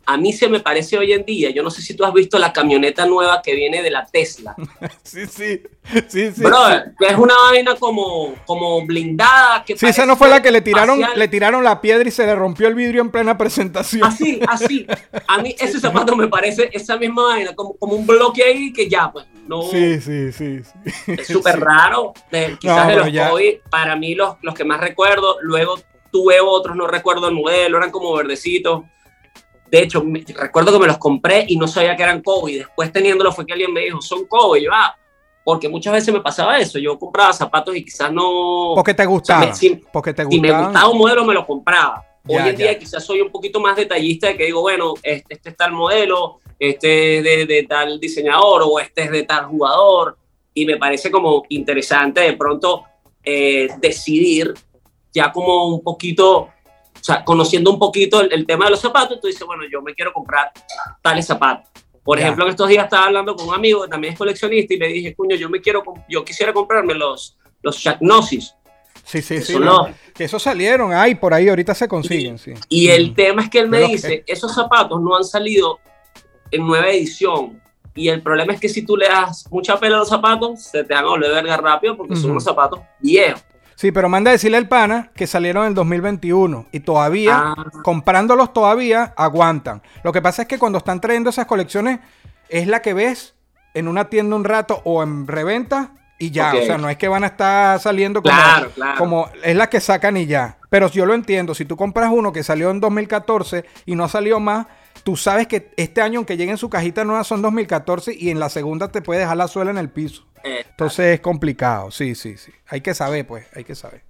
a 0.08 0.16
mí 0.16 0.32
se 0.32 0.48
me 0.48 0.60
parece 0.60 0.96
hoy 0.96 1.12
en 1.12 1.24
día, 1.24 1.50
yo 1.50 1.64
no 1.64 1.70
sé 1.70 1.82
si 1.82 1.94
tú 1.94 2.04
has 2.04 2.12
visto 2.12 2.38
la 2.38 2.52
camioneta 2.52 3.04
nueva 3.06 3.42
que 3.42 3.56
viene 3.56 3.82
de 3.82 3.90
la 3.90 4.06
Tesla. 4.06 4.54
sí, 5.02 5.26
sí, 5.26 5.62
sí, 6.06 6.30
sí. 6.32 6.42
Bro, 6.42 6.56
es 7.00 7.18
una 7.18 7.34
vaina 7.50 7.74
como, 7.74 8.36
como 8.46 8.86
blindada. 8.86 9.64
Que 9.64 9.76
sí, 9.76 9.86
esa 9.86 10.06
no 10.06 10.16
fue 10.16 10.28
la 10.28 10.40
que 10.40 10.52
le 10.52 10.60
tiraron, 10.60 11.00
le 11.16 11.28
tiraron 11.28 11.64
la 11.64 11.80
piedra 11.80 12.08
y 12.08 12.12
se 12.12 12.24
le 12.24 12.36
rompió 12.36 12.68
el 12.68 12.76
vidrio 12.76 13.02
en 13.02 13.10
plena 13.10 13.36
presentación. 13.36 14.04
Así, 14.04 14.40
así. 14.46 14.86
A 15.26 15.38
mí 15.38 15.56
ese 15.58 15.80
zapato 15.80 16.14
me 16.14 16.28
parece 16.28 16.70
esa 16.72 16.96
misma 16.96 17.24
vaina, 17.24 17.54
como, 17.56 17.76
como 17.76 17.96
un 17.96 18.06
bloque 18.06 18.44
ahí 18.44 18.72
que 18.72 18.88
ya, 18.88 19.10
pues, 19.10 19.26
no. 19.48 19.62
Sí, 19.62 20.00
sí, 20.00 20.30
sí. 20.30 20.60
sí. 20.62 21.12
Es 21.18 21.26
súper 21.26 21.56
sí. 21.56 21.60
raro. 21.60 22.14
De, 22.30 22.56
quizás 22.60 22.86
no, 22.86 22.90
de 22.90 22.96
los 22.96 23.12
ya... 23.12 23.30
COVID, 23.30 23.54
para 23.68 23.96
mí 23.96 24.14
los, 24.14 24.36
los 24.42 24.54
que 24.54 24.64
más 24.64 24.80
recuerdo, 24.80 25.38
luego 25.40 25.80
tuve 26.12 26.40
otros, 26.40 26.76
no 26.76 26.86
recuerdo 26.86 27.26
el 27.26 27.34
modelo, 27.34 27.78
eran 27.78 27.90
como 27.90 28.14
verdecitos 28.14 28.84
de 29.70 29.82
hecho, 29.82 30.02
me, 30.04 30.24
recuerdo 30.34 30.72
que 30.72 30.78
me 30.78 30.86
los 30.86 30.98
compré 30.98 31.44
y 31.48 31.56
no 31.56 31.66
sabía 31.66 31.96
que 31.96 32.02
eran 32.02 32.22
Kobe. 32.22 32.58
Después 32.58 32.92
teniéndolo 32.92 33.32
fue 33.32 33.46
que 33.46 33.52
alguien 33.52 33.72
me 33.72 33.80
dijo, 33.80 34.00
son 34.00 34.26
Kobe. 34.26 34.60
Y 34.60 34.64
yo, 34.64 34.70
ah, 34.72 34.96
porque 35.44 35.68
muchas 35.68 35.92
veces 35.92 36.12
me 36.12 36.20
pasaba 36.20 36.58
eso. 36.58 36.78
Yo 36.78 36.98
compraba 36.98 37.32
zapatos 37.32 37.76
y 37.76 37.84
quizás 37.84 38.12
no... 38.12 38.72
Porque 38.74 38.94
te 38.94 39.06
gustaba. 39.06 39.40
O 39.40 39.44
sea, 39.44 39.54
si, 39.54 39.76
porque 39.92 40.12
te 40.12 40.24
si 40.26 40.40
me 40.40 40.50
gustaba 40.50 40.88
un 40.88 40.98
modelo, 40.98 41.24
me 41.24 41.34
lo 41.34 41.46
compraba. 41.46 42.04
Ya, 42.24 42.42
Hoy 42.42 42.50
en 42.50 42.56
día 42.56 42.72
ya. 42.72 42.78
quizás 42.78 43.04
soy 43.04 43.20
un 43.20 43.30
poquito 43.30 43.60
más 43.60 43.76
detallista 43.76 44.28
de 44.28 44.36
que 44.36 44.46
digo, 44.46 44.60
bueno, 44.60 44.94
este, 45.02 45.34
este 45.34 45.50
es 45.50 45.56
tal 45.56 45.72
modelo, 45.72 46.40
este 46.58 47.18
es 47.18 47.24
de, 47.24 47.46
de, 47.46 47.62
tal 47.62 48.00
diseñador 48.00 48.62
o 48.64 48.80
este 48.80 49.04
es 49.04 49.10
de 49.10 49.22
tal 49.22 49.46
jugador. 49.46 50.18
Y 50.52 50.64
me 50.66 50.76
parece 50.76 51.10
como 51.10 51.44
interesante 51.50 52.22
de 52.22 52.32
pronto 52.32 52.84
eh, 53.22 53.68
decidir 53.78 54.54
ya 55.12 55.30
como 55.32 55.66
un 55.66 55.82
poquito 55.82 56.48
sea, 57.06 57.24
conociendo 57.24 57.70
un 57.70 57.78
poquito 57.78 58.20
el, 58.20 58.32
el, 58.32 58.46
tema 58.46 58.64
de 58.64 58.72
los 58.72 58.80
zapatos, 58.80 59.20
tú 59.20 59.28
dices, 59.28 59.46
bueno, 59.46 59.62
yo 59.70 59.80
me 59.80 59.94
quiero 59.94 60.12
comprar 60.12 60.50
tales 61.02 61.26
zapatos. 61.26 61.70
Por 62.02 62.18
yeah. 62.18 62.26
ejemplo, 62.26 62.44
en 62.44 62.50
estos 62.50 62.68
días 62.68 62.84
estaba 62.84 63.06
hablando 63.06 63.34
con 63.34 63.48
un 63.48 63.54
amigo 63.54 63.82
que 63.82 63.88
también 63.88 64.12
es 64.12 64.18
coleccionista 64.18 64.74
y 64.74 64.78
le 64.78 64.88
dije, 64.88 65.14
cuño, 65.14 65.36
yo 65.36 65.50
me 65.50 65.60
quiero, 65.60 65.82
yo 66.08 66.24
quisiera 66.24 66.52
comprarme 66.52 66.94
los, 66.94 67.36
los 67.62 67.76
Shaqnosis. 67.76 68.54
Sí, 69.04 69.22
sí, 69.22 69.40
sí. 69.40 69.58
No, 69.58 69.88
que 70.14 70.24
esos 70.24 70.42
salieron 70.42 70.92
ahí, 70.92 71.14
por 71.14 71.32
ahí 71.32 71.48
ahorita 71.48 71.74
se 71.74 71.86
consiguen, 71.86 72.36
y, 72.36 72.38
sí. 72.38 72.54
Y 72.68 72.88
el 72.88 73.10
mm. 73.10 73.14
tema 73.14 73.42
es 73.42 73.50
que 73.50 73.58
él 73.60 73.68
me 73.68 73.80
dice, 73.80 74.24
que... 74.24 74.32
esos 74.32 74.54
zapatos 74.54 75.00
no 75.00 75.16
han 75.16 75.24
salido 75.24 75.78
en 76.50 76.66
nueva 76.66 76.88
edición. 76.88 77.62
Y 77.94 78.08
el 78.08 78.22
problema 78.22 78.52
es 78.52 78.60
que 78.60 78.68
si 78.68 78.82
tú 78.84 78.96
le 78.96 79.08
das 79.08 79.46
mucha 79.50 79.78
pela 79.78 79.96
a 79.96 79.98
los 80.00 80.08
zapatos, 80.08 80.62
se 80.62 80.84
te 80.84 80.92
van 80.94 81.04
a 81.04 81.08
volver 81.08 81.32
verga 81.32 81.56
rápido 81.56 81.96
porque 81.96 82.14
son 82.14 82.32
unos 82.32 82.44
zapatos 82.44 82.80
viejos. 83.00 83.42
Sí, 83.76 83.92
pero 83.92 84.08
manda 84.08 84.30
a 84.30 84.32
decirle 84.32 84.56
al 84.56 84.68
pana 84.68 85.10
que 85.14 85.26
salieron 85.26 85.64
en 85.64 85.68
el 85.68 85.74
2021 85.74 86.66
y 86.72 86.80
todavía, 86.80 87.36
ah. 87.36 87.66
comprándolos 87.84 88.52
todavía, 88.54 89.12
aguantan. 89.16 89.82
Lo 90.02 90.12
que 90.12 90.22
pasa 90.22 90.42
es 90.42 90.48
que 90.48 90.58
cuando 90.58 90.78
están 90.78 91.00
trayendo 91.00 91.28
esas 91.28 91.44
colecciones, 91.44 92.00
es 92.48 92.66
la 92.66 92.80
que 92.80 92.94
ves 92.94 93.34
en 93.74 93.86
una 93.86 94.06
tienda 94.06 94.34
un 94.34 94.44
rato 94.44 94.80
o 94.84 95.02
en 95.02 95.26
reventa 95.26 95.90
y 96.18 96.30
ya. 96.30 96.48
Okay. 96.48 96.62
O 96.62 96.66
sea, 96.66 96.78
no 96.78 96.88
es 96.88 96.96
que 96.96 97.08
van 97.08 97.24
a 97.24 97.28
estar 97.28 97.78
saliendo 97.78 98.22
como, 98.22 98.34
claro, 98.34 98.70
claro. 98.70 98.98
como 98.98 99.28
es 99.44 99.54
la 99.54 99.68
que 99.68 99.80
sacan 99.80 100.16
y 100.16 100.24
ya. 100.24 100.56
Pero 100.70 100.88
yo 100.88 101.04
lo 101.04 101.12
entiendo, 101.12 101.54
si 101.54 101.66
tú 101.66 101.76
compras 101.76 102.10
uno 102.10 102.32
que 102.32 102.42
salió 102.42 102.70
en 102.70 102.80
2014 102.80 103.66
y 103.84 103.94
no 103.94 104.08
salió 104.08 104.40
más, 104.40 104.66
tú 105.06 105.14
sabes 105.16 105.46
que 105.46 105.70
este 105.76 106.00
año, 106.02 106.18
aunque 106.18 106.36
llegue 106.36 106.50
en 106.50 106.58
su 106.58 106.68
cajita 106.68 107.04
nueva, 107.04 107.22
son 107.22 107.40
2014 107.40 108.12
y 108.12 108.30
en 108.30 108.40
la 108.40 108.48
segunda 108.48 108.90
te 108.90 109.02
puede 109.02 109.20
dejar 109.20 109.36
la 109.36 109.46
suela 109.46 109.70
en 109.70 109.78
el 109.78 109.88
piso. 109.88 110.24
Entonces 110.42 111.14
es 111.14 111.20
complicado, 111.20 111.92
sí, 111.92 112.16
sí, 112.16 112.36
sí. 112.36 112.50
Hay 112.66 112.80
que 112.80 112.92
saber, 112.92 113.24
pues, 113.24 113.46
hay 113.54 113.62
que 113.62 113.76
saber. 113.76 114.02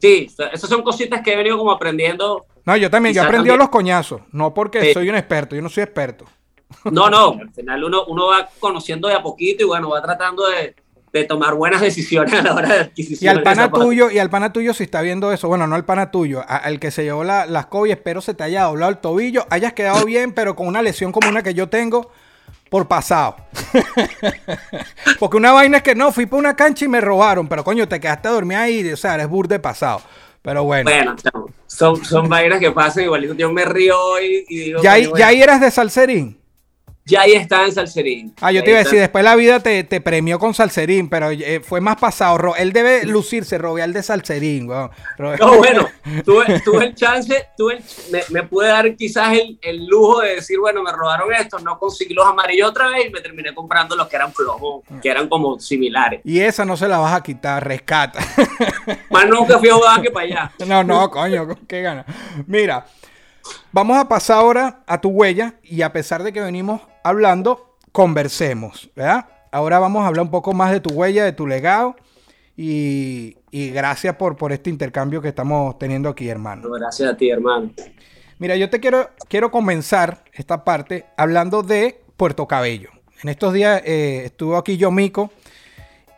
Sí, 0.00 0.26
esas 0.50 0.70
son 0.70 0.80
cositas 0.82 1.20
que 1.20 1.34
he 1.34 1.36
venido 1.36 1.58
como 1.58 1.70
aprendiendo. 1.70 2.46
No, 2.64 2.76
yo 2.78 2.88
también, 2.90 3.14
yo 3.14 3.20
aprendí 3.24 3.48
también- 3.48 3.58
los 3.58 3.68
coñazos, 3.68 4.22
no 4.32 4.54
porque 4.54 4.80
Sí. 4.86 4.92
soy 4.94 5.10
un 5.10 5.16
experto, 5.16 5.54
yo 5.54 5.60
no 5.60 5.68
soy 5.68 5.82
experto. 5.82 6.24
No, 6.90 7.10
no, 7.10 7.32
al 7.42 7.50
final 7.52 7.84
uno, 7.84 8.06
uno 8.06 8.28
va 8.28 8.48
conociendo 8.58 9.06
de 9.06 9.14
a 9.16 9.22
poquito 9.22 9.64
y 9.64 9.66
bueno, 9.66 9.90
va 9.90 10.00
tratando 10.00 10.48
de, 10.48 10.74
de 11.12 11.24
tomar 11.24 11.54
buenas 11.54 11.80
decisiones 11.80 12.32
a 12.34 12.42
la 12.42 12.54
hora 12.54 12.68
de 12.68 12.80
adquisición. 12.80 13.34
Y 13.34 13.36
al 13.38 13.42
pana 13.42 13.70
tuyo, 13.70 14.10
y 14.10 14.18
al 14.18 14.30
pana 14.30 14.52
tuyo 14.52 14.74
si 14.74 14.84
está 14.84 15.00
viendo 15.02 15.32
eso, 15.32 15.48
bueno, 15.48 15.66
no 15.66 15.74
al 15.74 15.84
pana 15.84 16.10
tuyo, 16.10 16.40
a- 16.46 16.56
al 16.56 16.78
que 16.80 16.90
se 16.90 17.02
llevó 17.04 17.24
la, 17.24 17.46
las 17.46 17.66
COVID, 17.66 17.90
espero 17.90 18.20
se 18.20 18.34
te 18.34 18.44
haya 18.44 18.64
doblado 18.64 18.90
el 18.90 18.98
tobillo, 18.98 19.46
hayas 19.50 19.72
quedado 19.72 20.04
bien, 20.06 20.32
pero 20.32 20.54
con 20.56 20.66
una 20.66 20.82
lesión 20.82 21.12
como 21.12 21.28
una 21.28 21.42
que 21.42 21.54
yo 21.54 21.68
tengo 21.68 22.10
por 22.70 22.86
pasado. 22.88 23.36
Porque 25.18 25.36
una 25.36 25.52
vaina 25.52 25.78
es 25.78 25.82
que 25.82 25.94
no, 25.94 26.12
fui 26.12 26.26
por 26.26 26.38
una 26.38 26.54
cancha 26.54 26.84
y 26.84 26.88
me 26.88 27.00
robaron, 27.00 27.48
pero 27.48 27.64
coño, 27.64 27.88
te 27.88 27.98
quedaste 28.00 28.28
a 28.28 28.32
dormir 28.32 28.58
ahí, 28.58 28.92
o 28.92 28.96
sea, 28.96 29.14
eres 29.14 29.28
burde 29.28 29.58
pasado. 29.58 30.00
Pero 30.42 30.64
bueno, 30.64 30.88
Bueno, 30.90 31.16
son, 31.66 32.02
son 32.04 32.28
vainas 32.28 32.60
que 32.60 32.70
pasan 32.70 33.04
igualito. 33.04 33.34
Yo 33.34 33.50
me 33.52 33.64
río 33.64 34.00
hoy 34.00 34.44
y 34.48 34.58
digo. 34.60 34.82
ya, 34.82 34.92
ahí, 34.92 35.10
ya 35.16 35.26
ahí 35.26 35.42
eras 35.42 35.60
de 35.60 35.70
salserín. 35.70 36.37
Ya 37.08 37.22
ahí 37.22 37.32
está 37.32 37.64
en 37.64 37.72
Salserín. 37.72 38.34
Ah, 38.40 38.52
yo 38.52 38.62
te 38.62 38.70
iba 38.70 38.78
a 38.80 38.82
decir, 38.84 38.98
después 39.00 39.24
la 39.24 39.34
vida 39.34 39.60
te, 39.60 39.82
te 39.84 40.00
premió 40.00 40.38
con 40.38 40.54
salserín, 40.54 41.08
pero 41.08 41.30
eh, 41.30 41.60
fue 41.64 41.80
más 41.80 41.96
pasado. 41.96 42.36
Ro- 42.38 42.56
Él 42.56 42.72
debe 42.72 43.04
lucirse, 43.06 43.56
robear 43.58 43.90
de 43.90 44.02
salserín, 44.02 44.68
weón. 44.68 44.90
No, 45.18 45.56
bueno, 45.56 45.88
tuve, 46.24 46.60
tuve 46.60 46.84
el 46.86 46.94
chance, 46.94 47.46
tuve 47.56 47.78
el- 47.78 47.82
me, 48.12 48.20
me 48.30 48.42
pude 48.44 48.68
dar 48.68 48.94
quizás 48.94 49.32
el, 49.32 49.58
el 49.62 49.86
lujo 49.86 50.20
de 50.20 50.36
decir, 50.36 50.58
bueno, 50.60 50.82
me 50.82 50.92
robaron 50.92 51.32
esto, 51.32 51.58
no 51.58 51.78
conseguí 51.78 52.14
los 52.14 52.26
amarillos 52.26 52.68
otra 52.70 52.88
vez 52.88 53.06
y 53.06 53.10
me 53.10 53.20
terminé 53.20 53.54
comprando 53.54 53.96
los 53.96 54.06
que 54.08 54.16
eran 54.16 54.32
plomos, 54.32 54.82
que 55.02 55.08
eran 55.08 55.28
como 55.28 55.58
similares. 55.58 56.20
Y 56.24 56.40
esa 56.40 56.64
no 56.64 56.76
se 56.76 56.86
la 56.88 56.98
vas 56.98 57.14
a 57.14 57.22
quitar, 57.22 57.66
rescata. 57.66 58.20
Más 59.10 59.26
nunca 59.26 59.58
fui 59.58 59.68
a 59.70 59.74
jugar 59.74 60.02
que 60.02 60.10
para 60.10 60.26
allá. 60.26 60.52
No, 60.66 60.84
no, 60.84 61.10
coño, 61.10 61.48
qué 61.66 61.80
gana. 61.82 62.04
Mira, 62.46 62.84
vamos 63.72 63.98
a 63.98 64.08
pasar 64.08 64.38
ahora 64.38 64.82
a 64.86 65.00
tu 65.00 65.10
huella 65.10 65.54
y 65.62 65.82
a 65.82 65.92
pesar 65.92 66.22
de 66.22 66.32
que 66.32 66.40
venimos 66.40 66.80
hablando, 67.02 67.76
conversemos, 67.92 68.90
¿verdad? 68.94 69.26
Ahora 69.50 69.78
vamos 69.78 70.04
a 70.04 70.08
hablar 70.08 70.24
un 70.24 70.30
poco 70.30 70.52
más 70.52 70.72
de 70.72 70.80
tu 70.80 70.90
huella, 70.90 71.24
de 71.24 71.32
tu 71.32 71.46
legado 71.46 71.96
y, 72.56 73.36
y 73.50 73.70
gracias 73.70 74.16
por, 74.16 74.36
por 74.36 74.52
este 74.52 74.70
intercambio 74.70 75.22
que 75.22 75.28
estamos 75.28 75.78
teniendo 75.78 76.08
aquí, 76.08 76.28
hermano. 76.28 76.68
Gracias 76.70 77.12
a 77.12 77.16
ti, 77.16 77.30
hermano. 77.30 77.70
Mira, 78.38 78.56
yo 78.56 78.70
te 78.70 78.78
quiero, 78.78 79.10
quiero 79.28 79.50
comenzar 79.50 80.24
esta 80.32 80.64
parte 80.64 81.06
hablando 81.16 81.62
de 81.62 82.00
Puerto 82.16 82.46
Cabello. 82.46 82.90
En 83.22 83.30
estos 83.30 83.52
días 83.52 83.82
eh, 83.84 84.22
estuvo 84.26 84.56
aquí 84.56 84.76
yo, 84.76 84.90
Mico. 84.90 85.32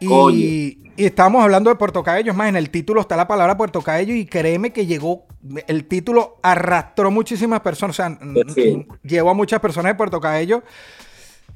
Y, 0.00 0.78
y 0.96 1.04
estábamos 1.04 1.42
hablando 1.42 1.70
de 1.70 1.76
Puerto 1.76 2.02
Cabello. 2.02 2.32
Es 2.32 2.36
más, 2.36 2.48
en 2.48 2.56
el 2.56 2.70
título 2.70 3.00
está 3.00 3.16
la 3.16 3.28
palabra 3.28 3.56
Puerto 3.56 3.80
Cabello 3.82 4.14
y 4.14 4.26
créeme 4.26 4.72
que 4.72 4.86
llegó, 4.86 5.26
el 5.66 5.84
título 5.86 6.38
arrastró 6.42 7.10
muchísimas 7.10 7.60
personas, 7.60 7.98
o 7.98 8.02
sea, 8.02 8.18
Sí. 8.54 8.68
n- 8.70 8.86
llevó 9.02 9.30
a 9.30 9.34
muchas 9.34 9.60
personas 9.60 9.92
de 9.92 9.96
Puerto 9.96 10.20
Cabello. 10.20 10.62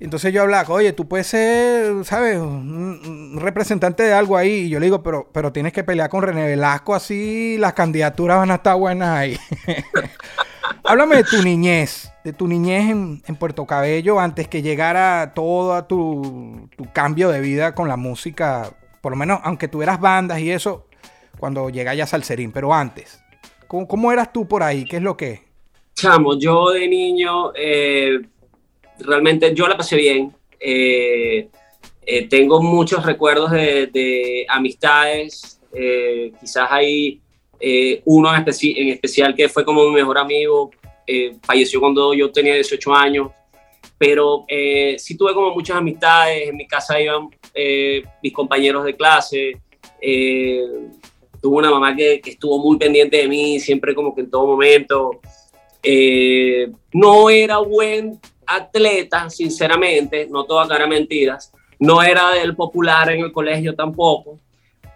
Entonces 0.01 0.33
yo 0.33 0.43
hablaba, 0.43 0.69
oye, 0.75 0.93
tú 0.93 1.07
puedes 1.07 1.29
ser, 1.29 2.05
¿sabes? 2.05 2.37
Un 2.39 3.39
representante 3.41 4.03
de 4.03 4.13
algo 4.13 4.37
ahí. 4.37 4.65
Y 4.65 4.69
yo 4.69 4.81
le 4.81 4.87
digo, 4.87 5.03
pero, 5.05 5.31
pero 5.33 5.53
tienes 5.53 5.73
que 5.73 5.85
pelear 5.85 6.11
con 6.11 6.23
René 6.23 6.47
Velasco, 6.47 6.95
así 6.97 7.57
las 7.59 7.75
candidaturas 7.75 8.39
van 8.39 8.51
a 8.51 8.57
estar 8.57 8.77
buenas 8.77 9.09
ahí. 9.11 9.39
Háblame 10.83 11.17
de 11.17 11.25
tu 11.25 11.43
niñez, 11.43 12.13
de 12.25 12.33
tu 12.33 12.47
niñez 12.47 12.91
en, 12.91 13.37
Puerto 13.39 13.67
Cabello 13.67 14.21
antes 14.21 14.49
que 14.49 14.63
llegara 14.63 15.33
todo 15.35 15.85
tu, 15.85 16.69
tu 16.77 16.91
cambio 16.93 17.31
de 17.31 17.41
vida 17.41 17.75
con 17.75 17.89
la 17.89 17.97
música. 17.97 18.75
Por 19.01 19.13
lo 19.13 19.17
menos, 19.17 19.41
aunque 19.45 19.69
tuvieras 19.69 20.01
bandas 20.01 20.41
y 20.41 20.51
eso, 20.51 20.87
cuando 21.39 21.69
llega 21.71 21.95
ya 21.95 22.07
Salserín, 22.07 22.53
pero 22.53 22.73
antes. 22.73 23.23
¿Cómo, 23.67 23.87
cómo 23.89 24.13
eras 24.13 24.33
tú 24.33 24.47
por 24.47 24.63
ahí? 24.63 24.85
¿Qué 24.85 24.97
es 24.97 25.03
lo 25.03 25.17
que? 25.17 25.43
Chamo, 25.95 26.39
yo 26.39 26.71
de 26.71 26.89
niño, 26.89 27.53
eh, 27.55 28.21
realmente 29.01 29.55
yo 29.55 29.67
la 29.69 29.77
pasé 29.77 29.97
bien. 29.97 30.33
Eh, 30.61 31.49
eh, 32.07 32.29
tengo 32.29 32.63
muchos 32.63 33.05
recuerdos 33.05 33.51
de, 33.51 33.87
de 33.89 34.47
amistades. 34.49 35.61
eh, 35.73 36.33
quizás 36.41 36.69
hay 36.71 37.21
eh, 37.67 38.03
uno 38.05 38.35
en, 38.35 38.45
especi- 38.45 38.75
en 38.77 38.89
especial 38.89 39.35
que 39.35 39.49
fue 39.49 39.65
como 39.65 39.85
mi 39.89 39.95
mejor 39.95 40.19
amigo. 40.19 40.71
eh, 41.07 41.37
falleció 41.43 41.81
cuando 41.81 42.13
yo 42.15 42.31
tenía 42.31 42.55
18 42.55 42.95
años. 42.95 43.29
Pero 43.97 44.45
eh, 44.49 44.97
sí 44.99 45.17
tuve 45.17 45.33
como 45.35 45.55
muchas 45.55 45.77
amistades. 45.77 46.49
En 46.49 46.57
mi 46.57 46.67
casa 46.67 47.01
iban 47.01 47.29
eh, 47.55 48.03
mis 48.23 48.33
compañeros 48.33 48.85
de 48.85 48.95
clase. 48.95 49.57
eh, 50.01 50.63
tuve 51.41 51.57
una 51.59 51.71
mamá 51.71 51.95
que, 51.95 52.21
que 52.21 52.31
estuvo 52.31 52.59
muy 52.59 52.77
pendiente 52.79 53.19
de 53.19 53.29
mí, 53.29 53.61
siempre 53.61 53.95
como 53.95 54.15
que 54.15 54.23
en 54.23 54.31
todo 54.31 54.47
momento. 54.47 55.21
Eh, 55.83 56.71
no 56.93 57.29
era 57.29 57.59
buen 57.59 58.19
atleta, 58.47 59.29
sinceramente, 59.31 60.27
no 60.31 60.45
todas 60.45 60.71
eran 60.71 60.89
mentiras. 60.89 61.53
No 61.79 62.03
era 62.03 62.31
del 62.33 62.55
popular 62.57 63.11
en 63.11 63.21
el 63.25 63.33
colegio 63.33 63.75
tampoco, 63.75 64.39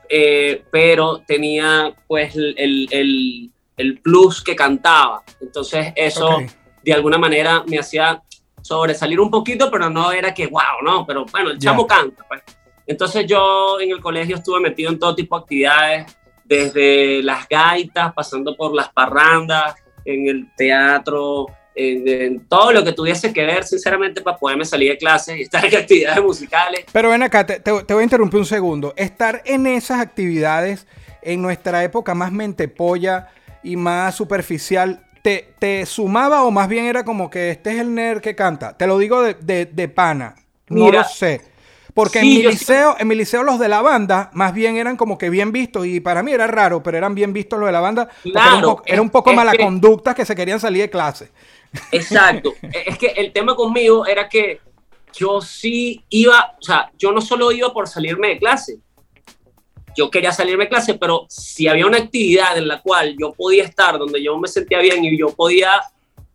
eh, 0.09 0.65
pero 0.71 1.19
tenía 1.27 1.95
pues 2.07 2.35
el, 2.35 2.55
el- 2.57 3.51
el- 3.77 3.99
plus 4.01 4.43
que 4.43 4.57
cantaba. 4.57 5.23
Entonces 5.41 5.93
eso 5.95 6.29
Ok. 6.29 6.43
de 6.83 6.93
alguna 6.93 7.17
manera 7.19 7.63
me 7.67 7.79
hacía 7.79 8.23
sobresalir 8.63 9.21
un 9.21 9.31
poquito, 9.31 9.71
pero 9.71 9.89
no 9.89 10.11
era 10.11 10.35
que 10.35 10.47
wow, 10.49 10.83
no, 10.83 11.07
pero 11.07 11.25
bueno, 11.27 11.51
el 11.51 11.59
chamo 11.59 11.87
canta. 11.87 12.25
Pues. 12.29 12.43
Entonces 12.87 13.27
yo 13.27 13.79
en 13.81 13.91
el 13.93 14.01
colegio 14.01 14.37
estuve 14.37 14.61
metido 14.61 14.91
en 14.91 14.99
todo 14.99 15.15
tipo 15.15 15.37
de 15.37 15.43
actividades, 15.43 16.19
desde 16.45 17.23
las 17.23 17.47
gaitas, 17.49 18.13
pasando 18.15 18.57
por 18.57 18.75
las 18.75 18.89
parrandas, 18.93 19.75
en 20.05 20.27
el 20.27 20.49
teatro, 20.57 21.47
en, 21.79 22.09
en 22.09 22.41
todo 22.49 22.73
lo 22.73 22.85
que 22.85 22.93
tuviese 22.93 23.33
que 23.33 23.45
ver, 23.45 23.65
sinceramente, 23.65 24.21
para 24.23 24.37
poderme 24.37 24.65
salir 24.65 24.91
de 24.93 24.99
clases 24.99 25.39
y 25.39 25.43
estar 25.43 25.65
en 25.65 25.77
actividades 25.83 26.23
musicales. 26.23 26.85
Pero 26.93 27.11
ven 27.11 27.23
acá, 27.23 27.47
te, 27.47 27.61
te- 27.61 27.85
te 27.85 27.95
voy 27.95 28.01
a 28.03 28.05
interrumpir 28.05 28.41
un 28.41 28.47
segundo. 28.47 28.95
Estar 28.97 29.43
en 29.45 29.67
esas 29.67 30.01
actividades 30.01 30.87
en 31.23 31.43
nuestra 31.43 31.83
época 31.85 32.15
más 32.15 32.33
mentepolla 32.33 33.29
y 33.63 33.77
más 33.77 34.15
superficial, 34.15 35.03
¿te, 35.23 35.53
te 35.59 35.85
sumaba 35.87 36.43
o 36.45 36.51
más 36.51 36.69
bien 36.69 36.87
era 36.87 37.05
como 37.05 37.29
que 37.31 37.51
este 37.51 37.71
es 37.73 37.81
el 37.81 37.95
nerd 37.95 38.21
que 38.21 38.35
canta? 38.35 38.77
Te 38.77 38.87
lo 38.87 38.99
digo 38.99 39.23
de, 39.23 39.35
de- 39.35 39.67
de 39.67 39.89
pana. 39.89 40.35
No 40.69 40.85
Mira, 40.87 40.99
lo 41.03 41.05
sé. 41.09 41.41
Porque 41.95 42.21
sí, 42.21 42.27
en, 42.27 42.29
mi 42.29 42.43
sí- 42.43 42.47
liceo, 42.47 42.97
en 42.99 43.09
mi 43.09 43.15
liceo 43.17 43.43
los 43.43 43.59
de 43.59 43.69
la 43.69 43.83
banda 43.83 44.31
más 44.33 44.55
bien 44.55 44.77
eran 44.77 44.97
como 44.97 45.19
que 45.19 45.31
bien 45.31 45.51
vistos 45.51 45.85
y 45.87 45.99
para 45.99 46.23
mí 46.23 46.31
era 46.33 46.47
raro, 46.47 46.81
pero 46.83 46.97
eran 46.97 47.15
bien 47.15 47.33
vistos 47.33 47.59
los 47.59 47.67
de 47.67 47.73
la 47.73 47.81
banda 47.81 48.09
porque 48.23 48.47
era 48.49 48.55
un 48.55 48.61
Claro, 48.61 48.69
poco, 48.77 48.83
era 48.87 49.03
un 49.03 49.11
poco 49.11 49.33
mala 49.33 49.53
que- 49.53 49.59
conducta 49.65 50.15
que 50.15 50.25
se 50.25 50.37
querían 50.37 50.61
salir 50.61 50.83
de 50.83 50.91
clase. 50.91 51.31
Exacto. 51.93 52.55
es 52.63 52.99
que 52.99 53.09
el 53.09 53.33
tema 53.33 53.55
conmigo 53.55 54.07
era 54.07 54.29
que 54.29 54.61
yo 55.15 55.41
sí 55.41 56.03
iba, 56.11 56.55
o 56.61 56.63
sea, 56.63 56.91
yo 56.99 57.13
no 57.13 57.21
solo 57.21 57.51
iba 57.53 57.73
por 57.73 57.89
salirme 57.89 58.29
de 58.29 58.39
clase. 58.39 58.79
Yo 59.97 60.11
quería 60.11 60.31
salirme 60.33 60.65
de 60.65 60.69
clase, 60.71 60.95
pero 60.95 61.27
si 61.29 61.67
había 61.67 61.87
una 61.87 61.99
actividad 61.99 62.57
en 62.57 62.69
la 62.69 62.81
cual 62.81 63.17
yo 63.19 63.33
podía 63.33 63.65
estar, 63.65 63.99
donde 63.99 64.23
yo 64.23 64.39
me 64.39 64.47
sentía 64.47 64.79
bien 64.79 65.05
y 65.05 65.19
yo 65.19 65.29
podía 65.35 65.81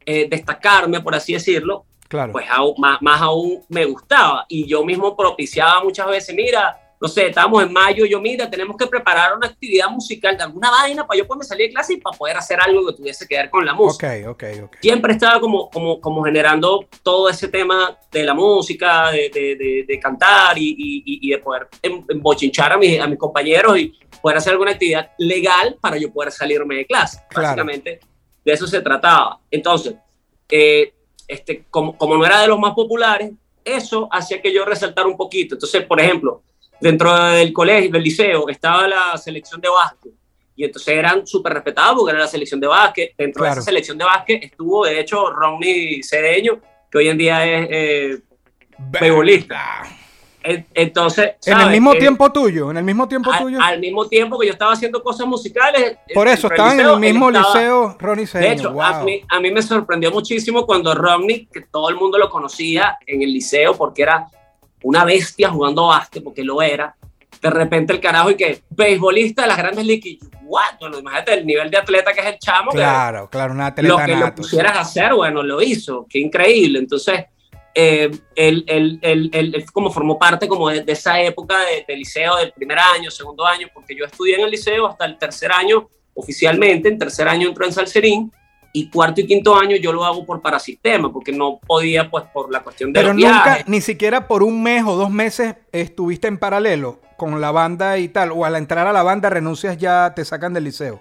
eh, 0.05 0.27
destacarme, 0.29 0.99
por 0.99 1.15
así 1.15 1.31
decirlo, 1.33 1.85
Claro. 2.09 2.33
pues 2.33 2.45
aún- 2.49 2.75
más, 2.77 3.01
más 3.01 3.21
aún 3.21 3.63
me 3.69 3.85
gustaba. 3.85 4.45
Y 4.49 4.67
yo 4.67 4.83
mismo 4.83 5.15
propiciaba 5.15 5.81
muchas 5.83 6.07
veces, 6.07 6.35
mira, 6.35 6.77
no 7.03 7.09
sé, 7.09 7.27
estábamos 7.27 7.61
en 7.61 7.73
mayo, 7.73 8.05
yo, 8.05 8.21
mira, 8.21 8.49
tenemos 8.49 8.77
que 8.77 8.87
preparar 8.87 9.35
una 9.35 9.47
actividad 9.47 9.89
musical 9.89 10.37
de 10.37 10.43
alguna 10.43 10.71
vaina 10.71 11.05
para 11.05 11.17
yo 11.17 11.27
poderme 11.27 11.43
salir 11.43 11.67
de 11.67 11.73
clase 11.73 11.95
y 11.95 11.97
para 11.97 12.17
poder 12.17 12.37
hacer 12.37 12.57
algo 12.61 12.87
que 12.87 12.93
tuviese 12.93 13.27
que 13.27 13.35
ver 13.35 13.49
con 13.49 13.65
la 13.65 13.73
música 13.73 14.07
siempre 14.81 15.11
estaba 15.11 15.41
como, 15.41 15.69
como, 15.69 15.99
como 15.99 16.23
generando 16.23 16.87
todo 17.03 17.27
ese 17.27 17.49
tema 17.49 17.97
de 18.09 18.23
la 18.23 18.33
música, 18.33 19.11
de, 19.11 19.29
de, 19.29 19.55
de- 19.57 19.85
de 19.85 19.99
cantar 19.99 20.57
y, 20.57 20.69
y- 20.77 21.03
y 21.27 21.29
de 21.31 21.37
poder 21.39 21.67
em- 21.81 22.05
embochinchar 22.07 22.71
a, 22.71 22.77
mis, 22.77 22.97
a 22.97 23.05
mis 23.07 23.19
compañeros 23.19 23.77
y 23.77 23.93
poder 24.21 24.37
hacer 24.37 24.53
alguna 24.53 24.71
actividad 24.71 25.11
legal 25.17 25.75
para 25.81 25.97
yo 25.97 26.09
poder 26.09 26.31
salirme 26.31 26.75
de 26.75 26.85
clase. 26.85 27.19
Claro. 27.29 27.47
Básicamente, 27.49 27.99
de 28.45 28.51
eso 28.53 28.65
se 28.65 28.79
trataba. 28.81 29.39
Entonces, 29.51 29.95
eh, 30.49 30.93
este, 31.27 31.65
como, 31.69 31.97
como 31.97 32.15
no 32.15 32.25
era 32.25 32.39
de 32.39 32.47
los 32.47 32.57
más 32.59 32.73
populares, 32.73 33.31
eso 33.65 34.07
hacía 34.09 34.41
que 34.41 34.53
yo 34.53 34.63
resaltara 34.63 35.05
un 35.07 35.17
poquito. 35.17 35.55
Entonces, 35.55 35.83
por 35.85 35.99
ejemplo, 35.99 36.41
dentro 36.83 37.13
del 37.31 37.53
colegio, 37.53 37.89
del 37.91 38.03
liceo, 38.03 38.49
estaba 38.49 38.87
la 38.87 39.17
selección 39.17 39.61
de 39.61 39.69
básquet. 39.69 40.11
Y 40.55 40.65
entonces 40.65 40.95
eran 40.95 41.25
súper 41.25 41.53
respetados 41.53 41.95
porque 41.97 42.11
era 42.11 42.19
la 42.19 42.27
selección 42.27 42.59
de 42.59 42.67
básquet. 42.67 43.13
Dentro 43.17 43.39
Claro. 43.39 43.55
de 43.55 43.61
esa 43.61 43.65
selección 43.69 43.97
de 43.97 44.05
básquet 44.05 44.43
estuvo, 44.43 44.85
de 44.85 44.99
hecho, 44.99 45.31
Ronnie 45.31 46.03
Cedeño, 46.03 46.59
que 46.91 46.97
hoy 46.99 47.07
en 47.09 47.17
día 47.17 47.43
es 47.45 47.67
eh, 47.71 48.17
Beisbolista. 48.77 49.83
entonces, 50.73 51.31
En 51.45 51.59
el 51.61 51.69
mismo 51.69 51.93
Eh, 51.93 51.99
tiempo 51.99 52.31
tuyo, 52.31 52.69
en 52.69 52.77
el 52.77 52.83
mismo 52.83 53.07
tiempo 53.07 53.31
al, 53.31 53.39
tuyo. 53.39 53.59
al 53.61 53.79
mismo 53.79 54.07
tiempo 54.07 54.37
que 54.37 54.47
yo 54.47 54.53
estaba 54.53 54.73
haciendo 54.73 55.01
cosas 55.01 55.25
musicales. 55.25 55.97
Por 56.13 56.27
eso, 56.27 56.47
estaban 56.47 56.79
en 56.79 56.85
el 56.87 56.99
mismo 56.99 57.29
estaba- 57.29 57.53
liceo 57.55 57.95
Ronnie 57.99 58.25
de 58.25 58.31
Cedeño. 58.31 58.53
hecho, 58.69 58.81
a, 58.81 59.03
mí, 59.03 59.21
a 59.29 59.39
mí 59.39 59.51
me 59.51 59.61
sorprendió 59.61 60.11
muchísimo 60.11 60.65
cuando 60.65 60.93
Romney, 60.93 61.47
que 61.51 61.61
todo 61.61 61.89
el 61.89 61.95
mundo 61.95 62.17
lo 62.17 62.29
conocía 62.29 62.97
en 63.07 63.21
el 63.21 63.31
liceo 63.31 63.73
porque 63.75 64.01
era 64.03 64.27
una 64.83 65.03
bestia 65.05 65.49
jugando 65.49 65.87
básquet, 65.87 66.23
porque 66.23 66.43
lo 66.43 66.61
era, 66.61 66.95
de 67.41 67.49
repente 67.49 67.93
el 67.93 67.99
carajo 67.99 68.31
y 68.31 68.35
que 68.35 68.61
beisbolista 68.69 69.41
de 69.41 69.47
las 69.49 69.57
grandes 69.57 69.85
ligas, 69.85 70.29
what, 70.43 70.77
bueno, 70.79 70.99
imagínate 70.99 71.33
el 71.33 71.45
nivel 71.45 71.69
de 71.71 71.77
atleta 71.77 72.13
que 72.13 72.19
es 72.21 72.25
el 72.27 72.39
chamo, 72.39 72.71
que 72.71 72.77
Claro, 72.77 73.29
claro, 73.29 73.53
una 73.53 73.63
lo 73.63 73.67
atleta 73.97 74.05
que 74.05 74.11
lo 74.13 74.19
nato. 74.19 74.41
pusieras 74.41 74.75
a 74.77 74.81
hacer, 74.81 75.13
bueno, 75.13 75.41
lo 75.43 75.61
hizo, 75.61 76.05
qué 76.09 76.19
increíble. 76.19 76.79
Entonces, 76.79 77.25
eh, 77.75 78.11
él, 78.35 78.63
él- 78.67 78.99
él- 79.01 79.29
él- 79.33 79.55
él 79.55 79.65
como 79.71 79.89
formó 79.91 80.19
parte 80.19 80.47
como 80.47 80.69
de, 80.69 80.81
de 80.83 80.91
esa 80.93 81.19
época 81.21 81.57
de, 81.65 81.83
de 81.87 81.97
liceo, 81.97 82.35
del 82.37 82.51
primer 82.51 82.77
año, 82.77 83.09
segundo 83.09 83.45
año, 83.45 83.67
porque 83.73 83.95
yo 83.97 84.05
estudié 84.05 84.35
en 84.35 84.41
el 84.41 84.51
liceo 84.51 84.85
hasta 84.87 85.05
el 85.05 85.17
tercer 85.17 85.51
año 85.51 85.89
oficialmente, 86.13 86.87
en 86.89 86.99
tercer 86.99 87.27
año 87.27 87.47
entró 87.47 87.65
en 87.65 87.73
Salserín, 87.73 88.31
y 88.75 88.89
cuarto 88.89 89.21
y 89.21 89.27
quinto 89.27 89.55
año 89.55 89.75
yo 89.77 89.93
lo 89.93 90.03
hago 90.03 90.25
por 90.25 90.41
parasistema, 90.41 91.13
porque 91.13 91.31
no 91.31 91.59
podía, 91.65 92.09
pues, 92.09 92.25
por 92.33 92.51
la 92.51 92.62
cuestión 92.62 92.91
de 92.91 92.99
Pero 92.99 93.13
los 93.13 93.17
nunca, 93.23 93.43
viajes. 93.43 93.67
ni 93.67 93.81
siquiera 93.81 94.27
por 94.27 94.41
un 94.43 94.63
mes 94.63 94.83
o 94.86 94.95
dos 94.95 95.12
meses 95.12 95.55
estuviste 95.71 96.27
en 96.27 96.38
paralelo 96.39 96.99
con 97.17 97.39
la 97.39 97.51
banda 97.51 97.99
y 97.99 98.07
tal, 98.09 98.31
o 98.31 98.43
al 98.45 98.55
entrar 98.55 98.88
a 98.88 98.91
la 98.91 99.03
banda 99.03 99.29
renuncias 99.29 99.77
ya 99.77 100.13
te 100.15 100.25
sacan 100.25 100.53
del 100.53 100.63
liceo. 100.65 100.99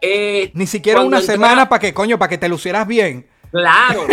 Eh, 0.00 0.50
Ni 0.54 0.66
siquiera 0.66 1.00
una 1.00 1.20
semana 1.20 1.68
para 1.68 1.78
que, 1.80 1.94
coño, 1.94 2.18
para 2.18 2.28
que 2.28 2.38
te 2.38 2.48
lucieras 2.48 2.86
bien. 2.86 3.26
claro, 3.50 4.06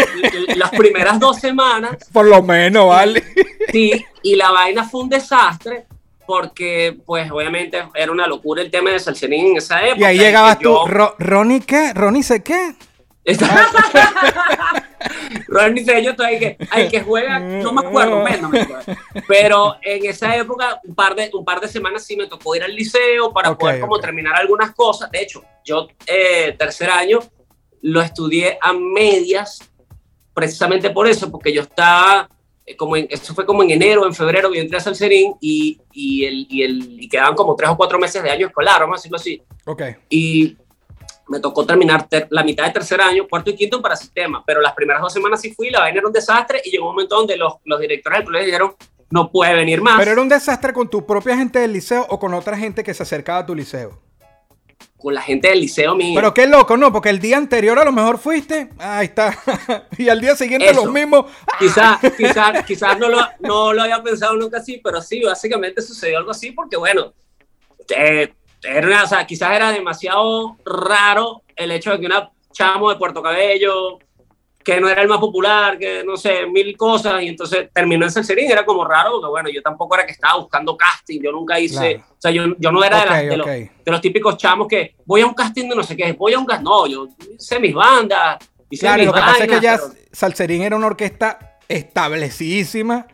las 0.56 0.70
primeras 0.70 1.20
dos 1.20 1.38
semanas 1.40 1.98
Por 2.14 2.28
lo 2.28 2.42
menos, 2.44 2.88
¿vale? 2.88 3.24
Sí, 3.72 4.06
y 4.24 4.36
la 4.36 4.52
vaina 4.52 4.84
fue 4.88 5.02
un 5.02 5.10
desastre 5.10 5.86
porque, 6.32 6.98
pues, 7.06 7.30
obviamente 7.30 7.84
era 7.94 8.10
una 8.10 8.26
locura 8.26 8.62
el 8.62 8.72
tema 8.72 8.90
de 8.92 9.00
Salserín 9.00 9.48
en 9.48 9.58
esa 9.58 9.86
época. 9.86 10.00
Y 10.00 10.04
ahí 10.06 10.18
llegabas 10.18 10.58
tú, 10.60 10.64
yo- 10.64 10.88
Ro- 10.88 11.16
¿Ronnie 11.20 11.60
qué? 11.60 11.92
¿Ronnie 11.94 12.24
sé 12.24 12.42
qué? 12.42 12.74
Ronnie 15.50 15.84
dice, 15.84 16.02
yo 16.02 16.14
ahí 16.24 16.40
que, 16.40 16.58
ay, 16.70 16.88
que 16.88 17.02
juega, 17.02 17.38
no 17.40 17.74
me 17.74 17.86
acuerdo, 17.86 18.22
pues, 18.22 18.42
no 18.42 18.48
me 18.48 18.62
acuerdo. 18.62 18.94
Pero 19.28 19.76
en 19.82 20.06
esa 20.06 20.34
época, 20.38 20.80
un 20.86 20.96
par, 20.96 21.16
de, 21.16 21.30
un 21.34 21.44
par 21.44 21.60
de 21.60 21.68
semanas 21.68 22.06
sí 22.06 22.16
me 22.16 22.28
tocó 22.28 22.56
ir 22.56 22.64
al 22.64 22.74
liceo 22.74 23.34
para 23.34 23.50
Ok, 23.50 23.60
poder 23.60 23.82
como 23.82 24.00
terminar 24.00 24.34
algunas 24.36 24.72
cosas. 24.74 25.12
De 25.12 25.22
hecho, 25.22 25.44
yo 25.66 25.90
eh, 26.08 26.56
tercer 26.58 26.90
año 26.90 27.20
lo 27.82 28.02
estudié 28.02 28.58
a 28.62 28.72
medias 28.72 29.60
precisamente 30.34 30.92
por 30.92 31.08
eso, 31.08 31.30
porque 31.30 31.52
yo 31.52 31.64
estaba, 31.64 32.30
como 32.78 32.96
en, 32.96 33.08
eso 33.10 33.34
fue 33.34 33.46
como 33.46 33.64
en 33.64 33.72
enero, 33.72 34.06
en 34.06 34.14
febrero, 34.14 34.54
yo 34.54 34.62
entré 34.62 34.78
a 34.78 34.82
Salserín 34.82 35.34
y, 35.42 35.80
y, 35.92 36.26
el, 36.26 36.48
y, 36.50 36.64
el, 36.64 37.02
y 37.04 37.10
quedaban 37.10 37.36
como 37.36 37.56
tres 37.56 37.70
o 37.70 37.78
cuatro 37.78 38.00
meses 38.00 38.22
de 38.24 38.30
año 38.30 38.48
escolar, 38.48 38.82
vamos 38.82 38.96
a 38.96 39.00
decirlo 39.00 39.18
así. 39.18 39.42
Ok. 39.66 39.82
Y 40.10 40.56
me 41.28 41.40
tocó 41.40 41.66
terminar 41.66 42.08
ter- 42.08 42.28
la 42.30 42.44
mitad 42.44 42.66
de 42.66 42.72
tercer 42.72 43.00
año, 43.02 43.28
cuarto 43.28 43.50
y 43.52 43.56
quinto 43.56 43.82
para 43.82 43.96
sistema, 43.96 44.44
pero 44.46 44.62
las 44.62 44.74
primeras 44.74 45.02
dos 45.02 45.14
semanas 45.14 45.42
sí 45.42 45.54
fui, 45.54 45.70
la 45.70 45.80
vaina 45.80 46.00
era 46.00 46.08
un 46.08 46.14
desastre 46.14 46.62
y 46.64 46.72
llegó 46.72 46.90
un 46.90 46.96
momento 46.96 47.16
donde 47.16 47.38
los, 47.38 47.54
los 47.66 47.80
directores 47.80 48.20
del 48.20 48.26
colegio 48.26 48.46
dijeron, 48.46 48.76
no 49.10 49.32
puede 49.32 49.54
venir 49.54 49.82
más. 49.82 50.00
¿Pero 50.00 50.12
era 50.12 50.22
un 50.22 50.30
desastre 50.30 50.72
con 50.72 50.90
tu 50.90 51.06
propia 51.06 51.36
gente 51.38 51.60
del 51.60 51.74
liceo 51.74 52.06
o 52.10 52.20
con 52.20 52.34
otra 52.34 52.58
gente 52.58 52.84
que 52.84 52.94
se 52.94 53.04
acercaba 53.04 53.40
a 53.40 53.46
tu 53.46 53.56
liceo? 53.56 54.00
Con 55.02 55.14
la 55.16 55.22
gente 55.22 55.48
del 55.50 55.62
liceo 55.62 55.96
mío. 55.96 56.14
Pero 56.16 56.34
qué 56.34 56.46
loco, 56.46 56.78
¿no? 56.78 56.92
Porque 56.92 57.10
el 57.10 57.20
día 57.20 57.38
anterior 57.38 57.80
a 57.80 57.84
lo 57.86 57.92
mejor 57.92 58.20
fuiste, 58.20 58.70
ahí 58.78 59.08
está, 59.08 59.36
y 59.98 60.10
al 60.10 60.22
día 60.22 60.36
siguiente 60.36 60.70
Eso. 60.70 60.84
los 60.86 60.94
mismos. 60.94 61.26
Quizás 61.58 61.98
quizás 62.18 62.64
quizás 62.66 63.00
no, 63.00 63.10
lo, 63.10 63.18
no 63.40 63.74
lo 63.74 63.82
había 63.82 64.02
pensado 64.04 64.36
nunca 64.36 64.58
así, 64.60 64.80
pero 64.84 65.02
sí, 65.02 65.24
básicamente 65.24 65.82
sucedió 65.82 66.20
algo 66.20 66.32
así 66.32 66.52
porque, 66.52 66.78
bueno, 66.78 67.14
eh, 67.90 68.32
era 68.64 68.88
una- 68.88 69.04
o 69.04 69.08
sea, 69.08 69.26
quizás 69.26 69.52
era 69.56 69.72
demasiado 69.72 70.56
raro 70.66 71.42
el 71.56 71.72
hecho 71.72 71.92
de 71.92 72.00
que 72.00 72.06
una 72.06 72.30
chamo 72.54 72.90
de 72.92 72.98
Puerto 72.98 73.24
Cabello, 73.24 73.98
que 74.64 74.80
no 74.80 74.88
era 74.90 75.02
el 75.02 75.08
más 75.08 75.20
popular, 75.20 75.78
que 75.78 76.04
no 76.04 76.16
sé, 76.18 76.46
mil 76.48 76.76
cosas, 76.78 77.22
y 77.24 77.28
entonces 77.30 77.70
terminó 77.74 78.06
en 78.06 78.12
Salserín, 78.12 78.50
era 78.52 78.66
como 78.66 78.86
raro, 78.86 79.12
porque 79.14 79.28
bueno, 79.30 79.50
yo 79.50 79.62
tampoco 79.62 79.96
era 79.96 80.06
que 80.06 80.12
estaba 80.14 80.38
buscando 80.40 80.76
casting, 80.78 81.20
yo 81.22 81.32
nunca 81.32 81.60
hice, 81.60 81.96
Claro. 81.96 82.06
o 82.12 82.16
sea, 82.22 82.32
yo, 82.32 82.44
yo 82.58 82.72
no 82.72 82.84
era 82.84 83.00
de, 83.00 83.06
las- 83.06 83.22
Ok, 83.24 83.30
de 83.30 83.38
los, 83.38 83.48
ok. 83.48 83.54
de 83.86 83.92
los 83.92 84.02
típicos 84.02 84.38
chamos 84.38 84.68
que 84.68 84.96
voy 85.06 85.22
a 85.22 85.26
un 85.26 85.34
casting 85.34 85.70
de 85.70 85.76
no 85.76 85.84
sé 85.84 85.96
qué, 85.98 86.14
voy 86.14 86.34
a 86.34 86.40
un 86.40 86.46
casting, 86.46 86.64
no, 86.66 86.88
yo 86.88 87.08
hice 87.38 87.60
mis 87.60 87.74
bandas, 87.74 88.38
hice 88.70 88.82
Claro, 88.86 88.98
mis 89.00 89.08
lo 89.08 89.14
que 89.14 89.20
pasa 89.20 89.32
es 89.32 89.40
que 89.42 89.48
vainas, 89.48 89.62
ya 89.62 89.78
pero- 89.78 89.94
Salserín 90.12 90.62
era 90.62 90.76
una 90.76 90.88
orquesta 90.88 91.58
establecidísima 91.68 93.08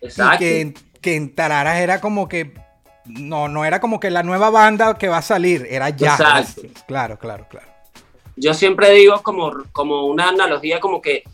Exacto. 0.00 0.36
y 0.36 0.38
que, 0.38 0.74
que 1.00 1.16
en 1.16 1.34
Tararas 1.34 1.78
era 1.78 2.00
como 2.00 2.28
que 2.28 2.52
no, 3.04 3.48
no 3.48 3.64
era 3.64 3.80
como 3.80 4.00
que 4.00 4.10
la 4.10 4.22
nueva 4.22 4.50
banda 4.50 4.96
que 4.98 5.08
va 5.08 5.18
a 5.18 5.22
salir, 5.22 5.66
era 5.70 5.90
ya. 5.90 6.12
Exacto. 6.12 6.62
Claro, 6.88 7.18
claro, 7.18 7.46
claro. 7.48 7.66
Yo 8.36 8.54
siempre 8.54 8.90
digo 8.92 9.22
como, 9.22 9.64
como 9.72 10.06
una 10.06 10.28
analogía 10.28 10.78
como 10.78 11.00
que 11.00 11.24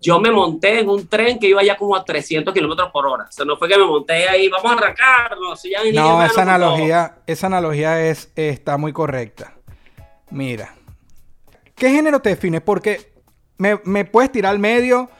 yo 0.00 0.20
me 0.20 0.30
monté 0.30 0.80
en 0.80 0.88
un 0.88 1.08
tren 1.08 1.38
que 1.38 1.48
iba 1.48 1.62
ya 1.62 1.76
como 1.76 1.96
a 1.96 2.04
300 2.04 2.54
kilómetros 2.54 2.90
por 2.92 3.06
hora. 3.06 3.24
O 3.28 3.32
sea, 3.32 3.44
no 3.44 3.56
fue 3.56 3.68
que 3.68 3.76
me 3.76 3.84
monté 3.84 4.28
ahí, 4.28 4.48
vamos 4.48 4.70
a 4.70 4.74
arrancar, 4.74 5.36
no, 5.40 5.54
ya 5.56 6.26
esa 6.26 6.44
no. 6.44 6.50
analogía, 6.52 7.18
esa 7.26 7.46
analogía 7.48 8.00
es, 8.06 8.30
está 8.36 8.76
muy 8.76 8.92
correcta. 8.92 9.54
Mira, 10.30 10.74
¿qué 11.74 11.90
género 11.90 12.20
te 12.20 12.30
define? 12.30 12.60
Porque 12.60 13.12
me, 13.56 13.80
me 13.84 14.04
puedes 14.04 14.30
tirar 14.30 14.52
al 14.52 14.58
medio, 14.58 15.10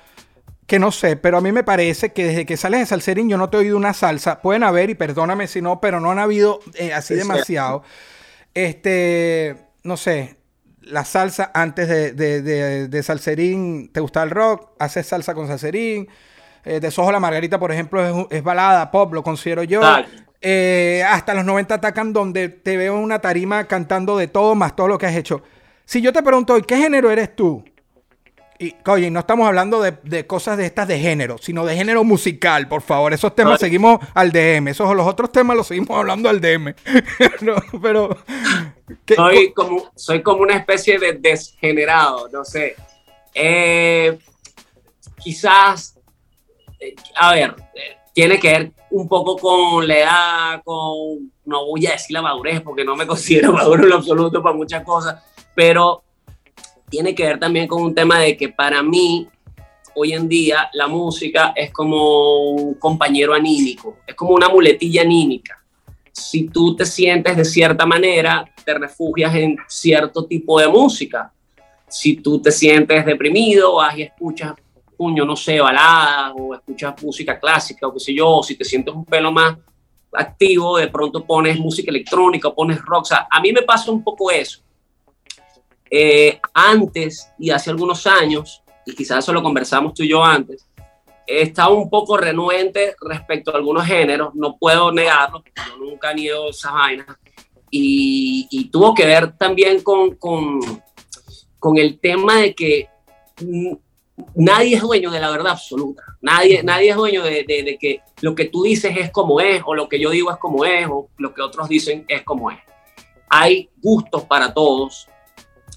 que 0.66 0.78
no 0.78 0.92
sé, 0.92 1.16
pero 1.16 1.38
a 1.38 1.40
mí 1.40 1.50
me 1.50 1.64
parece 1.64 2.12
que 2.12 2.24
desde 2.24 2.46
que 2.46 2.56
sales 2.56 2.80
de 2.80 2.86
Salserín 2.86 3.28
yo 3.28 3.36
no 3.36 3.50
te 3.50 3.56
he 3.56 3.60
oído 3.60 3.76
una 3.76 3.94
salsa. 3.94 4.42
Pueden 4.42 4.62
haber, 4.62 4.90
y 4.90 4.94
perdóname 4.94 5.48
si 5.48 5.60
no, 5.60 5.80
pero 5.80 5.98
no 5.98 6.10
han 6.10 6.18
habido 6.18 6.60
eh, 6.74 6.92
así 6.92 7.14
Es 7.14 7.20
demasiado. 7.20 7.82
Este, 8.54 9.56
no 9.82 9.96
sé, 9.96 10.37
la 10.90 11.04
salsa 11.04 11.50
antes 11.54 11.88
de, 11.88 12.12
de, 12.12 12.42
de- 12.42 12.88
de 12.88 13.02
Salserín, 13.02 13.90
¿te 13.92 14.00
gusta 14.00 14.22
el 14.22 14.30
rock? 14.30 14.70
¿Haces 14.78 15.06
salsa 15.06 15.34
con 15.34 15.46
Salserín? 15.46 16.08
Eh, 16.64 16.80
de 16.80 16.90
Sojo 16.90 17.12
la 17.12 17.20
Margarita, 17.20 17.58
por 17.58 17.72
ejemplo, 17.72 18.04
es, 18.04 18.26
es 18.38 18.42
balada, 18.42 18.90
pop, 18.90 19.12
lo 19.14 19.22
considero 19.22 19.62
yo. 19.62 19.80
Eh, 20.40 21.02
hasta 21.08 21.34
los 21.34 21.44
90 21.44 21.74
atacan 21.74 22.12
donde 22.12 22.48
te 22.48 22.76
veo 22.76 22.96
en 22.96 23.02
una 23.02 23.18
tarima 23.20 23.64
cantando 23.64 24.16
de 24.16 24.28
todo 24.28 24.54
más 24.54 24.76
todo 24.76 24.86
lo 24.88 24.98
que 24.98 25.06
has 25.06 25.16
hecho. 25.16 25.42
Si 25.84 26.00
yo 26.00 26.12
te 26.12 26.22
pregunto 26.22 26.54
hoy, 26.54 26.62
¿qué 26.62 26.76
género 26.76 27.10
eres 27.10 27.34
tú? 27.34 27.64
Y, 28.60 28.74
oye, 28.86 29.08
no 29.10 29.20
estamos 29.20 29.46
hablando 29.46 29.80
de, 29.80 29.92
de 30.02 30.26
cosas 30.26 30.56
de 30.58 30.66
estas 30.66 30.88
de 30.88 30.98
género, 30.98 31.38
sino 31.38 31.64
de 31.64 31.76
género 31.76 32.02
musical, 32.02 32.66
por 32.66 32.82
favor. 32.82 33.12
Esos 33.12 33.32
temas 33.34 33.60
seguimos 33.60 34.00
al 34.14 34.32
DM. 34.32 34.68
Esos 34.68 34.92
los 34.96 35.06
otros 35.06 35.30
temas 35.30 35.56
los 35.56 35.68
seguimos 35.68 35.90
hablando 35.96 36.28
al 36.28 36.40
DM. 36.40 36.74
No, 37.40 37.54
pero. 37.80 38.16
¿qué- 39.06 39.14
Soy 39.14 39.52
como, 39.52 39.90
soy 39.94 40.22
como 40.22 40.42
una 40.42 40.56
especie 40.56 40.98
de 40.98 41.12
desgenerado, 41.12 42.28
no 42.32 42.44
sé. 42.44 42.74
Eh, 43.32 44.18
quizás, 45.18 45.96
eh, 46.80 46.94
a 47.16 47.32
ver, 47.34 47.54
eh, 47.74 47.96
tiene 48.12 48.40
que 48.40 48.48
ver 48.50 48.72
un 48.90 49.06
poco 49.08 49.36
con 49.36 49.86
la 49.86 49.98
edad, 49.98 50.62
con, 50.64 51.30
no 51.44 51.66
voy 51.66 51.86
a 51.86 51.92
decir 51.92 52.14
la 52.14 52.22
madurez, 52.22 52.60
porque 52.62 52.84
no 52.84 52.96
me 52.96 53.06
considero 53.06 53.52
maduro 53.52 53.84
en 53.84 53.90
lo 53.90 53.96
absoluto 53.96 54.42
para 54.42 54.56
muchas 54.56 54.82
cosas, 54.82 55.22
pero 55.54 56.02
tiene 56.88 57.14
que 57.14 57.24
ver 57.24 57.38
también 57.38 57.66
con 57.66 57.82
un 57.82 57.94
tema 57.94 58.20
de 58.20 58.36
que 58.36 58.48
para 58.48 58.82
mí, 58.82 59.28
hoy 59.94 60.12
en 60.12 60.28
día, 60.28 60.68
la 60.72 60.86
música 60.86 61.52
es 61.54 61.72
como 61.72 62.50
un 62.50 62.74
compañero 62.74 63.34
anímico, 63.34 63.98
es 64.06 64.14
como 64.14 64.34
una 64.34 64.48
muletilla 64.48 65.02
anímica 65.02 65.58
si 66.18 66.48
tú 66.48 66.74
te 66.74 66.84
sientes 66.84 67.36
de 67.36 67.44
cierta 67.44 67.86
manera, 67.86 68.44
te 68.64 68.74
refugias 68.74 69.34
en 69.34 69.56
cierto 69.66 70.24
tipo 70.24 70.60
de 70.60 70.68
música. 70.68 71.32
Si 71.88 72.16
tú 72.16 72.40
te 72.40 72.50
sientes 72.50 73.06
deprimido, 73.06 73.76
vas 73.76 73.96
y 73.96 74.02
escuchas, 74.02 74.54
puño, 74.96 75.24
no 75.24 75.36
sé, 75.36 75.60
baladas 75.60 76.32
o 76.36 76.54
escuchas 76.54 77.02
música 77.02 77.38
clásica 77.38 77.86
o 77.86 77.94
qué 77.94 78.00
sé 78.00 78.14
yo, 78.14 78.28
o 78.28 78.42
si 78.42 78.56
te 78.56 78.64
sientes 78.64 78.94
un 78.94 79.04
pelo 79.04 79.32
más 79.32 79.56
activo, 80.12 80.78
de 80.78 80.88
pronto 80.88 81.24
pones 81.24 81.58
música 81.58 81.90
electrónica, 81.90 82.50
pones 82.50 82.80
rock. 82.82 83.02
O 83.02 83.06
sea, 83.06 83.26
a 83.30 83.40
mí 83.40 83.52
me 83.52 83.62
pasa 83.62 83.90
un 83.90 84.02
poco 84.02 84.30
eso. 84.30 84.60
Eh, 85.90 86.40
antes 86.54 87.30
y 87.38 87.50
hace 87.50 87.70
algunos 87.70 88.06
años, 88.06 88.62
y 88.84 88.94
quizás 88.94 89.18
eso 89.24 89.32
lo 89.32 89.42
conversamos 89.42 89.94
tú 89.94 90.02
y 90.02 90.08
yo 90.08 90.24
antes, 90.24 90.66
estaba 91.26 91.70
un 91.74 91.90
poco 91.90 92.16
renuente 92.16 92.94
respecto 93.00 93.50
a 93.52 93.56
algunos 93.56 93.84
géneros, 93.86 94.34
no 94.34 94.56
puedo 94.56 94.90
negarlo, 94.92 95.42
yo 95.68 95.76
nunca 95.76 96.12
niego 96.14 96.50
esas 96.50 96.72
vainas, 96.72 97.06
y, 97.70 98.46
y 98.50 98.70
tuvo 98.70 98.94
que 98.94 99.04
ver 99.04 99.32
también 99.36 99.82
con, 99.82 100.14
con, 100.16 100.60
con 101.58 101.76
el 101.76 101.98
tema 102.00 102.36
de 102.40 102.54
que 102.54 102.88
nadie 104.34 104.76
es 104.76 104.82
dueño 104.82 105.10
de 105.10 105.20
la 105.20 105.30
verdad 105.30 105.52
absoluta, 105.52 106.02
nadie, 106.22 106.62
nadie 106.62 106.90
es 106.90 106.96
dueño 106.96 107.22
de, 107.22 107.44
de- 107.44 107.62
de 107.62 107.78
que 107.78 108.00
lo 108.22 108.34
que 108.34 108.46
tú 108.46 108.62
dices 108.62 108.96
es 108.96 109.10
como 109.10 109.40
es, 109.40 109.62
o 109.66 109.74
lo 109.74 109.88
que 109.88 110.00
yo 110.00 110.10
digo 110.10 110.30
es 110.30 110.38
como 110.38 110.64
es, 110.64 110.86
o 110.90 111.08
lo 111.18 111.34
que 111.34 111.42
otros 111.42 111.68
dicen 111.68 112.04
es 112.08 112.22
como 112.22 112.50
es. 112.50 112.58
Hay 113.28 113.68
gustos 113.82 114.24
para 114.24 114.52
todos, 114.54 115.06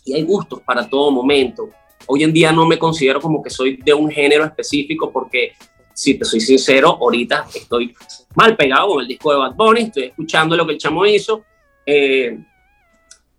y 0.05 0.13
hay 0.13 0.23
gustos 0.23 0.61
para 0.61 0.89
todo 0.89 1.11
momento. 1.11 1.69
Hoy 2.07 2.23
en 2.23 2.33
día 2.33 2.51
no 2.51 2.65
me 2.65 2.77
considero 2.77 3.21
como 3.21 3.41
que 3.41 3.49
soy 3.49 3.77
de 3.77 3.93
un 3.93 4.09
género 4.09 4.43
específico 4.43 5.11
porque, 5.11 5.53
si 5.93 6.15
te 6.15 6.25
soy 6.25 6.39
sincero, 6.39 6.97
ahorita 6.99 7.45
estoy 7.53 7.93
mal 8.35 8.55
pegado 8.55 8.89
con 8.89 9.01
el 9.01 9.07
disco 9.07 9.31
de 9.31 9.37
Bad 9.37 9.55
Bunny, 9.55 9.81
estoy 9.81 10.03
escuchando 10.03 10.55
lo 10.55 10.65
que 10.65 10.73
el 10.73 10.77
chamo 10.77 11.05
hizo, 11.05 11.43
eh, 11.85 12.37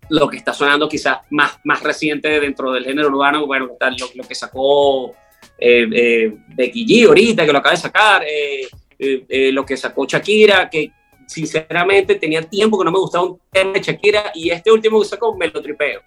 lo 0.09 0.27
que 0.29 0.37
está 0.37 0.53
sonando 0.53 0.87
quizás 0.87 1.19
más, 1.29 1.59
más 1.63 1.81
reciente 1.81 2.39
dentro 2.39 2.71
del 2.71 2.85
género 2.85 3.09
urbano, 3.09 3.45
bueno, 3.45 3.67
lo, 3.67 4.07
lo 4.15 4.23
que 4.23 4.35
sacó 4.35 5.11
eh, 5.57 5.87
eh, 5.93 6.33
Becky 6.55 6.85
G 6.85 7.07
ahorita, 7.07 7.45
que 7.45 7.51
lo 7.51 7.59
acaba 7.59 7.75
de 7.75 7.81
sacar, 7.81 8.23
eh, 8.23 8.67
eh, 8.99 9.25
eh, 9.27 9.51
lo 9.51 9.65
que 9.65 9.75
sacó 9.75 10.05
Shakira, 10.05 10.69
que 10.69 10.91
sinceramente 11.27 12.15
tenía 12.15 12.41
tiempo 12.41 12.77
que 12.77 12.85
no 12.85 12.91
me 12.91 12.99
gustaba 12.99 13.25
un 13.25 13.39
tema 13.51 13.73
de 13.73 13.81
Shakira 13.81 14.31
y 14.33 14.49
este 14.49 14.71
último 14.71 15.01
que 15.01 15.07
sacó 15.07 15.35
me 15.35 15.47
lo 15.47 15.61
tripeo. 15.61 16.01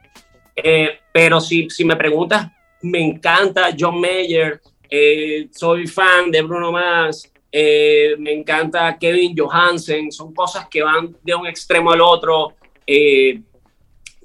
Eh, 0.56 0.98
pero 1.12 1.40
si, 1.40 1.68
si 1.70 1.84
me 1.84 1.96
preguntas, 1.96 2.50
me 2.82 3.00
encanta 3.00 3.74
John 3.78 4.00
Mayer, 4.00 4.60
eh, 4.88 5.48
soy 5.50 5.86
fan 5.86 6.30
de 6.30 6.42
Bruno 6.42 6.72
Mars, 6.72 7.30
eh, 7.50 8.16
me 8.18 8.32
encanta 8.32 8.96
Kevin 8.98 9.34
Johansen, 9.36 10.10
son 10.12 10.34
cosas 10.34 10.66
que 10.68 10.82
van 10.82 11.16
de 11.22 11.34
un 11.34 11.46
extremo 11.46 11.92
al 11.92 12.00
otro. 12.00 12.54
Eh, 12.86 13.40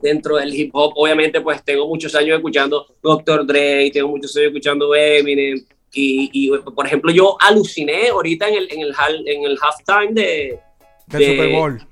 dentro 0.02 0.38
del 0.38 0.54
hip 0.54 0.72
hop, 0.74 0.94
obviamente, 0.96 1.42
pues 1.42 1.64
tengo 1.64 1.88
muchos 1.88 2.14
años 2.16 2.38
escuchando 2.38 2.88
Dr. 3.02 3.46
Dre, 3.46 3.92
tengo 3.92 4.10
muchos 4.10 4.36
años 4.36 4.48
escuchando 4.48 4.94
Eminem, 4.96 5.64
y, 5.94 6.30
y 6.34 6.50
por 6.58 6.86
ejemplo, 6.86 7.12
yo 7.12 7.38
aluciné 7.40 8.08
ahorita 8.10 8.48
en 8.48 8.56
el, 8.56 8.72
en 8.72 8.82
el, 8.82 9.28
en 9.28 9.44
el 9.44 9.58
halftime 9.62 10.14
de, 10.14 10.60
del 11.08 11.26
Super 11.26 11.52
Bowl. 11.52 11.88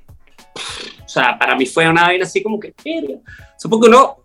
O 1.05 1.07
sea, 1.07 1.37
para 1.37 1.55
mí 1.55 1.65
fue 1.65 1.87
una 1.87 2.03
vaina 2.03 2.25
así 2.25 2.41
como 2.41 2.59
que, 2.59 2.69
o 2.69 3.21
sea, 3.57 3.69
porque 3.69 3.87
uno 3.87 4.17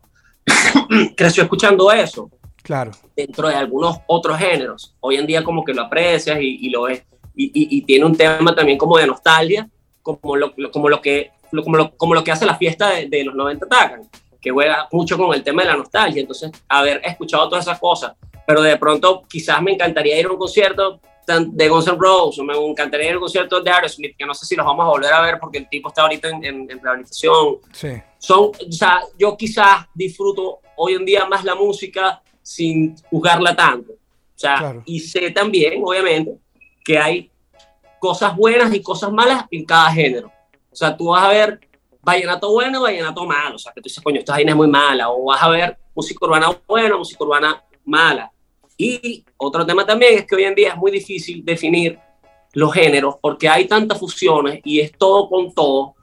creció 1.16 1.42
escuchando 1.42 1.90
eso. 1.92 2.30
Claro. 2.62 2.92
Dentro 3.14 3.48
de 3.48 3.54
algunos 3.54 3.98
otros 4.06 4.38
géneros. 4.38 4.94
Hoy 5.00 5.16
en 5.16 5.26
día 5.26 5.44
como 5.44 5.64
que 5.64 5.74
lo 5.74 5.82
aprecias 5.82 6.38
y, 6.40 6.68
lo 6.70 6.82
ves. 6.82 7.04
Y, 7.34 7.50
y, 7.54 7.82
tiene 7.82 8.04
un 8.04 8.16
tema 8.16 8.54
también 8.54 8.78
como 8.78 8.96
de 8.96 9.06
nostalgia, 9.06 9.68
como 10.02 10.36
lo, 10.36 10.54
como 10.72 10.88
lo, 10.88 11.00
que, 11.00 11.32
como 11.50 11.76
lo, 11.76 11.96
como 11.96 12.14
lo 12.14 12.24
que 12.24 12.32
hace 12.32 12.46
la 12.46 12.56
fiesta 12.56 12.90
de, 12.90 13.08
de 13.08 13.24
los 13.24 13.34
90 13.34 13.66
Tacan, 13.66 14.02
que 14.40 14.50
juega 14.50 14.88
mucho 14.92 15.18
con 15.18 15.34
el 15.34 15.42
tema 15.42 15.62
de 15.62 15.68
la 15.68 15.76
nostalgia. 15.76 16.20
Entonces, 16.20 16.52
haber 16.68 17.00
escuchado 17.04 17.48
todas 17.48 17.66
esas 17.66 17.78
cosas, 17.78 18.14
pero 18.46 18.62
de 18.62 18.76
pronto 18.76 19.22
quizás 19.28 19.60
me 19.62 19.72
encantaría 19.72 20.18
ir 20.18 20.26
a 20.26 20.30
un 20.30 20.38
concierto 20.38 21.00
de 21.26 21.68
Guns 21.68 21.86
N' 21.86 21.96
Roses, 21.98 22.38
o 22.38 22.44
me 22.44 22.54
encantaría 22.54 23.08
ir 23.08 23.12
a 23.14 23.16
un 23.16 23.22
concierto 23.22 23.60
de 23.60 23.70
Aerosmith, 23.70 24.16
que 24.16 24.26
no 24.26 24.34
sé 24.34 24.44
si 24.44 24.56
los 24.56 24.66
vamos 24.66 24.84
a 24.84 24.88
volver 24.88 25.12
a 25.12 25.22
ver 25.22 25.38
porque 25.40 25.58
el 25.58 25.68
tipo 25.68 25.88
está 25.88 26.02
ahorita 26.02 26.28
en, 26.28 26.44
en, 26.44 26.80
rehabilitación. 26.82 27.58
Sí. 27.72 27.88
Son, 28.18 28.50
o 28.50 28.72
sea, 28.72 29.00
yo 29.18 29.36
quizás 29.36 29.86
disfruto 29.94 30.60
hoy 30.76 30.94
en 30.94 31.04
día 31.04 31.24
más 31.24 31.44
la 31.44 31.54
música 31.54 32.22
sin 32.42 32.94
juzgarla 33.10 33.56
tanto. 33.56 33.92
O 33.92 34.38
sea, 34.38 34.82
y 34.84 35.00
sé 35.00 35.30
también, 35.30 35.80
obviamente, 35.82 36.36
que 36.84 36.98
hay 36.98 37.30
cosas 37.98 38.36
buenas 38.36 38.74
y 38.74 38.82
cosas 38.82 39.10
malas 39.10 39.44
en 39.50 39.64
cada 39.64 39.90
género. 39.90 40.30
O 40.70 40.76
sea, 40.76 40.94
tú 40.94 41.06
vas 41.06 41.24
a 41.24 41.28
ver 41.28 41.60
vallenato 42.02 42.52
bueno, 42.52 42.82
vallenato 42.82 43.24
malo. 43.24 43.54
O 43.54 43.58
sea, 43.58 43.72
que 43.72 43.80
tú 43.80 43.84
dices, 43.84 44.02
coño, 44.02 44.18
esta 44.18 44.32
vaina 44.32 44.50
es 44.50 44.56
muy 44.56 44.68
mala. 44.68 45.10
O 45.10 45.24
vas 45.24 45.42
a 45.42 45.48
ver 45.48 45.78
música 45.94 46.26
urbana 46.26 46.50
buena, 46.66 46.96
música 46.96 47.24
urbana 47.24 47.64
mala. 47.84 48.30
Y 48.76 49.24
otro 49.36 49.64
tema 49.64 49.86
también 49.86 50.18
es 50.18 50.26
que 50.26 50.34
hoy 50.34 50.44
en 50.44 50.54
día 50.54 50.70
es 50.70 50.76
muy 50.76 50.90
difícil 50.90 51.44
definir 51.44 51.98
los 52.52 52.72
géneros 52.72 53.16
porque 53.20 53.48
hay 53.48 53.66
tantas 53.66 53.98
fusiones 53.98 54.60
y 54.64 54.80
es 54.80 54.92
todo 54.92 55.28
con 55.28 55.52
todo 55.52 55.94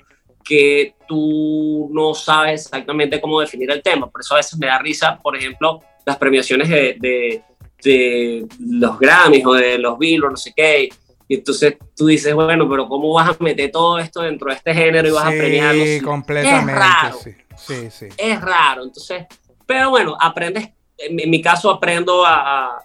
que 0.44 0.96
tú 1.08 1.90
no 1.92 2.14
sabes 2.14 2.66
exactamente 2.66 3.22
cómo 3.22 3.40
definir 3.40 3.72
el 3.72 3.82
tema. 3.82 4.10
Por 4.10 4.22
eso 4.22 4.34
a 4.34 4.38
veces 4.38 4.58
me 4.58 4.68
da 4.68 4.80
risa, 4.80 5.20
por 5.22 5.36
ejemplo, 5.36 5.80
las 6.06 6.18
premiaciones 6.18 6.68
de, 6.68 6.98
de, 7.00 7.44
de 7.84 8.48
los 8.60 9.00
Grammys 9.00 9.46
o 9.46 9.54
de 9.54 9.78
los 9.78 9.98
Billboard, 9.98 10.32
no 10.32 10.38
sé 10.38 10.54
qué. 10.56 10.90
Y 11.28 11.36
entonces 11.36 11.78
tú 11.96 12.08
dices, 12.08 12.34
bueno, 12.34 12.70
pero 12.70 12.88
¿cómo 12.88 13.14
vas 13.14 13.30
a 13.30 13.44
meter 13.44 13.72
todo 13.72 14.00
esto 14.00 14.22
dentro 14.22 14.50
de 14.50 14.58
este 14.58 14.74
género 14.74 15.08
y 15.08 15.12
vas 15.12 15.26
a 15.26 15.30
premiarlo? 15.30 15.86
Sí, 15.86 16.02
completamente. 16.02 16.72
Es 16.74 16.78
raro. 16.78 17.18
Sí, 17.24 17.32
sí, 17.56 17.92
sí. 17.92 18.06
Es 18.18 18.42
raro. 18.42 18.84
Entonces, 18.84 19.26
pero 19.66 19.92
bueno, 19.92 20.18
aprendes 20.20 20.72
en, 21.10 21.30
mi 21.30 21.42
caso 21.42 21.70
aprendo 21.70 22.26
a, 22.26 22.84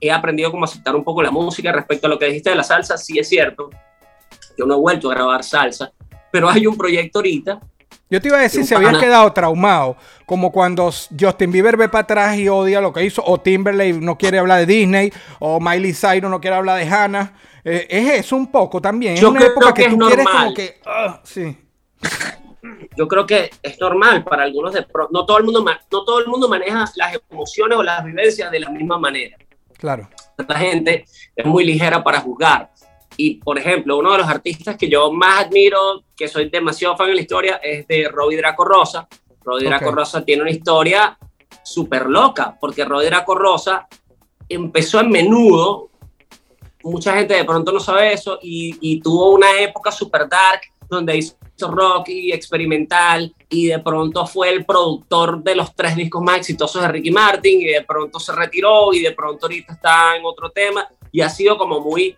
he 0.00 0.10
aprendido 0.10 0.50
como 0.50 0.64
aceptar 0.64 0.96
un 0.96 1.04
poco 1.04 1.22
la 1.22 1.30
música 1.30 1.72
respecto 1.72 2.06
a 2.06 2.10
lo 2.10 2.18
que 2.18 2.26
dijiste 2.26 2.50
de 2.50 2.56
la 2.56 2.64
salsa, 2.64 2.96
sí 2.96 3.18
es 3.18 3.28
cierto, 3.28 3.70
yo 4.56 4.66
no 4.66 4.74
he 4.74 4.78
vuelto 4.78 5.10
a 5.10 5.14
grabar 5.14 5.44
salsa, 5.44 5.92
pero 6.30 6.48
hay 6.48 6.66
un 6.66 6.76
proyecto 6.76 7.18
ahorita. 7.20 7.60
Yo 8.10 8.20
te 8.20 8.28
iba 8.28 8.36
a 8.36 8.42
decir 8.42 8.66
si 8.66 8.74
habías 8.74 8.98
quedado 8.98 9.32
traumado, 9.32 9.96
como 10.26 10.52
cuando 10.52 10.90
Justin 11.18 11.50
Bieber 11.50 11.78
ve 11.78 11.88
para 11.88 12.02
atrás 12.02 12.36
y 12.36 12.48
odia 12.48 12.80
lo 12.80 12.92
que 12.92 13.04
hizo, 13.04 13.22
o 13.24 13.40
Timberlake 13.40 13.94
no 13.94 14.18
quiere 14.18 14.38
hablar 14.38 14.58
de 14.58 14.66
Disney, 14.66 15.12
o 15.38 15.58
Miley 15.60 15.94
Cyrus 15.94 16.30
no 16.30 16.40
quiere 16.40 16.56
hablar 16.56 16.78
de 16.78 16.94
Hannah. 16.94 17.32
Eh, 17.64 17.86
es 17.88 18.20
eso 18.20 18.36
un 18.36 18.48
poco 18.48 18.82
también. 18.82 19.16
Yo 19.16 19.28
es 19.28 19.34
una 19.34 19.46
época 19.46 19.72
que, 19.72 19.88
tú 19.88 19.98
quieres 19.98 20.26
como 20.26 20.52
que. 20.52 20.80
Ah, 20.84 21.20
sí 21.24 21.56
yo 22.96 23.08
creo 23.08 23.26
que 23.26 23.50
es 23.62 23.80
normal 23.80 24.22
para 24.22 24.44
algunos 24.44 24.72
de 24.72 24.86
no 25.10 25.26
todo 25.26 25.38
el 25.38 25.44
mundo 25.44 25.64
no 25.64 26.04
todo 26.04 26.20
el 26.20 26.26
mundo 26.26 26.48
maneja 26.48 26.84
las 26.96 27.18
emociones 27.30 27.78
o 27.78 27.82
las 27.82 28.04
vivencias 28.04 28.50
de 28.50 28.60
la 28.60 28.70
misma 28.70 28.98
manera. 28.98 29.36
Claro. 29.78 30.08
La 30.48 30.58
gente 30.58 31.04
es 31.34 31.46
muy 31.46 31.64
ligera 31.64 32.02
para 32.02 32.20
juzgar. 32.20 32.70
Y 33.16 33.34
por 33.34 33.58
ejemplo, 33.58 33.98
uno 33.98 34.12
de 34.12 34.18
los 34.18 34.28
artistas 34.28 34.76
que 34.76 34.88
yo 34.88 35.12
más 35.12 35.46
admiro, 35.46 36.04
que 36.16 36.28
soy 36.28 36.48
demasiado 36.48 36.96
fan 36.96 37.08
de 37.08 37.14
la 37.14 37.20
historia, 37.20 37.56
es 37.56 37.86
de 37.88 38.08
Robbie 38.08 38.38
Draco 38.38 38.64
Rosa. 38.64 39.08
Robbie 39.44 39.66
Draco 39.66 39.90
Rosa 39.90 40.24
tiene 40.24 40.42
una 40.42 40.50
historia 40.50 41.18
súper 41.64 42.06
loca, 42.06 42.56
porque 42.60 42.84
Robbie 42.84 43.06
Draco 43.06 43.34
Rosa 43.34 43.86
empezó 44.48 45.00
en 45.00 45.10
menudo. 45.10 45.90
Mucha 46.84 47.14
gente 47.14 47.34
de 47.34 47.44
pronto 47.44 47.72
no 47.72 47.80
sabe 47.80 48.12
eso 48.12 48.38
y, 48.40 48.76
y 48.80 49.00
tuvo 49.00 49.30
una 49.30 49.60
época 49.60 49.92
súper 49.92 50.28
dark 50.28 50.62
donde 50.88 51.16
hizo 51.16 51.36
rock 51.70 52.08
y 52.08 52.32
experimental 52.32 53.34
y 53.48 53.66
de 53.66 53.78
pronto 53.78 54.26
fue 54.26 54.50
el 54.50 54.64
productor 54.64 55.42
de 55.42 55.54
los 55.54 55.74
tres 55.74 55.96
discos 55.96 56.22
más 56.22 56.38
exitosos 56.38 56.82
de 56.82 56.88
Ricky 56.88 57.10
Martin 57.10 57.60
y 57.60 57.66
de 57.66 57.82
pronto 57.82 58.18
se 58.18 58.32
retiró 58.32 58.92
y 58.92 59.00
de 59.00 59.12
pronto 59.12 59.46
ahorita 59.46 59.74
está 59.74 60.16
en 60.16 60.24
otro 60.24 60.50
tema 60.50 60.88
y 61.10 61.20
ha 61.20 61.28
sido 61.28 61.58
como 61.58 61.80
muy 61.80 62.16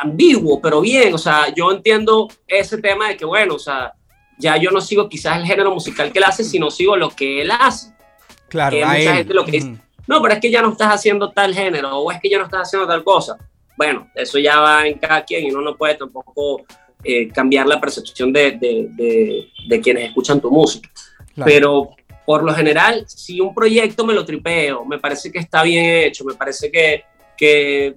ambiguo, 0.00 0.60
pero 0.60 0.80
bien, 0.80 1.14
o 1.14 1.18
sea, 1.18 1.52
yo 1.54 1.70
entiendo 1.72 2.28
ese 2.46 2.78
tema 2.78 3.08
de 3.08 3.16
que, 3.16 3.24
bueno, 3.24 3.54
o 3.54 3.58
sea, 3.58 3.92
ya 4.38 4.56
yo 4.56 4.70
no 4.70 4.80
sigo 4.80 5.08
quizás 5.08 5.36
el 5.36 5.44
género 5.44 5.72
musical 5.72 6.12
que 6.12 6.18
él 6.18 6.24
hace, 6.24 6.44
sino 6.44 6.70
sigo 6.70 6.96
lo 6.96 7.10
que 7.10 7.42
él 7.42 7.50
hace. 7.50 7.92
Claro, 8.48 8.76
que 8.76 8.84
mucha 8.84 9.14
gente 9.14 9.34
lo 9.34 9.44
que 9.44 9.52
dice, 9.52 9.76
no, 10.06 10.20
pero 10.22 10.34
es 10.34 10.40
que 10.40 10.50
ya 10.50 10.62
no 10.62 10.70
estás 10.72 10.92
haciendo 10.92 11.30
tal 11.30 11.54
género 11.54 11.98
o 11.98 12.10
es 12.10 12.20
que 12.20 12.28
ya 12.28 12.38
no 12.38 12.44
estás 12.44 12.62
haciendo 12.62 12.86
tal 12.86 13.04
cosa. 13.04 13.36
Bueno, 13.76 14.10
eso 14.14 14.38
ya 14.38 14.60
va 14.60 14.86
en 14.86 14.98
cada 14.98 15.24
quien 15.24 15.46
y 15.46 15.50
uno 15.50 15.62
no 15.62 15.76
puede 15.76 15.94
tampoco 15.94 16.64
eh, 17.02 17.28
cambiar 17.28 17.66
la 17.66 17.80
percepción 17.80 18.32
de, 18.32 18.52
de, 18.52 19.48
de, 19.68 19.80
quienes 19.80 20.08
escuchan 20.08 20.40
tu 20.40 20.50
música. 20.50 20.90
Pero 21.44 21.90
por 22.26 22.44
lo 22.44 22.54
general, 22.54 23.04
si 23.08 23.40
un 23.40 23.54
proyecto 23.54 24.04
me 24.04 24.14
lo 24.14 24.24
tripeo, 24.24 24.84
me 24.84 24.98
parece 24.98 25.32
que 25.32 25.38
está 25.38 25.62
bien 25.62 25.84
hecho, 26.04 26.24
me 26.24 26.34
parece 26.34 26.70
que, 26.70 27.04
que 27.36 27.96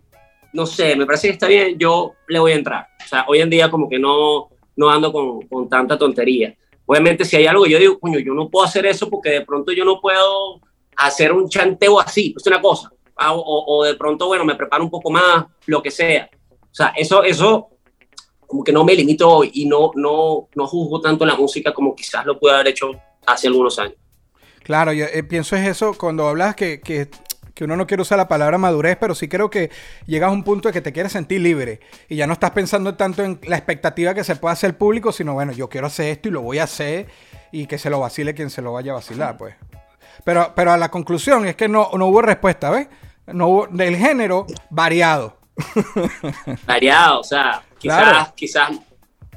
no 0.54 0.66
sé, 0.66 0.96
me 0.96 1.06
parece 1.06 1.28
que 1.28 1.34
está 1.34 1.48
bien, 1.48 1.78
yo 1.78 2.14
le 2.28 2.40
voy 2.40 2.54
a 2.54 2.56
entrar. 2.56 2.88
O 3.04 3.08
sea, 3.08 3.26
hoy 3.28 3.42
en 3.42 3.50
día 3.50 3.70
como 3.70 3.90
que 3.90 4.00
no, 4.00 4.50
no 4.76 4.90
ando 4.90 5.12
con, 5.12 5.42
con 5.48 5.68
tanta 5.68 5.98
tontería. 5.98 6.56
Obviamente 6.86 7.26
si 7.26 7.36
hay 7.36 7.46
algo 7.46 7.66
yo 7.66 7.78
digo, 7.78 8.00
coño, 8.00 8.20
yo 8.20 8.34
no 8.34 8.50
puedo 8.50 8.66
hacer 8.66 8.86
eso 8.86 9.10
porque 9.10 9.30
de 9.30 9.42
pronto 9.42 9.72
yo 9.72 9.84
no 9.86 10.00
puedo 10.00 10.62
hacer 10.96 11.32
un 11.32 11.50
chanteo 11.50 12.00
así, 12.00 12.34
es 12.38 12.48
una 12.48 12.62
cosa. 12.62 12.92
Ah, 13.16 13.34
o, 13.34 13.42
o, 13.42 13.84
de 13.84 13.96
pronto, 13.96 14.28
bueno, 14.28 14.46
me 14.46 14.56
preparo 14.56 14.84
un 14.84 14.90
poco 14.90 15.12
más, 15.12 15.46
lo 15.66 15.82
que 15.84 15.92
sea. 15.92 16.30
O 16.50 16.74
sea, 16.74 16.94
eso, 16.98 17.24
eso 17.24 17.70
como 18.54 18.64
que 18.64 18.72
no 18.72 18.84
me 18.84 18.94
limito 18.94 19.44
y 19.44 19.66
no, 19.66 19.90
no, 19.96 20.48
no 20.54 20.68
juzgo 20.68 21.02
tanto 21.02 21.26
la 21.26 21.36
música 21.36 21.74
como 21.74 21.96
quizás 21.96 22.24
lo 22.24 22.38
pude 22.38 22.54
haber 22.54 22.68
hecho 22.68 22.92
hace 23.26 23.48
algunos 23.48 23.80
años. 23.80 23.96
Claro, 24.62 24.94
yo 24.94 25.06
eh, 25.06 25.24
pienso 25.24 25.56
es 25.56 25.68
eso 25.68 25.96
cuando 25.98 26.28
hablas 26.28 26.56
que, 26.56 26.80
que, 26.80 27.10
que, 27.56 27.64
uno 27.64 27.76
no 27.76 27.88
quiere 27.88 28.04
usar 28.04 28.20
la 28.20 28.28
palabra 28.28 28.60
madurez, 28.60 28.96
pero 29.00 29.16
sí 29.16 29.28
creo 29.28 29.50
que 29.50 29.72
llegas 30.06 30.30
a 30.30 30.32
un 30.32 30.44
punto 30.44 30.70
de 30.70 30.74
que 30.74 30.82
te 30.82 30.94
quieres 30.94 31.14
sentir 31.14 31.42
libre 31.42 31.80
y 32.08 32.16
ya 32.16 32.28
no 32.28 32.34
estás 32.34 32.52
pensando 32.52 32.94
tanto 32.94 33.24
en 33.24 33.40
la 33.48 33.58
expectativa 33.58 34.14
que 34.14 34.24
se 34.24 34.36
pueda 34.36 34.54
hacer 34.54 34.78
público, 34.78 35.12
sino 35.12 35.34
bueno, 35.34 35.52
yo 35.52 35.68
quiero 35.68 35.88
hacer 35.88 36.10
esto 36.10 36.30
y 36.30 36.32
lo 36.32 36.44
voy 36.44 36.60
a 36.60 36.66
hacer 36.66 37.08
y 37.52 37.66
que 37.66 37.80
se 37.80 37.90
lo 37.90 38.02
vacile 38.02 38.36
quien 38.36 38.52
se 38.52 38.62
lo 38.62 38.74
vaya 38.74 38.92
a 38.92 38.96
vacilar, 38.96 39.36
pues. 39.36 39.56
Pero, 40.24 40.54
pero 40.56 40.74
a 40.74 40.78
la 40.78 40.92
conclusión 40.92 41.48
es 41.48 41.56
que 41.56 41.68
no, 41.68 41.90
no 41.98 42.06
hubo 42.06 42.22
respuesta, 42.22 42.70
¿ves? 42.70 42.88
No 43.26 43.48
hubo, 43.48 43.68
del 43.68 43.98
género 43.98 44.46
variado. 44.70 45.40
variado, 46.68 47.22
o 47.22 47.24
sea, 47.24 47.64
Quizás, 47.84 48.32
quizás 48.34 48.72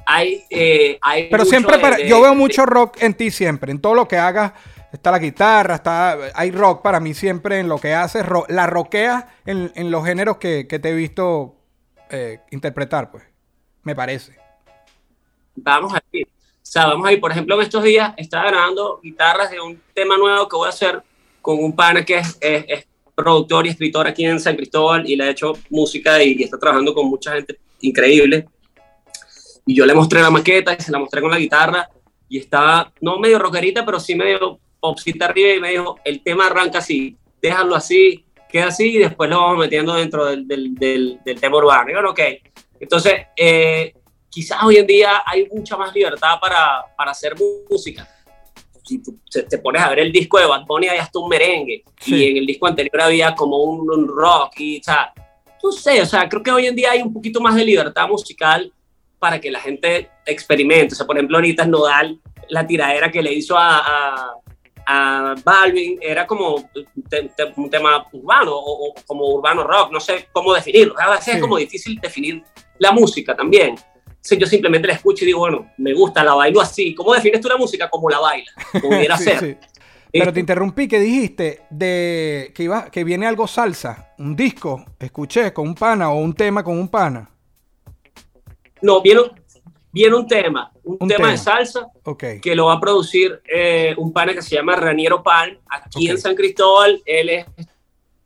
hay, 0.05 0.45
eh, 0.49 0.97
hay 1.01 1.29
Pero 1.29 1.43
siempre, 1.43 2.07
yo 2.07 2.21
veo 2.21 2.33
mucho 2.33 2.65
rock 2.65 3.01
en 3.01 3.13
ti 3.13 3.29
siempre, 3.29 3.73
en 3.73 3.81
todo 3.81 3.93
lo 3.93 4.07
que 4.07 4.17
hagas. 4.17 4.53
Está 4.93 5.11
la 5.11 5.19
guitarra, 5.19 5.75
está, 5.75 6.17
hay 6.33 6.49
rock 6.51 6.81
para 6.81 7.01
mí 7.01 7.13
siempre 7.13 7.59
en 7.59 7.67
lo 7.67 7.77
que 7.77 7.93
haces. 7.93 8.23
la 8.47 8.67
roqueas 8.67 9.25
en, 9.45 9.69
en, 9.75 9.91
los 9.91 10.05
géneros 10.05 10.37
que, 10.37 10.65
que 10.65 10.79
te 10.79 10.89
he 10.89 10.93
visto 10.93 11.57
eh, 12.09 12.39
interpretar, 12.51 13.11
pues. 13.11 13.25
Me 13.83 13.93
parece. 13.93 14.37
Vamos 15.55 15.93
a 15.93 16.01
ir. 16.13 16.25
O 16.25 16.59
sea, 16.61 16.85
vamos 16.87 17.05
a 17.05 17.11
ir. 17.11 17.19
Por 17.19 17.31
ejemplo, 17.31 17.55
en 17.55 17.61
estos 17.61 17.83
días 17.83 18.13
estaba 18.15 18.49
grabando 18.49 19.01
guitarras 19.03 19.51
de 19.51 19.59
un 19.59 19.81
tema 19.93 20.17
nuevo 20.17 20.47
que 20.47 20.55
voy 20.55 20.67
a 20.67 20.69
hacer 20.69 21.03
con 21.41 21.61
un 21.61 21.75
pana 21.75 22.05
que 22.05 22.19
es, 22.19 22.37
es, 22.39 22.87
productor 23.13 23.65
y 23.65 23.69
escritor 23.71 24.07
aquí 24.07 24.23
en 24.23 24.39
San 24.39 24.55
Cristóbal 24.55 25.09
y 25.09 25.17
le 25.17 25.25
ha 25.25 25.29
hecho 25.31 25.53
música 25.69 26.23
y, 26.23 26.35
y 26.37 26.43
está 26.43 26.57
trabajando 26.57 26.93
con 26.93 27.07
mucha 27.07 27.33
gente 27.33 27.59
increíble. 27.81 28.47
Y 29.65 29.75
yo 29.75 29.85
le 29.85 29.93
mostré 29.93 30.21
la 30.21 30.29
maqueta 30.29 30.75
y 30.77 30.81
se 30.81 30.91
la 30.91 30.99
mostré 30.99 31.21
con 31.21 31.31
la 31.31 31.39
guitarra 31.39 31.89
y 32.29 32.39
estaba, 32.39 32.91
no 33.01 33.19
medio 33.19 33.39
rockerita, 33.39 33.85
pero 33.85 33.99
sí 33.99 34.15
medio 34.15 34.59
popcita 34.79 35.25
arriba 35.25 35.53
y 35.53 35.59
me 35.59 35.71
dijo, 35.71 35.99
el 36.03 36.21
tema 36.21 36.47
arranca 36.47 36.79
así, 36.79 37.17
déjalo 37.41 37.75
así, 37.75 38.25
queda 38.49 38.67
así 38.67 38.95
y 38.95 38.97
después 38.99 39.29
lo 39.29 39.37
vamos 39.37 39.59
metiendo 39.59 39.93
dentro 39.93 40.25
del, 40.25 40.47
del, 40.47 40.75
del, 40.75 41.39
tema 41.39 41.57
urbano. 41.57 41.89
Y 41.89 41.93
bueno, 41.93 42.11
ok. 42.11 42.19
Entonces, 42.79 43.13
eh, 43.35 43.93
quizás 44.29 44.63
hoy 44.63 44.77
en 44.77 44.87
día 44.87 45.23
hay 45.25 45.47
mucha 45.51 45.77
más 45.77 45.93
libertad 45.93 46.39
para, 46.39 46.85
para 46.95 47.11
hacer 47.11 47.35
música. 47.69 48.07
Si 48.83 48.99
tú 48.99 49.19
te, 49.29 49.57
pones 49.57 49.81
a 49.81 49.89
ver 49.89 49.99
el 49.99 50.13
disco 50.13 50.39
de 50.39 50.45
Bad 50.45 50.65
Bunny, 50.65 50.87
hay 50.87 50.99
hasta 50.99 51.19
un 51.19 51.27
merengue. 51.27 51.83
Sí. 51.99 52.15
Y 52.15 52.31
en 52.31 52.37
el 52.37 52.45
disco 52.45 52.67
anterior 52.67 53.01
había 53.01 53.35
como 53.35 53.57
un, 53.57 53.89
un 53.89 54.07
rock. 54.07 54.53
Y, 54.59 54.81
sea, 54.81 55.11
no 55.63 55.71
sé, 55.71 56.01
o 56.01 56.05
sea, 56.05 56.27
creo 56.29 56.43
que 56.43 56.51
hoy 56.51 56.67
en 56.67 56.75
día 56.75 56.91
hay 56.91 57.01
un 57.01 57.13
poquito 57.13 57.39
más 57.41 57.55
de 57.55 57.65
libertad 57.65 58.07
musical 58.07 58.71
para 59.19 59.39
que 59.41 59.49
la 59.51 59.59
gente 59.59 60.09
experimente. 60.25 60.93
O 60.93 60.97
sea, 60.97 61.05
por 61.07 61.17
ejemplo, 61.17 61.37
ahorita 61.37 61.65
Nodal, 61.65 62.19
la 62.49 62.65
tiradera 62.67 63.11
que 63.11 63.21
le 63.21 63.33
hizo 63.33 63.57
a, 63.57 63.79
a, 63.79 64.31
a 64.85 65.35
Balvin 65.43 65.99
era 66.01 66.25
como 66.27 66.69
te- 67.09 67.29
te- 67.35 67.53
un 67.55 67.69
tema 67.69 68.05
urbano 68.11 68.55
o, 68.55 68.89
o 68.89 68.93
como 69.05 69.25
urbano 69.27 69.63
rock, 69.63 69.91
no 69.91 69.99
sé 69.99 70.27
cómo 70.31 70.53
definirlo. 70.53 70.95
A 70.99 71.09
veces 71.11 71.25
Sí. 71.25 71.31
es 71.31 71.41
como 71.41 71.57
difícil 71.57 71.99
definir 71.99 72.43
la 72.77 72.91
música 72.91 73.35
también. 73.35 73.75
Entonces, 74.07 74.37
yo 74.39 74.47
simplemente 74.47 74.87
la 74.87 74.93
escucho 74.93 75.23
y 75.23 75.27
digo, 75.27 75.39
bueno, 75.39 75.71
me 75.77 75.93
gusta, 75.93 76.23
la 76.23 76.33
bailo 76.35 76.61
así. 76.61 76.93
¿Cómo 76.93 77.13
defines 77.13 77.39
tú 77.41 77.47
la 77.47 77.57
música? 77.57 77.89
Como 77.89 78.09
la 78.09 78.19
baila, 78.19 78.51
pudiera 78.81 79.17
Sí, 79.17 79.23
ser. 79.23 79.39
sí. 79.39 79.57
Pero 80.11 80.31
te 80.33 80.39
interrumpí 80.39 80.87
que 80.87 80.99
dijiste 80.99 81.61
de 81.69 82.51
que 82.55 82.63
iba 82.63 82.89
que 82.89 83.03
viene 83.03 83.27
algo 83.27 83.47
salsa, 83.47 84.13
un 84.17 84.35
disco, 84.35 84.85
escuché 84.99 85.51
con 85.53 85.67
un 85.67 85.75
pana 85.75 86.09
o 86.11 86.17
un 86.19 86.33
tema 86.33 86.63
con 86.63 86.77
un 86.79 86.87
pana. 86.87 87.29
No, 88.81 89.01
viene, 89.01 89.21
un- 89.21 89.31
viene 89.91 90.15
un 90.15 90.27
tema, 90.27 90.71
un, 90.83 90.97
Un 90.99 91.07
tema, 91.07 91.17
tema. 91.17 91.31
de 91.31 91.37
salsa 91.37 91.87
que 92.41 92.55
lo 92.55 92.67
va 92.67 92.73
a 92.73 92.79
producir 92.79 93.41
eh, 93.51 93.93
un 93.97 94.13
pana 94.13 94.33
que 94.33 94.41
se 94.41 94.55
llama 94.55 94.75
Raniero 94.75 95.21
Palm, 95.23 95.57
aquí 95.69 96.09
en 96.09 96.17
San 96.19 96.35
Cristóbal. 96.35 97.01
Él 97.05 97.29
es, 97.29 97.45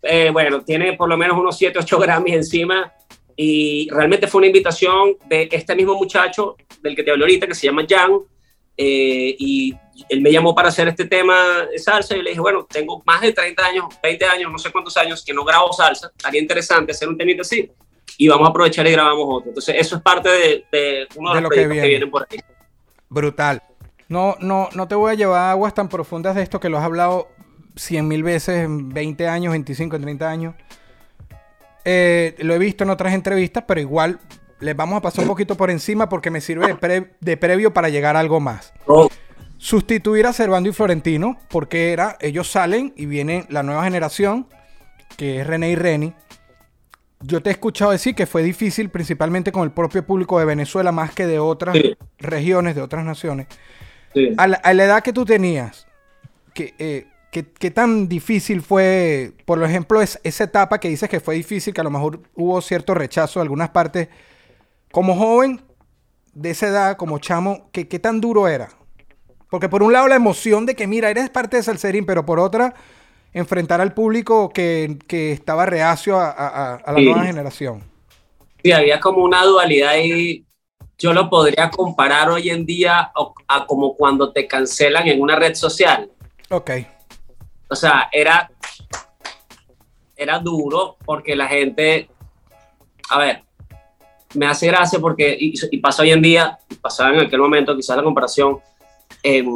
eh, 0.03 0.29
bueno, 0.31 0.61
tiene 0.61 0.93
por 0.93 1.07
lo 1.09 1.17
menos 1.17 1.37
unos 1.37 1.57
7, 1.57 1.79
8 1.79 1.99
Grammys 1.99 2.35
encima. 2.35 2.91
Y 3.35 3.87
realmente 3.89 4.27
fue 4.27 4.39
una 4.39 4.47
invitación 4.47 5.15
de 5.27 5.47
este 5.51 5.75
mismo 5.75 5.95
muchacho 5.95 6.57
del 6.83 6.95
que 6.95 7.03
te 7.03 7.11
hablé 7.11 7.23
ahorita, 7.23 7.47
que 7.47 7.55
se 7.55 7.67
llama 7.67 7.85
Jan. 7.89 8.11
Eh, 8.83 9.35
y 9.37 9.77
él 10.09 10.21
me 10.21 10.31
llamó 10.31 10.55
para 10.55 10.69
hacer 10.69 10.87
este 10.87 11.05
tema 11.05 11.67
de 11.71 11.77
salsa. 11.77 12.17
Y 12.17 12.23
le 12.23 12.31
dije, 12.31 12.41
bueno, 12.41 12.65
tengo 12.67 13.03
más 13.05 13.21
de 13.21 13.31
30 13.31 13.63
años, 13.63 13.85
20 14.01 14.25
años, 14.25 14.51
no 14.51 14.57
sé 14.57 14.71
cuántos 14.71 14.97
años 14.97 15.23
que 15.23 15.35
no 15.35 15.45
grabo 15.45 15.71
salsa. 15.71 16.07
Estaría 16.17 16.41
interesante 16.41 16.91
hacer 16.91 17.07
un 17.07 17.15
temita 17.15 17.43
así. 17.43 17.71
Y 18.17 18.27
vamos 18.27 18.47
a 18.47 18.49
aprovechar 18.49 18.87
y 18.87 18.91
grabamos 18.91 19.25
otro. 19.29 19.49
Entonces, 19.49 19.75
eso 19.77 19.97
es 19.97 20.01
parte 20.01 20.29
de, 20.29 20.65
de 20.71 21.07
uno 21.15 21.29
de, 21.29 21.35
De 21.35 21.41
los 21.41 21.43
lo 21.43 21.49
que 21.49 21.55
proyectos 21.55 21.55
que, 21.55 21.67
viene. 21.67 21.87
vienen 21.87 22.11
por 22.11 22.27
ahí. 22.29 22.39
Brutal. 23.07 23.61
No, 24.09 24.35
no, 24.39 24.69
no 24.73 24.87
te 24.87 24.95
voy 24.95 25.11
a 25.11 25.15
llevar 25.15 25.39
a 25.41 25.51
aguas 25.51 25.75
tan 25.75 25.87
profundas 25.87 26.35
de 26.35 26.41
esto 26.41 26.59
que 26.59 26.69
lo 26.69 26.79
has 26.79 26.83
hablado 26.83 27.27
100 27.75 28.07
mil 28.07 28.23
veces 28.23 28.65
en 28.65 28.89
20 28.89 29.27
años, 29.27 29.51
25, 29.51 29.95
en 29.95 30.01
30 30.01 30.29
años. 30.29 30.55
Eh, 31.85 32.35
lo 32.39 32.53
he 32.55 32.57
visto 32.57 32.83
en 32.83 32.89
otras 32.89 33.13
entrevistas, 33.13 33.63
pero 33.67 33.79
igual 33.79 34.19
les 34.61 34.75
vamos 34.75 34.97
a 34.97 35.01
pasar 35.01 35.23
un 35.23 35.27
poquito 35.27 35.55
por 35.57 35.69
encima 35.69 36.07
porque 36.07 36.29
me 36.31 36.39
sirve 36.41 36.67
de, 36.67 36.75
pre- 36.75 37.11
de 37.19 37.37
previo 37.37 37.73
para 37.73 37.89
llegar 37.89 38.15
a 38.15 38.19
algo 38.19 38.39
más. 38.39 38.73
Sustituir 39.57 40.25
a 40.25 40.33
Servando 40.33 40.69
y 40.69 40.73
Florentino, 40.73 41.37
porque 41.49 41.91
era, 41.91 42.17
ellos 42.21 42.49
salen 42.49 42.93
y 42.95 43.05
viene 43.05 43.45
la 43.49 43.61
nueva 43.61 43.83
generación, 43.83 44.47
que 45.17 45.41
es 45.41 45.47
René 45.47 45.71
y 45.71 45.75
Reni. 45.75 46.13
Yo 47.23 47.43
te 47.43 47.51
he 47.51 47.53
escuchado 47.53 47.91
decir 47.91 48.15
que 48.15 48.25
fue 48.25 48.41
difícil, 48.41 48.89
principalmente 48.89 49.51
con 49.51 49.63
el 49.63 49.71
propio 49.71 50.03
público 50.03 50.39
de 50.39 50.45
Venezuela, 50.45 50.91
más 50.91 51.11
que 51.13 51.27
de 51.27 51.37
otras 51.37 51.75
Sí. 51.77 51.95
regiones, 52.17 52.75
de 52.75 52.81
otras 52.81 53.05
naciones. 53.05 53.47
sí. 54.13 54.33
A 54.37 54.47
la, 54.47 54.57
a 54.57 54.73
la 54.73 54.83
edad 54.85 55.03
que 55.03 55.13
tú 55.13 55.23
tenías, 55.25 55.85
¿qué, 56.55 56.73
eh, 56.79 57.05
qué- 57.31 57.45
qué 57.45 57.69
tan 57.71 58.07
difícil 58.09 58.61
fue, 58.63 59.33
por 59.45 59.63
ejemplo, 59.63 60.01
es- 60.01 60.19
esa 60.23 60.45
etapa 60.45 60.79
que 60.79 60.89
dices 60.89 61.07
que 61.09 61.19
fue 61.19 61.35
difícil, 61.35 61.73
que 61.73 61.81
a 61.81 61.83
lo 61.83 61.91
mejor 61.91 62.19
hubo 62.35 62.59
cierto 62.61 62.93
rechazo 62.95 63.39
de 63.39 63.43
algunas 63.43 63.69
partes? 63.69 64.07
Como 64.91 65.15
joven 65.15 65.61
de 66.33 66.51
esa 66.51 66.67
edad, 66.67 66.97
como 66.97 67.19
chamo, 67.19 67.69
¿qué, 67.71 67.87
qué 67.87 67.99
tan 67.99 68.21
duro 68.21 68.47
era? 68.47 68.69
Porque 69.49 69.69
por 69.69 69.83
un 69.83 69.93
lado 69.93 70.07
la 70.07 70.15
emoción 70.15 70.65
de 70.65 70.75
que, 70.75 70.87
mira, 70.87 71.09
eres 71.09 71.29
parte 71.29 71.57
de 71.57 71.63
Salserín, 71.63 72.05
pero 72.05 72.25
por 72.25 72.39
otra, 72.39 72.75
enfrentar 73.33 73.81
al 73.81 73.93
público 73.93 74.49
que, 74.49 74.99
que 75.07 75.31
estaba 75.33 75.65
reacio 75.65 76.19
a, 76.19 76.29
a- 76.31 76.73
a- 76.73 76.75
a 76.75 76.91
la 76.93 77.01
Sí. 77.01 77.03
nueva 77.03 77.25
generación. 77.25 77.83
Sí, 78.63 78.71
había 78.71 78.99
como 78.99 79.23
una 79.23 79.43
dualidad 79.45 79.95
y 80.03 80.45
yo 80.97 81.13
lo 81.13 81.29
podría 81.29 81.69
comparar 81.71 82.29
hoy 82.29 82.49
en 82.49 82.65
día 82.65 83.11
a 83.47 83.65
como 83.65 83.95
cuando 83.95 84.31
te 84.31 84.47
cancelan 84.47 85.07
en 85.07 85.21
una 85.21 85.35
red 85.35 85.55
social. 85.55 86.11
Ok, 86.49 86.69
O 87.69 87.75
sea, 87.75 88.09
era, 88.11 88.51
era 90.15 90.39
duro 90.39 90.97
porque 91.05 91.35
la 91.35 91.47
gente, 91.47 92.09
a 93.09 93.19
ver, 93.19 93.43
me 94.33 94.45
hace 94.47 94.67
gracia 94.67 94.99
porque, 94.99 95.35
y, 95.39 95.53
y 95.71 95.77
pasa 95.77 96.03
hoy 96.03 96.11
en 96.11 96.21
día, 96.21 96.57
pasaba 96.81 97.13
en 97.13 97.19
aquel 97.21 97.39
momento, 97.39 97.75
quizás 97.75 97.97
la 97.97 98.03
comparación, 98.03 98.59
em, 99.23 99.47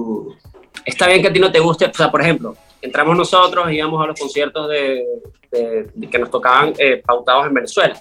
está 0.86 1.07
bien 1.07 1.21
que 1.21 1.28
a 1.30 1.34
ti 1.34 1.39
no 1.39 1.51
te 1.51 1.59
guste, 1.59 1.86
o 1.86 1.93
sea, 1.93 2.11
por 2.11 2.21
ejemplo, 2.21 2.55
entramos 2.82 3.15
nosotros, 3.17 3.71
íbamos 3.71 4.03
a 4.03 4.07
los 4.07 4.19
conciertos 4.19 4.69
de, 4.69 5.05
de- 5.51 5.89
de 5.93 6.09
que 6.09 6.19
nos 6.19 6.30
tocaban 6.30 6.73
eh, 6.78 7.01
pautados 7.05 7.47
en 7.47 7.53
Venezuela. 7.53 7.99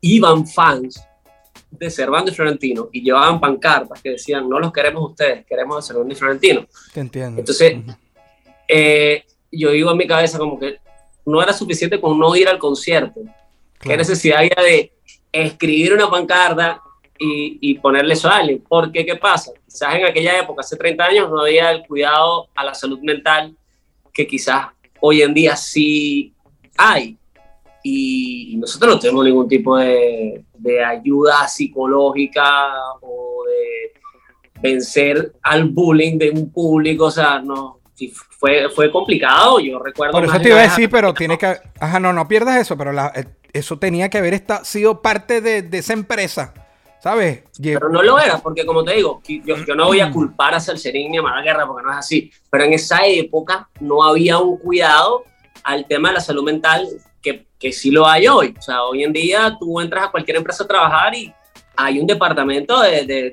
Iban 0.00 0.46
fans 0.46 1.02
de 1.70 1.90
Servando 1.90 2.30
y 2.30 2.34
Florentino 2.34 2.88
y 2.92 3.02
llevaban 3.02 3.40
pancartas 3.40 4.00
que 4.00 4.10
decían, 4.10 4.48
no 4.48 4.58
los 4.60 4.72
queremos 4.72 5.10
ustedes, 5.10 5.44
queremos 5.46 5.78
a 5.78 5.82
Servando 5.82 6.12
y 6.12 6.16
Florentino. 6.16 6.66
te 6.92 7.00
entiendo. 7.00 7.40
Entonces, 7.40 7.76
eh, 8.68 9.24
yo 9.50 9.70
digo 9.70 9.90
en 9.90 9.96
mi 9.96 10.06
cabeza 10.06 10.38
como 10.38 10.58
que 10.58 10.76
no 11.24 11.42
era 11.42 11.52
suficiente 11.52 12.00
con 12.00 12.18
no 12.18 12.34
ir 12.36 12.48
al 12.48 12.58
concierto. 12.58 13.20
¿Qué 13.86 13.96
necesidad 13.96 14.38
había 14.38 14.56
de 14.62 14.92
escribir 15.32 15.92
una 15.94 16.08
pancarta 16.10 16.80
y, 17.18 17.58
y 17.60 17.74
ponerle 17.78 18.14
eso 18.14 18.28
a 18.28 18.36
alguien? 18.38 18.62
Porque, 18.68 19.04
¿qué 19.04 19.16
pasa? 19.16 19.52
Quizás 19.66 19.94
en 19.94 20.06
aquella 20.06 20.38
época, 20.40 20.60
hace 20.60 20.76
30 20.76 21.04
años, 21.04 21.30
no 21.30 21.40
había 21.40 21.70
el 21.70 21.86
cuidado 21.86 22.48
a 22.54 22.64
la 22.64 22.74
salud 22.74 22.98
mental 23.00 23.54
que 24.12 24.26
quizás 24.26 24.66
hoy 25.00 25.22
en 25.22 25.34
día 25.34 25.56
sí 25.56 26.32
hay. 26.76 27.16
Y 27.82 28.56
nosotros 28.58 28.94
no 28.94 28.98
tenemos 29.00 29.24
ningún 29.24 29.48
tipo 29.48 29.76
de, 29.76 30.42
de 30.54 30.84
ayuda 30.84 31.46
psicológica 31.46 32.68
o 33.00 33.44
de 33.46 33.92
vencer 34.60 35.32
al 35.42 35.64
bullying 35.68 36.18
de 36.18 36.30
un 36.30 36.50
público, 36.50 37.04
o 37.04 37.10
sea, 37.10 37.38
no, 37.40 37.80
fue, 38.38 38.68
fue 38.70 38.90
complicado, 38.90 39.60
yo 39.60 39.78
recuerdo... 39.78 40.12
Por 40.12 40.24
eso 40.24 40.38
te 40.40 40.48
iba 40.48 40.58
a 40.58 40.62
decir, 40.62 40.90
pero 40.90 41.14
tiene 41.14 41.38
que. 41.38 41.56
Ajá, 41.78 42.00
no, 42.00 42.12
no 42.12 42.26
pierdas 42.26 42.56
eso, 42.60 42.76
pero 42.76 42.92
la- 42.92 43.12
eh, 43.14 43.24
eso 43.52 43.78
tenía 43.78 44.08
que 44.10 44.18
haber 44.18 44.34
esta- 44.34 44.64
sido 44.64 45.00
parte 45.02 45.40
de, 45.40 45.62
de 45.62 45.78
esa 45.78 45.92
empresa. 45.92 46.52
¿Sabes? 46.98 47.44
Pero 47.62 47.88
no 47.88 48.02
lo 48.02 48.18
era, 48.18 48.38
porque 48.38 48.66
como 48.66 48.82
te 48.82 48.94
digo, 48.94 49.22
yo, 49.28 49.56
yo 49.64 49.74
no 49.76 49.86
voy 49.86 50.00
a 50.00 50.10
culpar 50.10 50.54
a 50.54 50.60
Salserín 50.60 51.12
ni 51.12 51.18
a 51.18 51.22
Mala 51.22 51.40
Guerra, 51.40 51.64
porque 51.64 51.84
no 51.84 51.92
es 51.92 51.98
así. 51.98 52.32
Pero 52.50 52.64
en 52.64 52.72
esa 52.72 53.06
época 53.06 53.68
no 53.78 54.02
había 54.02 54.38
un 54.38 54.58
cuidado 54.58 55.22
al 55.62 55.86
tema 55.86 56.08
de 56.08 56.14
la 56.14 56.20
salud 56.20 56.42
mental 56.42 56.88
que, 57.22 57.46
que 57.60 57.70
sí 57.70 57.92
lo 57.92 58.08
hay 58.08 58.26
hoy. 58.26 58.54
O 58.58 58.62
sea, 58.62 58.82
hoy 58.82 59.04
en 59.04 59.12
día 59.12 59.56
tú 59.60 59.80
entras 59.80 60.06
a 60.06 60.10
cualquier 60.10 60.38
empresa 60.38 60.64
a 60.64 60.66
trabajar 60.66 61.14
y 61.14 61.32
hay 61.76 62.00
un 62.00 62.08
departamento 62.08 62.80
de, 62.80 63.04
de, 63.04 63.30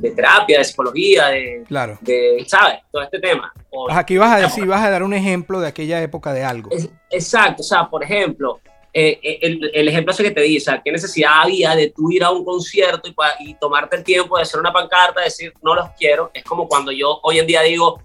de, 0.00 0.10
terapia, 0.14 0.58
de 0.58 0.64
psicología, 0.64 1.28
de, 1.28 1.62
Claro. 1.68 1.96
de, 2.02 2.44
¿sabes? 2.46 2.80
Todo 2.92 3.02
este 3.02 3.20
tema. 3.20 3.52
O- 3.70 3.88
Ajá, 3.88 4.00
Aquí 4.00 4.18
vas 4.18 4.32
a 4.32 4.40
decir, 4.40 4.66
vas 4.66 4.82
a 4.82 4.90
dar 4.90 5.02
un 5.02 5.14
ejemplo 5.14 5.60
de 5.60 5.68
aquella 5.68 6.02
época 6.02 6.32
de 6.34 6.44
algo. 6.44 6.70
Es- 6.72 6.90
exacto, 7.10 7.62
o 7.62 7.64
sea, 7.64 7.88
por 7.88 8.02
ejemplo, 8.04 8.60
eh, 8.98 9.20
eh, 9.22 9.38
el, 9.42 9.70
el 9.74 9.88
ejemplo 9.88 10.14
ese 10.14 10.22
que 10.22 10.30
te 10.30 10.40
di, 10.40 10.58
¿qué 10.82 10.90
necesidad 10.90 11.42
había 11.42 11.76
de 11.76 11.90
tú 11.90 12.10
ir 12.10 12.24
a 12.24 12.30
un 12.30 12.42
concierto 12.42 13.06
y, 13.06 13.14
y 13.40 13.54
tomarte 13.60 13.94
el 13.94 14.02
tiempo 14.02 14.38
de 14.38 14.42
hacer 14.44 14.58
una 14.58 14.72
pancarta, 14.72 15.20
decir 15.20 15.52
no 15.62 15.74
los 15.74 15.90
quiero? 15.98 16.30
Es 16.32 16.42
como 16.42 16.66
cuando 16.66 16.90
yo 16.90 17.20
hoy 17.22 17.38
en 17.38 17.46
día 17.46 17.60
digo, 17.60 18.00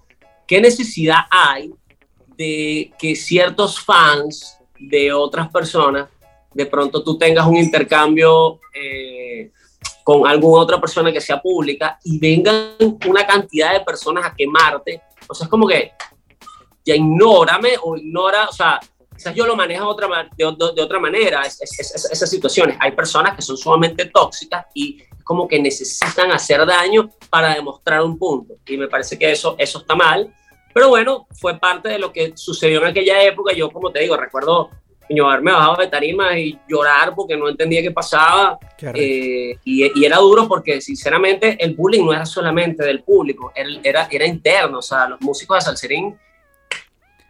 ¿qué 0.46 0.60
necesidad 0.60 1.20
hay 1.30 1.72
de 2.36 2.92
que 2.98 3.16
ciertos 3.16 3.80
fans 3.80 4.58
de 4.78 5.14
otras 5.14 5.48
personas, 5.48 6.10
de 6.52 6.66
pronto 6.66 7.02
tú 7.02 7.16
tengas 7.16 7.46
un 7.46 7.56
intercambio 7.56 8.60
eh, 8.74 9.50
con 10.04 10.26
alguna 10.26 10.60
otra 10.60 10.78
persona 10.78 11.10
que 11.10 11.22
sea 11.22 11.40
pública 11.40 11.98
y 12.04 12.18
vengan 12.18 12.74
una 13.08 13.26
cantidad 13.26 13.72
de 13.72 13.80
personas 13.80 14.26
a 14.26 14.34
quemarte? 14.36 15.00
O 15.26 15.34
sea, 15.34 15.46
es 15.46 15.50
como 15.50 15.66
que 15.66 15.92
ya 16.84 16.94
ignórame 16.94 17.76
o 17.82 17.96
ignora, 17.96 18.46
o 18.50 18.52
sea, 18.52 18.78
quizás 19.22 19.34
yo 19.36 19.46
lo 19.46 19.54
manejo 19.54 19.84
de 19.84 19.90
otra, 19.90 20.28
de, 20.36 20.44
de- 20.44 20.72
de 20.74 20.82
otra 20.82 20.98
manera, 20.98 21.42
es- 21.42 21.60
es- 21.62 21.78
es- 21.94 22.10
esas 22.10 22.28
situaciones. 22.28 22.76
Hay 22.80 22.90
personas 22.92 23.36
que 23.36 23.42
son 23.42 23.56
sumamente 23.56 24.06
tóxicas 24.06 24.66
y 24.74 24.98
como 25.22 25.46
que 25.46 25.60
necesitan 25.60 26.32
hacer 26.32 26.66
daño 26.66 27.08
para 27.30 27.54
demostrar 27.54 28.02
un 28.02 28.18
punto. 28.18 28.54
Y 28.66 28.76
me 28.76 28.88
parece 28.88 29.16
que 29.18 29.30
eso, 29.30 29.54
eso 29.58 29.78
está 29.78 29.94
mal. 29.94 30.34
Pero 30.74 30.88
bueno, 30.88 31.26
fue 31.40 31.58
parte 31.58 31.88
de 31.90 31.98
lo 32.00 32.12
que 32.12 32.32
sucedió 32.34 32.80
en 32.80 32.88
aquella 32.88 33.22
época. 33.22 33.52
Yo, 33.54 33.70
como 33.70 33.92
te 33.92 34.00
digo, 34.00 34.16
recuerdo 34.16 34.70
yo 35.08 35.28
haberme 35.28 35.52
bajado 35.52 35.76
de 35.76 35.88
tarima 35.88 36.38
y 36.38 36.58
llorar 36.68 37.14
porque 37.14 37.36
no 37.36 37.48
entendía 37.48 37.82
qué 37.82 37.90
pasaba. 37.90 38.58
Qué. 38.78 38.90
Eh, 39.52 39.58
y, 39.64 40.00
y 40.00 40.04
era 40.04 40.16
duro 40.16 40.48
porque, 40.48 40.80
sinceramente, 40.80 41.56
el 41.62 41.74
bullying 41.76 42.04
no 42.06 42.12
era 42.14 42.24
solamente 42.24 42.82
del 42.84 43.02
público, 43.04 43.52
era, 43.54 43.68
era, 43.84 44.08
era 44.10 44.26
interno. 44.26 44.78
O 44.78 44.82
sea, 44.82 45.08
los 45.08 45.20
músicos 45.20 45.58
de 45.58 45.60
Salserín, 45.62 46.18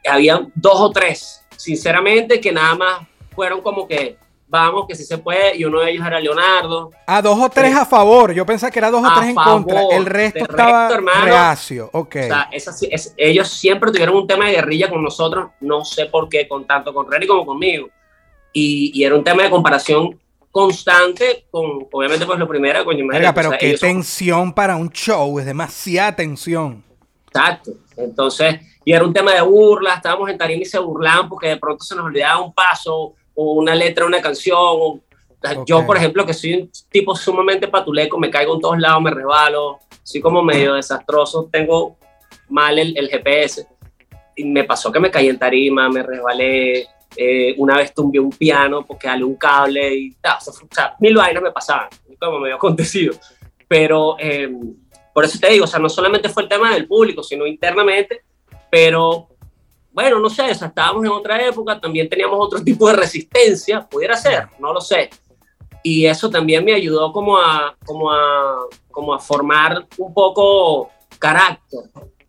había 0.09 0.47
dos 0.55 0.81
o 0.81 0.91
tres, 0.91 1.42
sinceramente, 1.63 2.41
que 2.41 2.53
nada 2.53 2.75
más 2.75 3.01
fueron 3.35 3.61
como 3.63 3.87
que 3.87 4.17
vamos, 4.49 4.85
que 4.87 4.95
sí 4.95 5.05
se 5.05 5.17
puede, 5.17 5.57
y 5.57 5.65
uno 5.65 5.81
de 5.81 5.93
ellos 5.93 6.07
era 6.07 6.21
Leonardo. 6.21 6.91
A 7.07 7.23
dos 7.23 7.39
o 7.41 7.49
tres 7.49 7.75
a 7.75 7.87
favor, 7.87 8.33
yo 8.35 8.45
pensé 8.45 8.71
que 8.71 8.79
era 8.81 8.91
dos 8.91 9.03
o 9.03 9.11
tres 9.15 9.31
en 9.31 9.35
favor. 9.35 9.63
contra, 9.63 9.97
el 9.97 10.05
resto 10.05 10.41
estaba 10.41 10.83
resto, 10.89 10.95
hermano, 10.97 11.25
reacio, 11.25 11.89
ok. 11.91 12.17
O 12.17 12.23
sea, 12.25 12.49
es- 12.53 13.15
ellos 13.17 13.49
siempre 13.49 13.91
tuvieron 13.91 14.15
un 14.15 14.27
tema 14.27 14.45
de 14.47 14.53
guerrilla 14.53 14.91
con 14.91 15.03
nosotros, 15.03 15.49
no 15.61 15.87
sé 15.87 16.05
por 16.07 16.29
qué, 16.29 16.47
con 16.47 16.67
tanto 16.67 16.93
con 16.93 17.11
Reni 17.11 17.27
como 17.27 17.47
conmigo. 17.47 17.89
Y, 18.53 18.91
y 18.95 19.05
era 19.05 19.15
un 19.15 19.25
tema 19.25 19.45
de 19.45 19.49
comparación 19.49 20.21
constante 20.51 21.47
con, 21.51 21.87
obviamente, 21.91 22.27
pues 22.27 22.39
lo 22.39 22.47
primero, 22.47 22.85
Verga, 22.85 22.99
imagínate, 23.01 23.33
pero 23.35 23.49
o 23.49 23.53
sea, 23.53 23.59
qué 23.59 23.77
son- 23.79 23.89
tensión 23.89 24.53
para 24.53 24.77
un 24.77 24.91
show, 24.91 25.39
es 25.39 25.47
demasiada 25.47 26.15
tensión. 26.15 26.85
Exacto. 27.29 27.73
Entonces, 27.97 28.61
y 28.85 28.93
era 28.93 29.05
un 29.05 29.13
tema 29.13 29.33
de 29.35 29.41
burla, 29.43 29.95
estábamos 29.95 30.29
en 30.31 30.39
tarima 30.39 30.63
y 30.63 30.67
se 30.67 30.79
burlaban 30.79 31.29
porque 31.29 31.49
de 31.49 31.57
pronto 31.57 31.85
se 31.85 31.95
nos 31.95 32.05
olvidaba 32.07 32.41
un 32.43 32.53
paso 32.53 33.15
o 33.35 33.53
una 33.55 33.75
letra 33.75 34.07
una 34.07 34.21
canción. 34.21 34.57
o- 34.59 34.89
o 34.95 35.01
sea, 35.49 35.65
Yo, 35.67 35.85
por 35.87 35.97
ejemplo, 35.97 36.25
que 36.25 36.35
soy 36.35 36.55
un 36.55 36.71
tipo 36.89 37.17
sumamente 37.17 37.67
patuleco, 37.67 38.17
me 38.19 38.31
caigo 38.31 38.55
en 38.55 38.61
todos 38.61 38.79
lados, 38.79 39.03
me 39.03 39.11
resbalo, 39.11 39.81
soy 40.05 40.21
como 40.21 40.41
medio 40.43 40.75
desastroso, 40.75 41.49
tengo 41.51 41.97
mal 42.49 42.79
el, 42.79 42.97
el 42.97 43.09
GPS. 43.09 43.67
Y 44.37 44.45
me 44.45 44.63
pasó 44.65 44.93
que 44.93 45.01
me 45.01 45.11
caí 45.11 45.29
en 45.29 45.39
tarima, 45.39 45.89
me 45.89 46.03
resbalé, 46.05 46.87
eh, 47.17 47.55
una 47.59 47.77
vez 47.77 47.93
tumbé 47.93 48.21
un 48.21 48.31
piano 48.31 48.87
porque 48.87 49.09
dale 49.09 49.25
un 49.25 49.35
cable 49.35 49.95
y 49.95 50.13
tal. 50.21 50.37
O 50.47 50.53
sea, 50.75 50.95
mil 51.01 51.15
vainas 51.17 51.43
me 51.43 51.51
pasaban, 51.51 51.89
como 52.21 52.39
me 52.39 52.45
había 52.47 52.55
acontecido. 52.55 53.15
Pero 53.67 54.17
eh, 54.21 54.49
por 55.13 55.25
eso 55.25 55.39
te 55.41 55.51
digo, 55.51 55.65
o 55.65 55.69
sea, 55.69 55.81
no 55.81 55.89
solamente 55.89 56.29
fue 56.29 56.45
el 56.45 56.49
tema 56.49 56.73
del 56.73 56.87
público, 56.87 57.23
sino 57.23 57.47
internamente, 57.47 58.23
pero 58.73 59.29
bueno, 59.93 60.19
no 60.19 60.31
sé, 60.31 60.51
o 60.51 60.55
sea, 60.55 60.69
estábamos 60.69 61.05
en 61.05 61.11
otra 61.11 61.47
época, 61.47 61.79
también 61.79 62.09
teníamos 62.09 62.39
otro 62.41 62.59
tipo 62.65 62.89
de 62.89 62.95
resistencia, 62.95 63.87
pudiera 63.87 64.17
ser, 64.17 64.49
no 64.59 64.73
lo 64.73 64.81
sé. 64.81 65.11
Y 65.83 66.07
eso 66.07 66.31
también 66.31 66.65
me 66.65 66.73
ayudó 66.73 67.13
como 67.13 67.37
a, 67.37 67.77
como 67.85 68.11
a, 68.11 68.61
como 68.91 69.13
a 69.13 69.19
formar 69.19 69.87
un 69.99 70.15
poco 70.15 70.91
carácter 71.19 71.81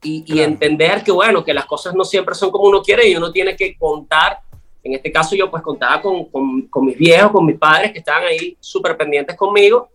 y, 0.01 0.17
y 0.17 0.23
Claro. 0.33 0.41
entender 0.41 1.01
que, 1.01 1.13
bueno, 1.13 1.45
que 1.45 1.53
las 1.53 1.65
cosas 1.65 1.95
no 1.95 2.03
siempre 2.03 2.35
son 2.35 2.51
como 2.51 2.67
uno 2.67 2.81
quiere 2.81 3.07
y 3.07 3.15
uno 3.15 3.31
tiene 3.31 3.55
que 3.55 3.77
contar. 3.77 4.39
En 4.83 4.95
este 4.95 5.13
caso 5.13 5.37
yo 5.37 5.49
pues 5.49 5.63
contaba 5.63 6.01
con, 6.01 6.25
con, 6.25 6.63
con 6.63 6.85
mis 6.85 6.97
viejos, 6.97 7.31
con 7.31 7.45
mis 7.45 7.57
padres 7.57 7.93
que 7.93 7.99
estaban 7.99 8.23
ahí 8.25 8.57
súper 8.59 8.97
pendientes 8.97 9.37
conmigo, 9.37 9.87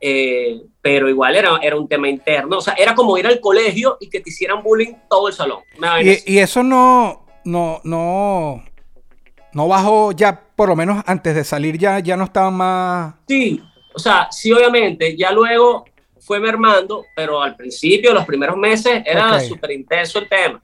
eh, 0.00 0.62
pero 0.80 1.08
igual 1.08 1.36
era, 1.36 1.58
era 1.62 1.76
un 1.76 1.88
tema 1.88 2.08
interno, 2.08 2.58
o 2.58 2.60
sea, 2.60 2.74
era 2.74 2.94
como 2.94 3.16
ir 3.18 3.26
al 3.26 3.40
colegio 3.40 3.96
y 4.00 4.08
que 4.08 4.20
te 4.20 4.30
hicieran 4.30 4.62
bullying 4.62 4.94
todo 5.08 5.28
el 5.28 5.34
salón. 5.34 5.60
Y, 6.02 6.34
y 6.34 6.38
eso 6.38 6.62
no, 6.62 7.26
no, 7.44 7.80
no, 7.84 8.62
no 9.52 9.68
bajó 9.68 10.12
ya, 10.12 10.40
por 10.54 10.68
lo 10.68 10.76
menos 10.76 11.02
antes 11.06 11.34
de 11.34 11.44
salir 11.44 11.78
ya, 11.78 11.98
ya 12.00 12.16
no 12.16 12.24
estaban 12.24 12.54
más... 12.54 13.14
Sí, 13.26 13.62
o 13.94 13.98
sea, 13.98 14.28
sí, 14.30 14.52
obviamente, 14.52 15.16
ya 15.16 15.32
luego 15.32 15.84
fue 16.20 16.40
mermando, 16.40 17.04
pero 17.16 17.42
al 17.42 17.56
principio, 17.56 18.12
los 18.12 18.26
primeros 18.26 18.56
meses, 18.56 19.02
era 19.04 19.36
Ok. 19.36 19.40
súper 19.42 19.70
intenso 19.72 20.18
el 20.18 20.28
tema. 20.28 20.60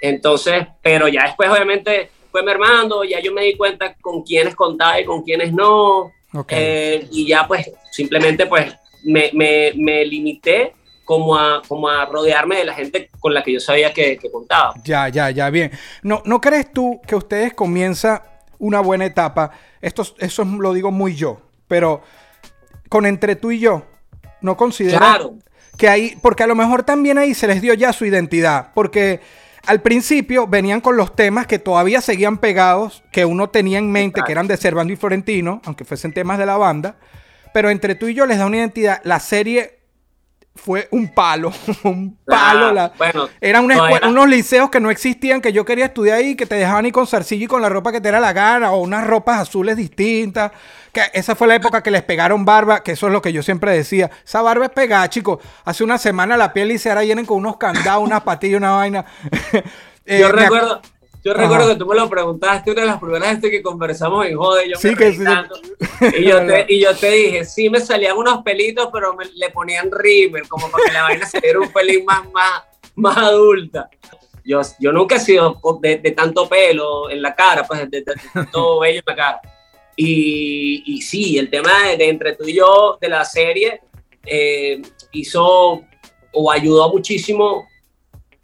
Entonces, 0.00 0.66
pero 0.82 1.08
ya 1.08 1.24
después, 1.24 1.48
obviamente, 1.48 2.10
fue 2.30 2.42
mermando, 2.42 3.04
ya 3.04 3.20
yo 3.20 3.32
me 3.32 3.44
di 3.44 3.56
cuenta 3.56 3.94
con 4.00 4.22
quiénes 4.22 4.54
contaba 4.56 5.00
y 5.00 5.04
con 5.04 5.22
quiénes 5.22 5.52
no. 5.52 6.10
Eh, 6.48 7.06
y 7.10 7.26
ya, 7.28 7.46
pues, 7.46 7.70
simplemente, 7.90 8.46
pues, 8.46 8.74
me, 9.04 9.30
me, 9.32 9.72
me 9.76 10.04
limité 10.04 10.72
como 11.04 11.36
a, 11.36 11.62
como 11.68 11.88
a 11.88 12.06
rodearme 12.06 12.56
de 12.56 12.64
la 12.64 12.74
gente 12.74 13.10
con 13.20 13.34
la 13.34 13.42
que 13.42 13.52
yo 13.52 13.60
sabía 13.60 13.92
que, 13.92 14.16
que 14.16 14.30
contaba. 14.30 14.72
Ya, 14.84 15.08
ya, 15.08 15.30
ya, 15.30 15.50
bien. 15.50 15.70
¿No, 16.02 16.22
¿No 16.24 16.40
crees 16.40 16.72
tú 16.72 17.00
que 17.06 17.14
ustedes 17.14 17.52
comienza 17.54 18.24
una 18.58 18.80
buena 18.80 19.04
etapa? 19.04 19.50
Esto, 19.82 20.02
eso 20.18 20.42
es- 20.42 20.48
lo 20.48 20.72
digo 20.72 20.90
muy 20.90 21.14
yo, 21.14 21.40
pero 21.68 22.02
con 22.88 23.04
entre 23.06 23.36
tú 23.36 23.50
y 23.50 23.58
yo, 23.58 23.82
¿no 24.40 24.56
consideras 24.56 24.98
Claro. 25.00 25.34
que 25.76 25.88
ahí, 25.88 26.16
porque 26.22 26.42
a 26.42 26.46
lo 26.46 26.54
mejor 26.54 26.82
también 26.84 27.18
ahí 27.18 27.34
se 27.34 27.46
les 27.46 27.60
dio 27.60 27.74
ya 27.74 27.92
su 27.92 28.06
identidad, 28.06 28.68
porque 28.74 29.20
al 29.66 29.80
principio 29.80 30.46
venían 30.46 30.80
con 30.80 30.96
los 30.96 31.14
temas 31.14 31.46
que 31.46 31.58
todavía 31.58 32.00
seguían 32.00 32.38
pegados, 32.38 33.02
que 33.12 33.24
uno 33.24 33.50
tenía 33.50 33.78
en 33.78 33.90
mente, 33.90 34.20
Exacto. 34.20 34.26
que 34.26 34.32
eran 34.32 34.46
de 34.46 34.56
Servando 34.56 34.92
y 34.92 34.96
Florentino, 34.96 35.60
aunque 35.64 35.84
fuesen 35.84 36.12
temas 36.12 36.38
de 36.38 36.46
la 36.46 36.56
banda, 36.56 36.96
pero 37.52 37.70
entre 37.70 37.94
tú 37.94 38.08
y 38.08 38.14
yo 38.14 38.26
les 38.26 38.38
da 38.38 38.46
una 38.46 38.58
identidad. 38.58 39.00
La 39.04 39.20
serie 39.20 39.78
fue 40.56 40.88
un 40.92 41.08
palo, 41.08 41.52
un 41.84 42.16
palo. 42.24 42.66
Ah, 42.68 42.72
la- 42.72 42.92
bueno, 42.96 43.28
eran 43.40 43.64
una 43.64 43.74
no, 43.76 43.86
escue- 43.88 43.96
era- 43.96 44.08
unos 44.08 44.28
liceos 44.28 44.70
que 44.70 44.80
no 44.80 44.90
existían, 44.90 45.40
que 45.40 45.52
yo 45.52 45.64
quería 45.64 45.86
estudiar 45.86 46.18
ahí, 46.18 46.36
que 46.36 46.46
te 46.46 46.54
dejaban 46.54 46.86
ir 46.86 46.92
con 46.92 47.06
zarcillo 47.06 47.44
y 47.44 47.48
con 47.48 47.60
la 47.60 47.68
ropa 47.68 47.90
que 47.92 48.00
te 48.00 48.08
era 48.08 48.20
la 48.20 48.32
gana, 48.32 48.70
o 48.72 48.80
unas 48.80 49.06
ropas 49.06 49.40
azules 49.40 49.76
distintas. 49.76 50.52
Que 50.92 51.02
esa 51.12 51.34
fue 51.34 51.48
la 51.48 51.56
época 51.56 51.82
que 51.82 51.90
les 51.90 52.02
pegaron 52.02 52.44
barba, 52.44 52.82
que 52.84 52.92
eso 52.92 53.08
es 53.08 53.12
lo 53.12 53.20
que 53.20 53.32
yo 53.32 53.42
siempre 53.42 53.72
decía. 53.72 54.10
Esa 54.24 54.42
barba 54.42 54.66
es 54.66 54.70
pegada, 54.70 55.10
chicos. 55.10 55.40
Hace 55.64 55.82
una 55.82 55.98
semana 55.98 56.36
la 56.36 56.52
piel 56.52 56.70
y 56.70 56.88
ahora 56.88 57.00
vienen 57.00 57.26
con 57.26 57.38
unos 57.38 57.56
candados, 57.56 58.04
unas 58.04 58.22
patillas, 58.22 58.58
una 58.58 58.72
vaina. 58.72 59.04
Eh, 60.06 60.18
yo 60.20 60.28
ac- 60.28 60.82
recuerdo, 61.32 61.32
yo 61.32 61.32
Ajá. 61.32 61.42
recuerdo 61.42 61.68
que 61.72 61.78
tú 61.78 61.86
me 61.86 61.94
lo 61.96 62.08
preguntaste 62.10 62.70
una 62.72 62.80
de 62.82 62.86
las 62.88 63.00
primeras 63.00 63.34
veces 63.36 63.50
que 63.50 63.62
conversamos 63.62 64.26
en 64.26 64.36
Jode. 64.36 64.68
Yo 64.70 64.76
Sí, 64.76 64.88
me 64.88 64.96
que 64.96 65.12
sí. 65.12 65.24
tanto. 65.24 65.54
Y 66.18 66.24
yo, 66.24 66.44
te, 66.46 66.66
y 66.68 66.80
yo 66.80 66.94
te 66.94 67.10
dije, 67.10 67.44
sí, 67.44 67.70
me 67.70 67.80
salían 67.80 68.16
unos 68.16 68.42
pelitos, 68.42 68.88
pero 68.92 69.14
me, 69.14 69.24
le 69.34 69.50
ponían 69.50 69.90
rímel, 69.90 70.46
como 70.48 70.70
para 70.70 70.84
que 70.84 70.92
la 70.92 71.02
vaina 71.04 71.24
se 71.26 71.40
viera 71.40 71.60
un 71.60 71.72
pelín 71.72 72.04
más, 72.04 72.30
más, 72.32 72.62
más 72.96 73.16
adulta. 73.16 73.88
Yo, 74.44 74.60
yo 74.78 74.92
nunca 74.92 75.16
he 75.16 75.20
sido 75.20 75.58
de, 75.80 75.96
de 75.98 76.10
tanto 76.10 76.46
pelo 76.48 77.08
en 77.08 77.22
la 77.22 77.34
cara, 77.34 77.64
pues 77.66 77.80
de, 77.80 77.86
de- 77.86 78.00
de 78.02 78.14
tanto 78.32 78.80
vello 78.80 78.98
en 78.98 79.04
la 79.06 79.16
cara. 79.16 79.40
Y, 79.96 80.82
y 80.86 81.00
sí, 81.02 81.38
el 81.38 81.48
tema 81.48 81.70
de, 81.88 81.96
de 81.96 82.08
entre 82.08 82.34
tú 82.34 82.44
y 82.44 82.54
yo 82.54 82.98
de 83.00 83.08
la 83.08 83.24
serie 83.24 83.80
eh, 84.26 84.82
hizo 85.12 85.82
o 86.32 86.50
ayudó 86.50 86.90
muchísimo 86.92 87.66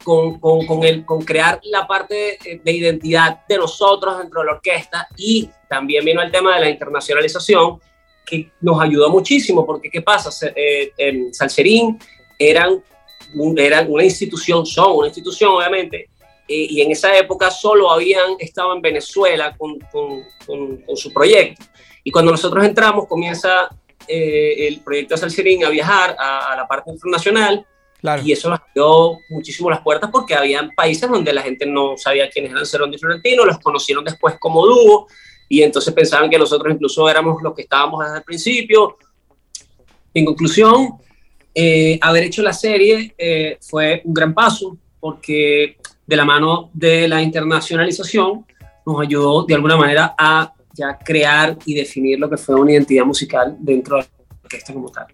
con, 0.03 0.39
con, 0.39 0.65
con, 0.65 0.83
el, 0.83 1.05
con 1.05 1.21
crear 1.23 1.59
la 1.63 1.87
parte 1.87 2.37
de, 2.43 2.61
de 2.63 2.71
identidad 2.71 3.45
de 3.47 3.57
nosotros 3.57 4.17
dentro 4.17 4.41
de 4.41 4.47
la 4.47 4.53
orquesta 4.53 5.07
y 5.17 5.49
también 5.69 6.03
vino 6.03 6.21
el 6.21 6.31
tema 6.31 6.55
de 6.55 6.61
la 6.61 6.69
internacionalización 6.69 7.79
que 8.25 8.51
nos 8.61 8.81
ayudó 8.81 9.09
muchísimo 9.09 9.65
porque 9.65 9.89
¿qué 9.89 10.01
pasa? 10.01 10.29
Eh, 10.55 11.29
Salserín 11.31 11.99
eran, 12.37 12.83
eran 13.57 13.91
una 13.91 14.03
institución, 14.03 14.65
son 14.65 14.97
una 14.97 15.07
institución 15.07 15.51
obviamente, 15.51 16.09
eh, 16.47 16.67
y 16.69 16.81
en 16.81 16.91
esa 16.91 17.15
época 17.17 17.51
solo 17.51 17.91
habían 17.91 18.35
estado 18.39 18.73
en 18.75 18.81
Venezuela 18.81 19.55
con, 19.57 19.79
con, 19.91 20.23
con, 20.45 20.97
su 20.97 21.13
proyecto. 21.13 21.65
Y 22.03 22.11
cuando 22.11 22.31
nosotros 22.31 22.65
entramos 22.65 23.07
comienza 23.07 23.69
eh, 24.07 24.67
el 24.67 24.79
proyecto 24.81 25.15
de 25.15 25.21
Salserín 25.21 25.63
a 25.63 25.69
viajar 25.69 26.15
a 26.17 26.55
la 26.55 26.67
parte 26.67 26.91
internacional 26.91 27.65
Claro. 28.01 28.23
y 28.25 28.31
eso 28.31 28.49
nos 28.49 28.59
abrió 28.59 29.19
muchísimo 29.29 29.69
las 29.69 29.81
puertas 29.81 30.09
porque 30.11 30.33
había 30.33 30.67
países 30.75 31.07
donde 31.07 31.31
la 31.31 31.43
gente 31.43 31.67
no 31.67 31.95
sabía 31.97 32.27
quiénes 32.31 32.51
eran 32.51 32.65
Cerón 32.65 32.91
y 32.91 32.97
Florentino, 32.97 33.45
los 33.45 33.59
conocieron 33.59 34.03
después 34.03 34.37
como 34.39 34.65
dúo 34.65 35.07
y 35.47 35.61
entonces 35.61 35.93
pensaban 35.93 36.29
que 36.29 36.39
nosotros 36.39 36.73
incluso 36.73 37.07
éramos 37.07 37.43
los 37.43 37.53
que 37.53 37.63
estábamos 37.63 38.03
desde 38.03 38.17
el 38.17 38.23
principio. 38.23 38.97
En 40.13 40.25
conclusión, 40.25 40.93
eh, 41.53 41.99
haber 42.01 42.23
hecho 42.23 42.41
la 42.41 42.53
serie 42.53 43.13
eh, 43.17 43.57
fue 43.61 44.01
un 44.05 44.13
gran 44.13 44.33
paso 44.33 44.77
porque 44.99 45.77
de 46.07 46.15
la 46.15 46.25
mano 46.25 46.69
de 46.73 47.07
la 47.07 47.21
internacionalización 47.21 48.45
nos 48.85 49.01
ayudó 49.01 49.43
de 49.43 49.55
alguna 49.55 49.75
manera 49.75 50.15
a 50.17 50.53
ya 50.73 50.97
crear 50.97 51.57
y 51.65 51.73
definir 51.73 52.19
lo 52.19 52.29
que 52.29 52.37
fue 52.37 52.55
una 52.55 52.71
identidad 52.71 53.05
musical 53.05 53.55
dentro 53.59 53.97
de 53.97 54.03
la 54.03 54.39
orquesta 54.43 54.73
como 54.73 54.89
tal. 54.89 55.07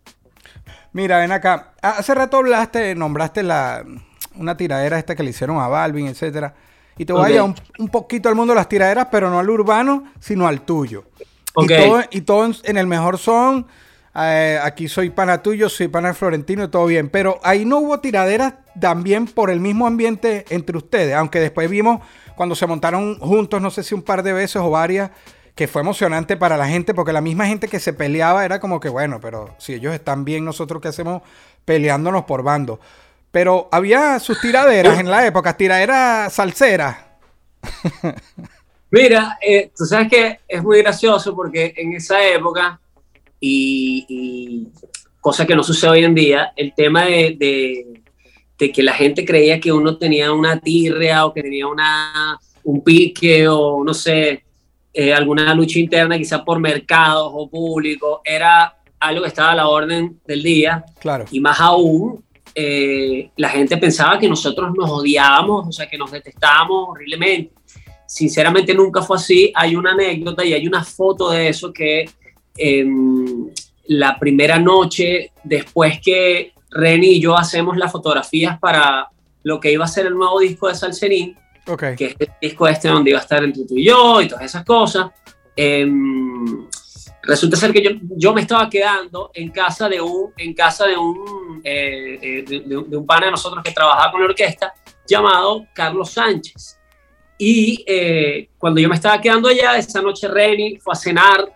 Mira, 0.94 1.20
ven 1.20 1.32
acá. 1.32 1.74
Hace 1.82 2.16
rato 2.16 2.38
hablaste, 2.38 2.96
nombraste 2.96 3.44
la, 3.44 3.84
una 4.36 4.58
tiradera 4.58 4.98
esta 4.98 5.16
que 5.16 5.24
le 5.24 5.30
hicieron 5.30 5.60
a 5.60 5.68
Balvin, 5.68 6.08
etcétera. 6.08 6.54
Y 6.98 7.06
te 7.06 7.14
voy 7.14 7.26
a 7.26 7.30
llevar 7.30 7.50
un, 7.50 7.56
un 7.78 7.90
poquito 7.90 8.28
al 8.30 8.36
mundo 8.36 8.54
de 8.54 8.58
las 8.58 8.70
tiraderas, 8.70 9.08
pero 9.12 9.30
no 9.30 9.38
al 9.38 9.50
urbano, 9.50 10.06
sino 10.20 10.48
al 10.48 10.62
tuyo. 10.62 11.06
Ok. 11.54 11.70
Y 11.72 11.76
todo, 11.76 12.02
y 12.12 12.22
todo 12.22 12.46
en, 12.46 12.56
en 12.64 12.78
el 12.78 12.88
mejor 12.88 13.18
son. 13.20 13.68
eh, 14.16 14.60
aquí 14.64 14.88
soy 14.88 15.12
pana 15.12 15.44
tuyo, 15.44 15.70
soy 15.70 15.88
pana 15.90 16.14
Florentino 16.14 16.64
y 16.64 16.68
todo 16.70 16.88
bien. 16.88 17.10
Pero 17.10 17.40
ahí 17.44 17.66
no 17.66 17.78
hubo 17.78 18.00
tiraderas 18.00 18.56
también 18.80 19.28
por 19.28 19.52
el 19.52 19.60
mismo 19.60 19.86
ambiente 19.86 20.46
entre 20.50 20.78
ustedes. 20.78 21.14
Aunque 21.16 21.40
después 21.40 21.70
vimos 21.70 22.00
cuando 22.36 22.56
se 22.56 22.66
montaron 22.66 23.20
juntos, 23.20 23.62
no 23.62 23.70
sé 23.70 23.84
si 23.84 23.94
un 23.94 24.02
par 24.02 24.24
de 24.24 24.34
veces 24.34 24.58
o 24.58 24.70
varias, 24.72 25.12
que 25.58 25.68
fue 25.68 25.82
emocionante 25.82 26.38
para 26.38 26.56
la 26.56 26.68
gente, 26.70 26.94
porque 26.94 27.12
la 27.12 27.20
misma 27.20 27.48
gente 27.48 27.68
que 27.68 27.80
se 27.82 27.92
peleaba 27.92 28.46
era 28.46 28.62
como 28.62 28.80
que, 28.80 28.88
bueno, 28.90 29.20
pero 29.20 29.56
si 29.58 29.74
ellos 29.74 29.94
están 29.94 30.24
bien, 30.24 30.46
nosotros 30.46 30.82
qué 30.82 30.88
hacemos 30.88 31.22
peleándonos 31.66 32.24
por 32.24 32.44
bando. 32.44 32.80
Pero 33.32 33.68
había 33.72 34.20
sus 34.20 34.40
tiraderas 34.40 35.00
en 35.00 35.10
la 35.12 35.26
época, 35.26 35.58
tiraderas 35.58 36.32
salseras. 36.32 36.98
Mira, 38.90 39.38
eh, 39.42 39.72
tú 39.76 39.84
sabes 39.86 40.10
que 40.10 40.40
es 40.48 40.64
muy 40.64 40.82
gracioso 40.82 41.36
porque 41.36 41.74
en 41.76 41.94
esa 41.94 42.24
época, 42.26 42.80
y, 43.40 44.68
cosa 45.20 45.46
que 45.46 45.56
no 45.56 45.64
sucede 45.64 45.92
hoy 45.92 46.04
en 46.06 46.16
día, 46.16 46.54
el 46.56 46.74
tema 46.74 47.04
de, 47.06 47.36
de- 47.38 48.02
de 48.58 48.72
que 48.72 48.82
la 48.82 48.94
gente 48.94 49.24
creía 49.26 49.60
que 49.60 49.72
uno 49.72 49.98
tenía 49.98 50.32
una 50.32 50.60
tirria 50.60 51.26
o 51.26 51.34
que 51.34 51.44
tenía 51.44 51.68
una, 51.68 52.40
un 52.64 52.84
pique 52.84 53.48
o 53.48 53.84
no 53.84 53.94
sé, 53.94 54.44
eh, 55.00 55.14
alguna 55.14 55.54
lucha 55.54 55.78
interna, 55.78 56.18
quizás 56.18 56.42
por 56.42 56.60
mercados 56.60 57.30
o 57.32 57.48
público, 57.48 58.24
era 58.26 58.76
algo 59.00 59.22
que 59.22 59.28
estaba 59.28 59.52
a 59.52 59.56
la 59.56 59.68
orden 59.68 60.20
del 60.26 60.42
día. 60.42 60.84
Claro. 61.00 61.26
Y 61.30 61.40
más 61.40 61.60
aún, 61.60 62.26
eh, 62.56 63.30
la 63.36 63.50
gente 63.50 63.78
pensaba 63.78 64.18
que 64.18 64.28
nosotros 64.28 64.74
nos 64.76 64.90
odiábamos, 64.90 65.68
o 65.68 65.72
sea, 65.72 65.88
que 65.88 66.00
nos 66.00 66.10
detestábamos 66.10 66.90
horriblemente. 66.90 67.54
Sinceramente 68.08 68.74
nunca 68.74 69.04
fue 69.04 69.18
así. 69.18 69.52
Hay 69.54 69.76
una 69.76 69.92
anécdota 69.92 70.44
y 70.44 70.54
hay 70.54 70.66
una 70.66 70.84
foto 70.84 71.30
de 71.30 71.50
eso 71.50 71.72
que 71.72 72.10
em, 72.58 73.52
la 73.86 74.18
primera 74.18 74.58
noche, 74.58 75.32
después 75.44 76.02
que 76.02 76.54
Reni 76.72 77.18
y 77.18 77.22
yo 77.22 77.38
hacemos 77.38 77.78
las 77.78 77.92
fotografías 77.92 78.58
para 78.58 79.10
lo 79.44 79.60
que 79.60 79.72
iba 79.72 79.86
a 79.86 79.88
ser 79.88 80.08
el 80.08 80.16
nuevo 80.16 80.40
disco 80.40 80.68
de 80.68 80.74
Salserín, 80.74 81.38
Ok. 81.68 81.84
que 81.98 82.06
es 82.06 82.16
el 82.20 82.30
disco 82.42 82.68
este 82.68 82.88
donde 82.88 83.10
iba 83.12 83.20
a 83.20 83.24
estar 83.24 83.44
entre 83.44 83.66
tú 83.66 83.76
y 83.78 83.86
yo 83.86 84.22
y 84.22 84.28
todas 84.28 84.46
esas 84.46 84.64
cosas. 84.66 85.08
em, 85.56 86.68
resulta 87.24 87.58
ser 87.58 87.74
que 87.74 87.82
yo, 87.82 87.90
yo 88.16 88.34
me 88.34 88.42
estaba 88.42 88.70
quedando 88.70 89.32
en 89.34 89.50
casa 89.50 89.90
de 89.90 90.00
un, 90.00 90.32
en 90.38 90.54
casa 90.54 90.86
de 90.88 90.96
un, 90.98 91.60
eh, 91.64 92.20
eh, 92.22 92.44
de, 92.48 92.60
de- 92.62 92.84
de 92.88 92.98
un 92.98 93.06
pana 93.06 93.26
de 93.26 93.32
nosotros 93.32 93.62
que 93.64 93.72
trabajaba 93.72 94.12
con 94.12 94.22
la 94.22 94.28
orquesta 94.28 94.74
llamado 95.08 95.66
Carlos 95.74 96.12
Sánchez. 96.12 96.80
Y 97.40 97.84
eh, 97.88 98.50
cuando 98.58 98.80
yo 98.82 98.88
me 98.90 98.96
estaba 98.96 99.20
quedando 99.20 99.48
allá, 99.50 99.78
esa 99.78 100.02
noche 100.02 100.28
Reni 100.28 100.78
fue 100.78 100.94
a 100.94 100.96
cenar 100.96 101.54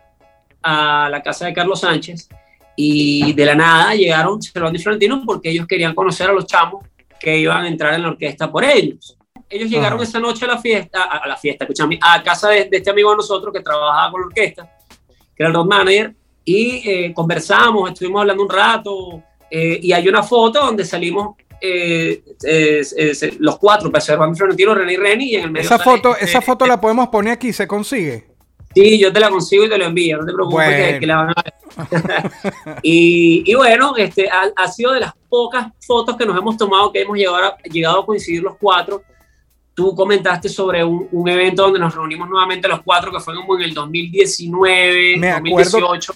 a 0.62 1.07
la 1.09 1.22
casa 1.24 1.45
de 1.45 1.53
Carlos 1.53 1.80
Sánchez 1.80 2.28
y 2.76 3.34
de 3.34 3.45
la 3.45 3.55
nada 3.55 3.95
llegaron 3.95 4.41
Cervantes 4.41 4.82
y 4.82 4.84
Florentino 4.84 5.24
porque 5.26 5.49
ellos 5.49 5.66
querían 5.68 5.93
conocer 5.95 6.30
a 6.30 6.34
los 6.34 6.45
chamos 6.45 6.86
que 7.20 7.38
iban 7.38 7.64
a 7.66 7.68
entrar 7.68 7.93
en 7.93 8.03
la 8.03 8.09
orquesta 8.09 8.51
por 8.51 8.64
ellos. 8.64 9.18
Ellos 9.52 9.70
llegaron 9.70 9.99
Ajá. 9.99 10.04
esa 10.08 10.20
noche 10.20 10.45
a 10.45 10.47
la 10.47 10.58
fiesta, 10.58 11.04
a, 11.04 11.18
a 11.18 11.28
la 11.28 11.38
fiesta, 11.38 11.66
escúchame, 11.66 11.99
a 12.02 12.24
casa 12.24 12.49
de, 12.49 12.66
de 12.66 12.78
este 12.78 12.89
amigo 12.89 13.12
de 13.12 13.18
nosotros 13.18 13.54
que 13.54 13.60
trabajaba 13.62 14.12
con 14.12 14.22
la 14.22 14.28
orquesta, 14.28 14.78
que 15.36 15.43
era 15.43 15.49
el 15.49 15.54
road 15.56 15.66
manager, 15.66 16.14
y 16.45 16.89
eh, 16.89 17.14
conversamos, 17.14 17.91
estuvimos 17.91 18.22
hablando 18.22 18.43
un 18.43 18.49
rato, 18.49 19.24
eh, 19.49 19.80
y 19.82 19.91
hay 19.91 20.08
una 20.08 20.24
foto 20.24 20.66
donde 20.66 20.86
salimos 20.86 21.36
eh, 21.60 22.24
eh, 22.43 22.82
eh, 22.97 23.36
los 23.39 23.60
cuatro, 23.60 23.91
Cervantes 23.99 24.38
y 24.38 24.39
Florentino, 24.39 24.74
René 24.74 24.93
y 24.93 24.97
Reni, 24.97 25.26
y 25.26 25.36
en 25.36 25.43
el 25.43 25.52
medio 25.52 25.66
Esa 25.68 25.78
sale, 25.78 25.97
foto, 25.97 26.16
eh, 26.16 26.20
esa 26.22 26.41
foto 26.41 26.66
la 26.66 26.82
podemos 26.82 27.10
poner 27.10 27.34
aquí, 27.34 27.54
se 27.54 27.68
consigue. 27.68 28.26
Sí, 28.74 28.97
yo 28.97 29.12
te 29.12 29.20
la 29.20 29.30
consigo 29.30 29.66
y 29.66 29.70
te 29.70 29.78
la 29.78 29.86
envío, 29.86 30.18
no 30.18 30.26
te 30.26 30.34
preocupes 30.34 30.66
Bueno. 30.66 30.86
que, 30.93 30.99
que 30.99 31.06
la 31.06 31.16
van 31.18 31.30
a 31.30 31.34
ver. 31.43 31.54
y, 32.84 33.43
y 33.45 33.54
bueno, 33.54 33.95
este, 33.97 34.30
ha, 34.30 34.49
ha 34.56 34.68
sido 34.72 34.93
de 34.93 35.02
las 35.02 35.14
pocas 35.30 35.68
fotos 35.86 36.16
que 36.16 36.26
nos 36.26 36.38
hemos 36.38 36.58
tomado 36.58 36.91
que 36.91 37.02
hemos 37.02 37.18
llegado 37.18 37.36
a, 37.38 37.58
llegado 37.64 37.99
a 37.99 38.06
coincidir 38.06 38.41
los 38.41 38.56
cuatro. 38.58 39.04
Tú 39.74 39.96
comentaste 39.96 40.50
sobre 40.50 40.84
un, 40.84 41.08
un 41.12 41.30
evento 41.30 41.64
donde 41.64 41.80
nos 41.80 41.96
reunimos 41.96 42.30
nuevamente 42.30 42.68
los 42.68 42.82
cuatro, 42.82 43.12
que 43.12 43.20
fue 43.20 43.34
como 43.36 43.56
en 43.58 43.64
el 43.64 43.74
2019, 43.74 45.18
Me 45.18 45.32
acuerdo. 45.32 45.80
2018. 45.80 46.14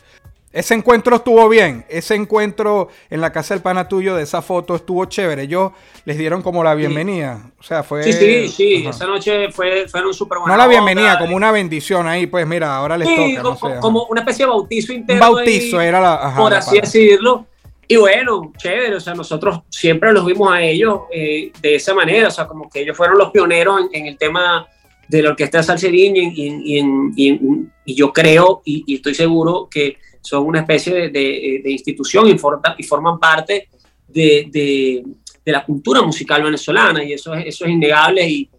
Ese 0.52 0.74
encuentro 0.74 1.18
estuvo 1.18 1.50
bien. 1.50 1.86
Ese 1.90 2.16
encuentro 2.16 2.88
en 3.10 3.20
la 3.20 3.34
casa 3.34 3.54
del 3.54 3.62
pana 3.62 3.90
tuyo 3.90 4.16
de 4.16 4.24
esa 4.24 4.42
foto 4.42 4.76
estuvo 4.76 5.04
chévere. 5.04 5.44
Ellos 5.44 5.74
les 6.06 6.18
dieron 6.18 6.42
como 6.42 6.64
la 6.64 6.74
bienvenida. 6.76 7.52
O 7.60 7.64
sea, 7.64 7.84
fue. 7.84 8.04
Sí, 8.04 8.14
sí, 8.14 8.48
sí. 8.48 8.82
Ajá. 8.84 8.90
Esa 8.92 9.06
noche 9.06 9.52
fue, 9.52 9.86
fueron 9.90 10.14
súper 10.14 10.38
No 10.48 10.56
la 10.56 10.68
bienvenida, 10.68 11.20
como 11.20 11.36
una 11.36 11.52
bendición 11.52 12.08
ahí, 12.08 12.26
pues 12.28 12.48
mira, 12.48 12.74
ahora 12.78 12.98
les 12.98 13.06
Sí, 13.10 13.36
toca. 13.36 13.42
como, 13.44 13.50
no 13.50 13.58
sé, 13.60 13.68
ajá. 13.68 13.80
como 13.82 14.06
una 14.06 14.22
especie 14.22 14.46
de 14.46 14.50
bautizo 14.52 14.94
interno. 14.94 15.22
bautizo 15.22 15.78
ahí. 15.80 15.88
era 15.88 16.00
la. 16.00 16.14
ajá, 16.16 16.38
por 16.42 16.52
la 16.52 16.58
así 16.60 16.70
palabra. 16.70 16.86
decirlo. 16.90 17.46
Y 17.88 17.96
bueno, 17.98 18.52
chévere, 18.58 18.96
o 18.96 19.00
sea, 19.00 19.14
nosotros 19.14 19.60
siempre 19.70 20.12
los 20.12 20.26
vimos 20.26 20.52
a 20.52 20.62
ellos 20.62 21.02
eh, 21.14 21.52
de 21.62 21.76
esa 21.76 21.94
manera, 21.94 22.28
o 22.30 22.32
sea, 22.32 22.48
como 22.48 22.70
que 22.70 22.82
ellos 22.82 22.98
fueron 22.98 23.18
los 23.18 23.32
pioneros 23.32 23.82
en, 23.94 24.02
en 24.02 24.08
el 24.08 24.18
tema 24.18 24.68
de 25.08 25.22
la 25.22 25.30
orquesta 25.30 25.62
Salserín 25.62 26.16
y, 26.16 26.34
y 26.36 26.80
y 27.16 27.40
y 27.86 27.94
yo 27.94 28.12
creo 28.12 28.64
y, 28.66 28.96
estoy 28.96 29.14
seguro 29.14 29.68
que 29.70 29.98
son 30.22 30.48
una 30.48 30.62
especie 30.62 30.92
de, 30.96 31.10
de- 31.10 31.62
de 31.64 31.72
institución 31.72 32.28
y, 32.28 32.32
y 32.32 32.84
forman 32.84 33.20
parte 33.20 33.70
de, 34.08 34.48
de- 34.52 35.04
la 35.52 35.64
cultura 35.64 36.02
musical 36.02 36.42
venezolana 36.42 37.04
y 37.04 37.14
eso 37.14 37.36
es, 37.36 37.46
eso 37.46 37.66
es 37.66 37.72
innegable 37.72 38.28
y, 38.28 38.50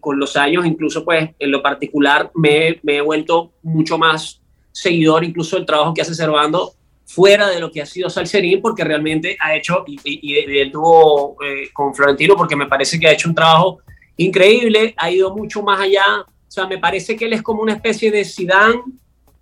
con 0.00 0.18
los 0.18 0.36
años 0.36 0.66
incluso 0.66 1.02
pues 1.04 1.30
en 1.38 1.50
lo 1.50 1.62
particular 1.62 2.30
me, 2.34 2.78
me 2.82 2.96
he 2.96 3.00
vuelto 3.00 3.52
mucho 3.62 3.96
más 3.96 4.42
seguidor 4.72 5.24
incluso 5.24 5.56
del 5.56 5.64
trabajo 5.64 5.94
que 5.94 6.02
hace 6.02 6.14
Servando 6.14 6.74
fuera 7.08 7.48
de 7.48 7.58
lo 7.58 7.70
que 7.70 7.80
ha 7.80 7.86
sido 7.86 8.10
Salserín, 8.10 8.60
porque 8.60 8.84
realmente 8.84 9.36
ha 9.40 9.56
hecho, 9.56 9.82
y, 9.86 9.98
y, 10.04 10.52
y 10.52 10.58
él 10.58 10.70
tuvo 10.70 11.36
eh, 11.42 11.70
con 11.72 11.94
Florentino, 11.94 12.36
porque 12.36 12.54
me 12.54 12.66
parece 12.66 13.00
que 13.00 13.08
ha 13.08 13.12
hecho 13.12 13.30
un 13.30 13.34
trabajo 13.34 13.78
increíble, 14.18 14.94
ha 14.96 15.10
ido 15.10 15.34
mucho 15.34 15.62
más 15.62 15.80
allá, 15.80 16.20
o 16.20 16.50
sea, 16.50 16.66
me 16.66 16.76
parece 16.76 17.16
que 17.16 17.24
él 17.24 17.32
es 17.32 17.40
como 17.40 17.62
una 17.62 17.72
especie 17.72 18.10
de 18.10 18.26
Sidán 18.26 18.82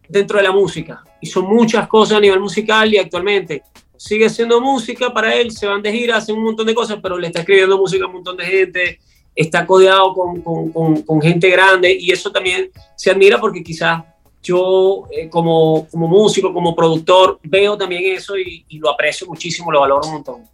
dentro 0.09 0.39
de 0.39 0.45
la 0.45 0.53
música, 0.53 1.03
hizo 1.21 1.43
muchas 1.43 1.89
cosas 1.89 2.19
a 2.19 2.21
nivel 2.21 2.39
musical 2.39 2.95
y 2.95 2.99
actualmente 2.99 3.65
sigue 3.97 4.31
siendo 4.31 4.61
música 4.61 5.13
para 5.13 5.35
él, 5.35 5.51
se 5.51 5.67
van 5.67 5.83
de 5.83 5.91
gira, 5.91 6.19
hacen 6.19 6.37
un 6.37 6.45
montón 6.45 6.67
de 6.67 6.75
cosas, 6.75 6.99
pero 7.03 7.19
le 7.19 7.27
está 7.27 7.41
escribiendo 7.41 7.77
música 7.77 8.05
a 8.05 8.07
un 8.07 8.15
montón 8.15 8.37
de 8.37 8.45
gente, 8.45 9.01
está 9.35 9.67
codeado 9.67 10.15
con, 10.15 10.41
con, 10.41 10.71
con, 10.71 11.03
con 11.03 11.21
gente 11.21 11.51
grande 11.51 11.97
y 11.99 12.13
eso 12.13 12.31
también 12.31 12.71
se 12.95 13.11
admira 13.11 13.41
porque 13.41 13.65
quizás 13.65 14.05
yo 14.47 15.09
eh, 15.11 15.29
como, 15.29 15.87
como 15.91 16.09
músico, 16.09 16.53
como 16.53 16.75
productor, 16.75 17.39
veo 17.43 17.77
también 17.77 18.17
eso 18.17 18.39
y, 18.39 18.65
y 18.69 18.79
lo 18.79 18.91
aprecio 18.91 19.27
muchísimo, 19.27 19.73
lo 19.73 19.81
valoro 19.81 20.07
un 20.07 20.13
montón. 20.15 20.45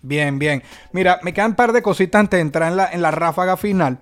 Bien, 0.00 0.38
bien. 0.38 0.62
Mira, 0.92 1.20
me 1.22 1.32
quedan 1.32 1.50
un 1.50 1.56
par 1.56 1.72
de 1.72 1.82
cositas 1.82 2.20
antes 2.20 2.38
de 2.38 2.42
entrar 2.42 2.70
en 2.70 2.76
la, 2.76 2.92
en 2.92 3.02
la 3.02 3.10
ráfaga 3.10 3.56
final. 3.56 3.98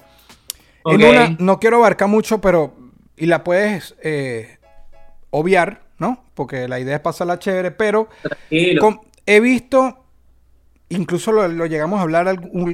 Ok. 0.83 0.95
En 0.95 1.05
una, 1.05 1.37
no 1.39 1.59
quiero 1.59 1.77
abarcar 1.77 2.09
mucho, 2.09 2.41
pero. 2.41 2.75
Y 3.17 3.27
la 3.27 3.45
puedes 3.45 3.95
eh, 4.03 4.59
obviar, 5.29 5.83
¿no? 5.99 6.25
Porque 6.33 6.69
la 6.69 6.81
idea 6.81 6.97
es 6.97 7.03
pasarla 7.03 7.39
chévere, 7.39 7.71
pero. 7.71 8.09
Com- 8.81 9.01
he 9.27 9.41
visto, 9.41 9.99
incluso 10.89 11.33
lo, 11.33 11.47
lo 11.49 11.67
llegamos 11.67 11.99
a 11.99 12.03
hablar 12.03 12.29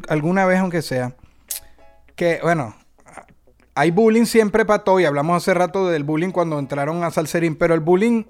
alguna 0.09 0.47
vez, 0.47 0.61
aunque 0.61 0.83
sea, 0.83 1.17
que, 2.15 2.39
bueno, 2.43 2.77
hay 3.77 3.91
bullying 3.93 4.25
siempre 4.25 4.65
para 4.65 4.83
todo, 4.83 4.99
y 4.99 5.05
hablamos 5.05 5.37
hace 5.37 5.55
rato 5.55 5.89
del 5.89 6.03
bullying 6.03 6.31
cuando 6.31 6.59
entraron 6.59 7.05
a 7.05 7.11
Salserín, 7.13 7.55
pero 7.57 7.75
el 7.75 7.81
bullying 7.81 8.25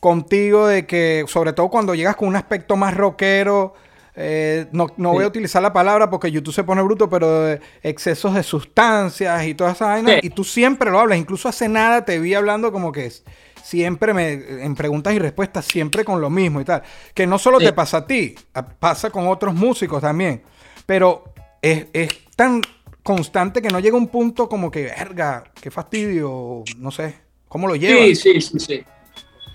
contigo 0.00 0.66
de 0.66 0.86
que, 0.86 1.24
sobre 1.26 1.52
todo 1.52 1.68
cuando 1.70 1.94
llegas 1.94 2.16
con 2.16 2.28
un 2.28 2.36
aspecto 2.36 2.76
más 2.76 2.94
rockero, 2.94 3.74
eh, 4.16 4.66
no, 4.72 4.86
no 4.96 5.10
voy 5.12 5.24
a 5.24 5.28
utilizar 5.28 5.60
la 5.62 5.72
palabra 5.72 6.08
porque 6.10 6.30
YouTube 6.30 6.54
se 6.54 6.62
pone 6.62 6.82
bruto, 6.82 7.08
pero 7.08 7.40
de 7.42 7.60
excesos 7.82 8.34
de 8.34 8.42
sustancias 8.42 9.44
y 9.46 9.54
todas 9.54 9.74
esas 9.76 9.88
vainas, 9.88 10.12
Sí. 10.14 10.20
y 10.24 10.30
tú 10.30 10.44
siempre 10.44 10.90
lo 10.90 11.00
hablas, 11.00 11.18
incluso 11.18 11.48
hace 11.48 11.68
nada 11.68 12.04
te 12.04 12.18
vi 12.20 12.34
hablando 12.34 12.70
como 12.70 12.92
que 12.92 13.06
es, 13.06 13.24
siempre 13.62 14.12
me, 14.12 14.32
en 14.32 14.74
preguntas 14.74 15.14
y 15.14 15.18
respuestas, 15.18 15.64
siempre 15.64 16.04
con 16.04 16.20
lo 16.20 16.28
mismo 16.30 16.60
y 16.60 16.64
tal, 16.64 16.82
que 17.14 17.26
no 17.26 17.38
solo 17.38 17.58
Sí. 17.58 17.64
te 17.66 17.72
pasa 17.72 17.96
a 17.98 18.06
ti, 18.06 18.34
pasa 18.78 19.08
con 19.10 19.26
otros 19.26 19.54
músicos 19.54 20.02
también, 20.02 20.42
pero 20.86 21.24
es, 21.62 21.86
es 21.94 22.08
tan 22.36 22.60
constante 23.04 23.60
que 23.62 23.68
no 23.68 23.78
llega 23.78 23.96
un 23.96 24.08
punto 24.08 24.48
como 24.48 24.70
que, 24.70 24.84
verga, 24.84 25.44
qué 25.60 25.70
fastidio, 25.70 26.64
no 26.78 26.90
sé, 26.90 27.14
¿cómo 27.46 27.68
lo 27.68 27.76
llevas? 27.76 28.18
Sí, 28.18 28.40
sí, 28.40 28.40
sí, 28.40 28.58
sí. 28.58 28.84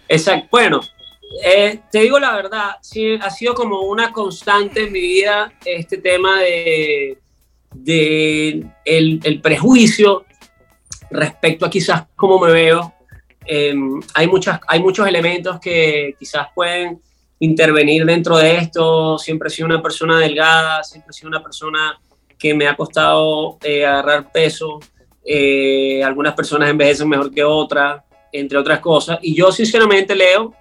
Exacto. 0.07 0.47
Bueno, 0.51 0.81
eh, 1.43 1.81
te 1.91 2.01
digo 2.01 2.19
la 2.19 2.35
verdad, 2.35 2.75
sí, 2.81 3.15
ha 3.15 3.29
sido 3.31 3.55
como 3.55 3.81
una 3.81 4.11
constante 4.11 4.83
en 4.83 4.93
mi 4.93 5.01
vida 5.01 5.51
este 5.65 5.97
tema 5.97 6.39
de, 6.41 7.17
de 7.73 8.65
el, 8.85 9.41
prejuicio 9.41 10.25
respecto 11.09 11.65
a 11.65 11.71
quizás 11.71 12.03
cómo 12.15 12.39
me 12.39 12.51
veo. 12.51 12.93
Eh, 13.47 13.73
hay, 14.13 14.27
muchas, 14.27 14.59
hay 14.67 14.79
muchos 14.79 15.07
elementos 15.07 15.59
que 15.59 16.15
quizás 16.19 16.49
pueden 16.53 17.01
intervenir 17.39 18.05
dentro 18.05 18.37
de 18.37 18.57
esto. 18.57 19.17
Siempre 19.17 19.47
he 19.47 19.51
sido 19.51 19.65
una 19.65 19.81
persona 19.81 20.19
delgada, 20.19 20.83
siempre 20.83 21.09
he 21.09 21.13
sido 21.13 21.29
una 21.29 21.41
persona 21.41 21.99
que 22.39 22.53
me 22.53 22.67
ha 22.67 22.75
costado 22.75 23.57
eh, 23.63 23.85
agarrar 23.85 24.31
peso. 24.31 24.79
Eh, 25.23 26.01
algunas 26.03 26.33
personas 26.33 26.69
envejecen 26.69 27.07
mejor 27.09 27.29
que 27.31 27.43
otras, 27.43 28.01
entre 28.31 28.57
otras 28.57 28.79
cosas. 28.79 29.19
Y 29.21 29.35
yo 29.35 29.51
sinceramente, 29.51 30.15
Leo, 30.15 30.53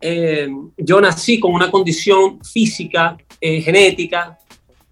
eh, 0.00 0.48
yo 0.76 1.00
nací 1.00 1.38
con 1.38 1.52
una 1.52 1.70
condición 1.70 2.42
física, 2.42 3.16
eh, 3.40 3.60
genética, 3.60 4.38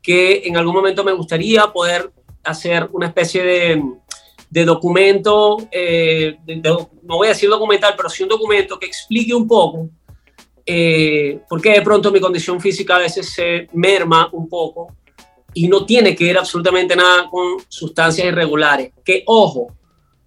que 0.03 0.43
en 0.45 0.57
algún 0.57 0.75
momento 0.75 1.03
me 1.03 1.13
gustaría 1.13 1.67
poder 1.73 2.13
hacer 2.45 2.89
una 2.93 3.07
especie 3.07 3.43
de, 3.43 3.83
de 4.51 4.65
documento, 4.65 5.57
eh, 5.73 6.37
de- 6.45 6.57
de- 6.57 6.87
no 7.03 7.17
voy 7.17 7.27
a 7.27 7.31
decir 7.31 7.49
documental, 7.49 7.95
pero 7.97 8.09
sí 8.09 8.23
un 8.23 8.29
documento 8.29 8.79
que 8.79 8.87
explique 8.87 9.35
un 9.35 9.49
poco 9.49 9.89
eh, 10.65 11.41
por 11.49 11.61
qué 11.63 11.71
de 11.75 11.83
pronto 11.83 12.11
mi 12.11 12.21
condición 12.21 12.61
física 12.61 12.97
a 12.97 13.01
veces 13.01 13.33
se 13.33 13.69
merma 13.73 14.29
un 14.33 14.49
poco 14.49 14.96
y 15.57 15.69
no 15.69 15.87
tiene 15.87 16.15
que 16.15 16.25
ver 16.25 16.37
absolutamente 16.37 16.95
nada 16.95 17.31
con 17.31 17.57
sustancias 17.67 18.27
irregulares. 18.27 18.93
Que 19.03 19.23
ojo, 19.25 19.69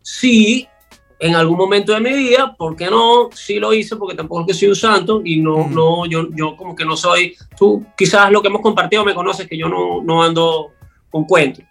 sí, 0.02 0.68
en 1.20 1.36
algún 1.36 1.56
momento 1.56 1.94
de 1.94 2.00
mi 2.00 2.12
vida, 2.14 2.56
¿por 2.58 2.76
qué 2.76 2.90
no? 2.90 3.30
Sí 3.32 3.60
lo 3.60 3.72
hice 3.72 3.96
porque 3.96 4.16
tampoco 4.16 4.42
es 4.42 4.48
que 4.48 4.54
soy 4.56 4.70
un 4.70 4.76
santo 4.76 5.22
y 5.24 5.38
no, 5.38 5.58
Ujú. 5.58 5.70
no 5.70 6.06
yo, 6.08 6.30
yo 6.36 6.58
como 6.58 6.76
que 6.76 6.84
no 6.84 6.98
soy, 6.98 7.36
tú 7.56 7.86
quizás 7.96 8.32
lo 8.32 8.42
que 8.42 8.48
hemos 8.48 8.62
compartido 8.62 9.06
me 9.06 9.14
conoces 9.14 9.48
que 9.48 9.56
yo 9.56 9.70
no, 9.70 10.02
no 10.02 10.24
ando 10.24 10.72
con 11.12 11.26
cuentos. 11.26 11.64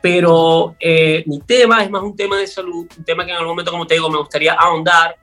Pero 0.00 0.74
eh, 0.80 1.24
mi 1.26 1.40
tema 1.40 1.84
es 1.84 1.90
más 1.90 2.02
un 2.02 2.16
tema 2.16 2.38
de 2.38 2.46
salud, 2.46 2.86
un 2.96 3.04
tema 3.04 3.26
que 3.26 3.32
en 3.32 3.36
algún 3.36 3.50
momento, 3.50 3.70
como 3.70 3.86
te 3.86 3.94
digo, 3.96 4.08
me 4.08 4.18
gustaría 4.18 4.54
ahondar 4.54 5.14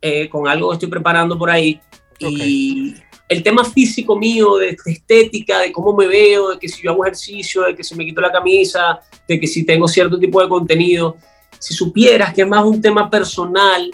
eh, 0.00 0.28
con 0.28 0.46
algo 0.46 0.68
que 0.68 0.74
estoy 0.74 0.88
preparando 0.88 1.36
por 1.36 1.50
ahí. 1.50 1.80
Y 2.20 2.94
el 3.30 3.44
tema 3.44 3.64
físico 3.64 4.18
mío, 4.18 4.56
de, 4.56 4.76
de 4.84 4.92
estética, 4.92 5.60
de 5.60 5.70
cómo 5.70 5.94
me 5.94 6.08
veo, 6.08 6.50
de 6.50 6.58
que 6.58 6.68
si 6.68 6.82
yo 6.82 6.90
hago 6.90 7.04
ejercicio, 7.04 7.62
de 7.62 7.76
que 7.76 7.84
si 7.84 7.94
me 7.94 8.04
quito 8.04 8.20
la 8.20 8.32
camisa, 8.32 9.00
de 9.28 9.38
que 9.38 9.46
si 9.46 9.64
tengo 9.64 9.86
cierto 9.86 10.18
tipo 10.18 10.42
de 10.42 10.48
contenido, 10.48 11.16
si 11.58 11.72
supieras 11.72 12.34
que 12.34 12.42
es 12.42 12.48
más 12.48 12.64
un 12.64 12.82
tema 12.82 13.08
personal 13.08 13.88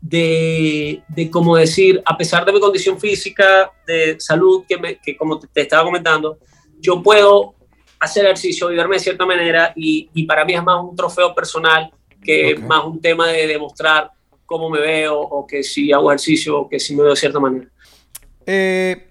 de, 0.00 1.02
de 1.08 1.30
como 1.30 1.56
decir, 1.56 2.00
a 2.04 2.16
pesar 2.16 2.44
de 2.46 2.52
mi 2.52 2.60
condición 2.60 2.98
física, 2.98 3.70
de 3.86 4.18
salud, 4.18 4.64
que, 4.66 4.78
me, 4.78 4.98
que 4.98 5.16
como 5.16 5.38
te, 5.38 5.46
te 5.46 5.60
estaba 5.60 5.84
comentando, 5.84 6.38
yo 6.80 7.02
puedo 7.02 7.54
hacer 7.98 8.24
ejercicio 8.24 8.72
y 8.72 8.76
verme 8.76 8.96
de 8.96 9.00
cierta 9.00 9.26
manera 9.26 9.74
y, 9.76 10.08
y 10.14 10.24
para 10.24 10.46
mí 10.46 10.54
es 10.54 10.62
más 10.62 10.82
un 10.82 10.96
trofeo 10.96 11.34
personal 11.34 11.92
que 12.24 12.54
Ok. 12.54 12.60
más 12.60 12.84
un 12.84 13.00
tema 13.00 13.28
de 13.28 13.46
demostrar 13.46 14.10
cómo 14.46 14.70
me 14.70 14.80
veo 14.80 15.20
o 15.20 15.46
que 15.46 15.62
si 15.62 15.92
hago 15.92 16.10
ejercicio 16.10 16.60
o 16.60 16.68
que 16.68 16.80
si 16.80 16.96
me 16.96 17.02
veo 17.02 17.10
de 17.10 17.16
cierta 17.16 17.38
manera. 17.38 17.66
Eh, 18.46 19.08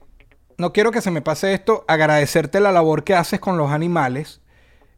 no 0.58 0.74
quiero 0.74 0.92
que 0.92 1.02
se 1.02 1.12
me 1.12 1.22
pase 1.22 1.54
esto, 1.54 1.86
agradecerte 1.88 2.60
la 2.60 2.72
labor 2.72 3.04
que 3.04 3.16
haces 3.16 3.40
con 3.40 3.58
los 3.58 3.72
animales. 3.72 4.42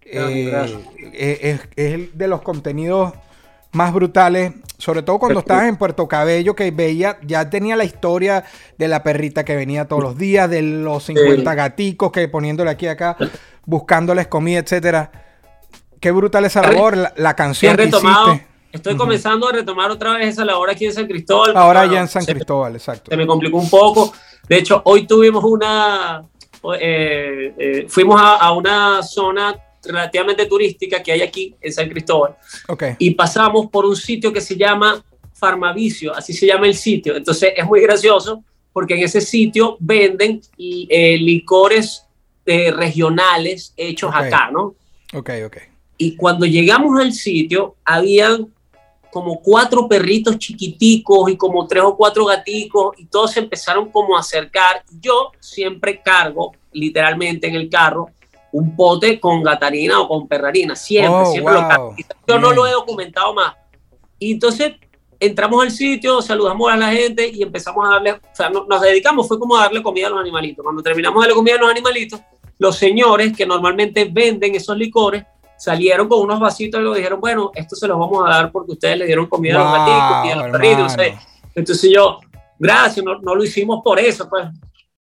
Eh, 0.04 0.48
Gracias. 0.52 0.80
eh, 1.14 1.40
es, 1.42 1.70
es 1.76 2.18
de 2.18 2.28
los 2.28 2.42
contenidos 2.42 3.14
más 3.72 3.94
brutales, 3.94 4.52
sobre 4.78 5.02
todo 5.04 5.20
cuando 5.20 5.40
estabas 5.40 5.68
en 5.70 5.78
Puerto 5.78 6.08
Cabello, 6.08 6.56
que 6.56 6.72
veía, 6.72 7.18
ya 7.26 7.50
tenía 7.50 7.76
la 7.76 7.86
historia 7.86 8.44
de 8.78 8.88
la 8.90 9.04
perrita 9.04 9.46
que 9.46 9.56
venía 9.56 9.86
todos 9.88 10.04
los 10.04 10.18
días, 10.18 10.50
de 10.50 10.62
los 10.62 11.04
50 11.06 11.52
Sí. 11.52 11.56
gaticos 11.58 12.12
que 12.12 12.28
poniéndole 12.28 12.72
aquí 12.72 12.86
y 12.88 12.90
acá, 12.90 13.16
buscándoles 13.66 14.28
comida, 14.28 14.60
etcétera. 14.60 15.12
Qué 16.02 16.12
brutal 16.12 16.44
esa 16.46 16.64
labor, 16.64 16.98
la, 16.98 17.14
la 17.16 17.36
canción 17.36 17.78
que 17.78 17.84
hiciste. 17.86 18.48
Estoy 18.72 18.96
comenzando 18.96 19.48
a 19.48 19.52
retomar 19.52 19.92
otra 19.92 20.14
vez 20.18 20.28
esa 20.30 20.46
labor 20.46 20.70
aquí 20.70 20.86
en 20.86 20.94
San 20.94 21.08
Cristóbal. 21.08 21.56
Ahora 21.56 21.82
Bueno, 21.82 21.94
ya 21.94 22.02
en 22.02 22.08
San 22.08 22.26
Cristóbal, 22.26 22.76
exacto. 22.76 23.12
se 23.12 23.18
me 23.18 23.28
complicó 23.28 23.58
un 23.58 23.70
poco. 23.70 24.14
De 24.48 24.58
hecho, 24.58 24.82
hoy 24.86 25.06
tuvimos 25.08 25.44
una, 25.44 26.24
eh, 26.80 27.54
eh, 27.58 27.86
fuimos 27.88 28.20
a, 28.20 28.36
a 28.38 28.52
una 28.54 29.02
zona 29.04 29.56
relativamente 29.84 30.46
turística 30.46 31.02
que 31.02 31.12
hay 31.12 31.22
aquí 31.22 31.56
en 31.60 31.74
San 31.74 31.90
Cristóbal 31.90 32.36
Ok. 32.68 32.84
y 33.00 33.12
pasamos 33.12 33.68
por 33.72 33.86
un 33.86 33.96
sitio 33.96 34.32
que 34.32 34.40
se 34.42 34.56
llama 34.56 35.04
Farmavicio, 35.34 36.16
así 36.16 36.34
se 36.34 36.46
llama 36.46 36.68
el 36.68 36.76
sitio. 36.76 37.16
Entonces 37.16 37.54
es 37.56 37.66
muy 37.66 37.82
gracioso 37.82 38.44
porque 38.74 38.94
en 38.96 39.04
ese 39.04 39.22
sitio 39.22 39.78
venden 39.80 40.42
eh, 40.58 41.18
licores 41.18 42.06
regionales 42.46 43.74
hechos 43.78 44.12
acá, 44.14 44.50
¿no? 44.52 44.76
Ok, 45.14 45.30
ok. 45.46 45.58
Y 45.98 46.16
cuando 46.16 46.46
llegamos 46.46 47.00
al 47.00 47.14
sitio, 47.14 47.76
habían 47.86 48.48
como 49.12 49.42
cuatro 49.42 49.88
perritos 49.88 50.38
chiquiticos 50.38 51.30
y 51.30 51.38
como 51.38 51.68
tres 51.68 51.84
o 51.84 51.96
cuatro 51.98 52.26
gaticos 52.26 52.96
y 52.98 53.06
todos 53.06 53.32
se 53.32 53.40
empezaron 53.42 53.90
como 53.92 54.16
a 54.16 54.22
acercar. 54.22 54.84
Yo 55.00 55.32
siempre 55.40 56.02
cargo, 56.02 56.54
literalmente 56.72 57.48
en 57.48 57.56
el 57.56 57.70
carro, 57.70 58.10
un 58.54 58.76
pote 58.76 59.20
con 59.20 59.44
gatarina 59.44 60.00
o 60.02 60.08
con 60.08 60.28
perrarina. 60.28 60.76
Siempre, 60.76 61.14
Oh, 61.14 61.26
siempre 61.32 61.54
lo 61.54 61.60
wow. 61.62 61.70
cargo. 61.70 61.96
Yo 62.28 62.40
no 62.40 62.48
Bien. 62.50 62.56
lo 62.56 62.68
he 62.68 62.72
documentado 62.72 63.34
más. 63.34 63.56
Y 64.20 64.34
entonces 64.34 64.74
entramos 65.20 65.64
al 65.64 65.72
sitio, 65.72 66.22
saludamos 66.22 66.72
a 66.72 66.78
la 66.78 66.92
gente 66.92 67.28
y 67.28 67.44
empezamos 67.44 67.86
a 67.88 67.94
darle, 67.94 68.12
o 68.14 68.20
sea, 68.34 68.50
no- 68.50 68.66
nos 68.68 68.82
dedicamos, 68.82 69.28
fue 69.28 69.38
como 69.40 69.56
a 69.56 69.62
darle 69.62 69.84
comida 69.84 70.08
a 70.08 70.10
los 70.10 70.20
animalitos. 70.20 70.64
Cuando 70.64 70.82
terminamos 70.82 71.22
de 71.22 71.28
darle 71.28 71.36
comida 71.36 71.56
a 71.56 71.60
los 71.60 71.70
animalitos, 71.70 72.20
los 72.60 72.76
señores 72.76 73.36
que 73.36 73.46
normalmente 73.46 74.06
venden 74.06 74.56
esos 74.56 74.78
licores 74.78 75.24
salieron 75.62 76.08
con 76.08 76.22
unos 76.22 76.40
vasitos 76.40 76.82
y 76.82 76.84
nos 76.84 76.96
dijeron, 76.96 77.22
bueno, 77.22 77.52
esto 77.54 77.76
se 77.76 77.88
los 77.88 78.00
vamos 78.00 78.26
a 78.26 78.30
dar 78.32 78.52
porque 78.52 78.72
ustedes 78.72 78.98
le 78.98 79.06
dieron 79.06 79.28
comida 79.28 79.56
a 79.56 79.60
los 79.60 79.68
Wow, 79.68 79.76
gaticos 79.86 80.18
y 80.24 80.30
a 80.32 80.36
los 80.38 80.46
perritos. 80.50 80.96
Entonces 81.54 81.92
yo, 81.94 82.20
gracias, 82.58 83.06
no, 83.06 83.20
no 83.22 83.36
lo 83.36 83.44
hicimos 83.44 83.82
por 83.84 84.00
eso, 84.00 84.28
pues. 84.28 84.48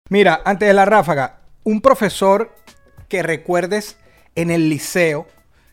Mira, 0.09 0.41
antes 0.45 0.67
de 0.67 0.73
la 0.73 0.85
ráfaga, 0.85 1.39
un 1.65 1.81
profesor 1.81 2.55
que 3.09 3.21
recuerdes 3.21 3.97
en 4.35 4.49
el 4.49 4.69
liceo 4.69 5.27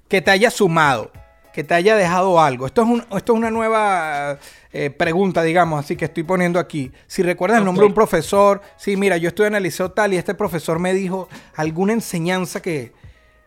que 0.09 0.21
te 0.21 0.33
haya 0.33 0.51
sumado, 0.51 1.13
que 1.53 1.63
te 1.63 1.75
haya 1.75 1.95
dejado 1.97 2.41
algo. 2.41 2.67
Esto 2.67 2.83
es, 2.83 2.89
un- 2.89 3.01
esto 3.17 3.33
es 3.35 3.39
una 3.39 3.51
nueva 3.53 4.39
eh, 4.73 4.91
pregunta, 4.91 5.43
digamos, 5.43 5.85
así 5.85 5.95
que 5.97 6.07
estoy 6.07 6.25
poniendo 6.25 6.59
aquí. 6.59 6.91
Si 7.07 7.23
recuerdas 7.23 7.59
el 7.59 7.65
nombre 7.65 7.83
de 7.85 7.89
un 7.89 7.95
profesor, 7.95 8.63
sí, 8.77 8.97
mira, 8.97 9.17
yo 9.17 9.29
estuve 9.29 9.47
en 9.47 9.55
el 9.55 9.63
liceo 9.63 9.93
tal 9.93 10.13
y 10.13 10.17
este 10.17 10.35
profesor 10.35 10.79
me 10.81 10.93
dijo 10.93 11.29
alguna 11.55 11.93
enseñanza 11.93 12.61
que, 12.63 12.93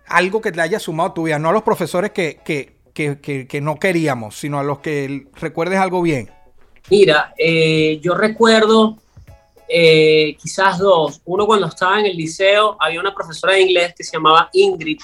algo 0.07 0.41
que 0.41 0.51
te 0.51 0.61
haya 0.61 0.79
sumado 0.79 1.09
a 1.09 1.13
tu 1.13 1.23
vida, 1.23 1.39
no 1.39 1.49
a 1.49 1.53
los 1.53 1.63
profesores 1.63 2.11
que, 2.11 2.39
que, 2.43 2.75
que, 2.93 3.47
que- 3.47 3.61
no 3.61 3.77
queríamos, 3.77 4.37
sino 4.39 4.59
a 4.59 4.63
los 4.63 4.79
que 4.79 5.27
recuerdes 5.35 5.79
algo 5.79 6.01
bien. 6.01 6.29
Mira, 6.89 7.33
eh, 7.37 7.99
yo 8.01 8.13
recuerdo 8.15 8.97
eh, 9.67 10.35
quizás 10.39 10.77
dos. 10.77 11.21
Uno 11.25 11.45
cuando 11.45 11.67
estaba 11.67 11.99
en 11.99 12.05
el 12.05 12.15
liceo, 12.15 12.77
había 12.79 12.99
una 12.99 13.13
profesora 13.13 13.53
de 13.53 13.61
inglés 13.61 13.93
que 13.97 14.03
se 14.03 14.13
llamaba 14.13 14.49
Ingrid, 14.53 14.99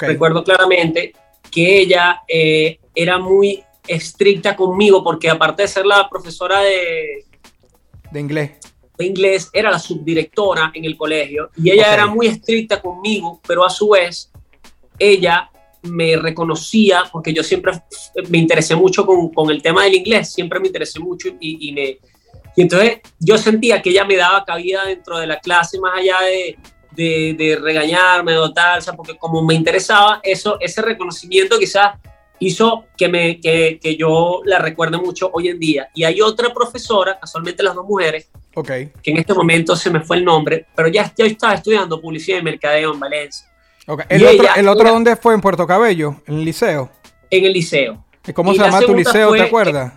recuerdo 0.00 0.42
claramente 0.42 1.12
que 1.50 1.78
ella 1.80 2.22
eh, 2.26 2.78
era 2.94 3.18
muy 3.18 3.62
estricta 3.86 4.56
conmigo 4.56 5.02
porque 5.04 5.28
aparte 5.30 5.62
de 5.62 5.68
ser 5.68 5.86
la 5.86 6.08
profesora 6.08 6.60
de, 6.60 7.24
De 8.10 8.20
inglés. 8.20 8.52
De 8.98 9.06
inglés, 9.06 9.50
era 9.52 9.70
la 9.70 9.78
subdirectora 9.78 10.70
en 10.74 10.84
el 10.84 10.96
colegio 10.96 11.50
y 11.56 11.70
ella 11.70 11.88
Ok. 11.88 11.92
era 11.94 12.06
muy 12.06 12.26
estricta 12.26 12.80
conmigo, 12.80 13.40
pero 13.46 13.64
a 13.64 13.70
su 13.70 13.88
vez 13.90 14.30
ella 14.98 15.50
me 15.82 16.16
reconocía 16.16 17.04
porque 17.10 17.32
yo 17.32 17.42
siempre 17.42 17.72
me 18.28 18.38
interesé 18.38 18.76
mucho 18.76 19.04
con, 19.04 19.30
con 19.30 19.50
el 19.50 19.60
tema 19.62 19.84
del 19.84 19.94
inglés, 19.94 20.32
siempre 20.32 20.60
me 20.60 20.68
interesé 20.68 21.00
mucho 21.00 21.28
y, 21.40 21.68
y 21.68 21.72
me... 21.72 21.98
Y 22.54 22.62
entonces 22.62 23.00
yo 23.18 23.38
sentía 23.38 23.80
que 23.80 23.90
ella 23.90 24.04
me 24.04 24.14
daba 24.16 24.44
cabida 24.44 24.84
dentro 24.84 25.18
de 25.18 25.26
la 25.26 25.40
clase 25.40 25.80
más 25.80 25.98
allá 25.98 26.16
de, 26.20 26.58
de, 26.90 27.34
de 27.34 27.56
regañarme 27.56 28.36
o 28.36 28.52
tal, 28.52 28.78
o 28.78 28.82
sea, 28.82 28.92
porque 28.92 29.16
como 29.16 29.42
me 29.42 29.54
interesaba, 29.54 30.20
eso, 30.22 30.58
ese 30.60 30.82
reconocimiento 30.82 31.58
quizás 31.58 31.98
hizo 32.38 32.84
que, 32.96 33.08
me, 33.08 33.40
que, 33.40 33.78
que 33.82 33.96
yo 33.96 34.42
la 34.44 34.58
recuerde 34.58 34.98
mucho 34.98 35.30
hoy 35.32 35.48
en 35.48 35.58
día. 35.58 35.88
Y 35.94 36.04
hay 36.04 36.20
otra 36.20 36.52
profesora, 36.52 37.18
casualmente 37.18 37.62
las 37.62 37.74
dos 37.74 37.86
mujeres, 37.86 38.30
Ok. 38.54 38.66
que 38.68 39.10
en 39.10 39.16
este 39.16 39.32
momento 39.34 39.74
se 39.76 39.90
me 39.90 40.00
fue 40.00 40.18
el 40.18 40.24
nombre, 40.24 40.66
pero 40.76 40.88
ya, 40.88 41.12
ya 41.16 41.24
estaba 41.24 41.54
estudiando 41.54 42.00
publicidad 42.00 42.38
y 42.38 42.42
mercadeo 42.42 42.92
en 42.92 43.00
Valencia. 43.00 43.46
¿El 44.08 44.20
Y 44.22 44.24
otro, 44.24 44.46
el 44.56 44.68
otro 44.68 44.82
era- 44.84 44.92
dónde 44.92 45.16
fue? 45.16 45.34
¿En 45.34 45.40
Puerto 45.40 45.66
Cabello? 45.66 46.16
¿En 46.26 46.34
el 46.34 46.44
liceo? 46.44 46.90
en 47.30 47.44
el 47.46 47.52
liceo. 47.54 48.04
¿Y 48.26 48.32
¿Cómo 48.34 48.52
Y 48.52 48.56
se 48.56 48.60
la 48.60 48.66
llama 48.68 48.80
tu 48.82 48.94
liceo? 48.94 49.32
¿Te 49.32 49.40
acuerdas? 49.42 49.94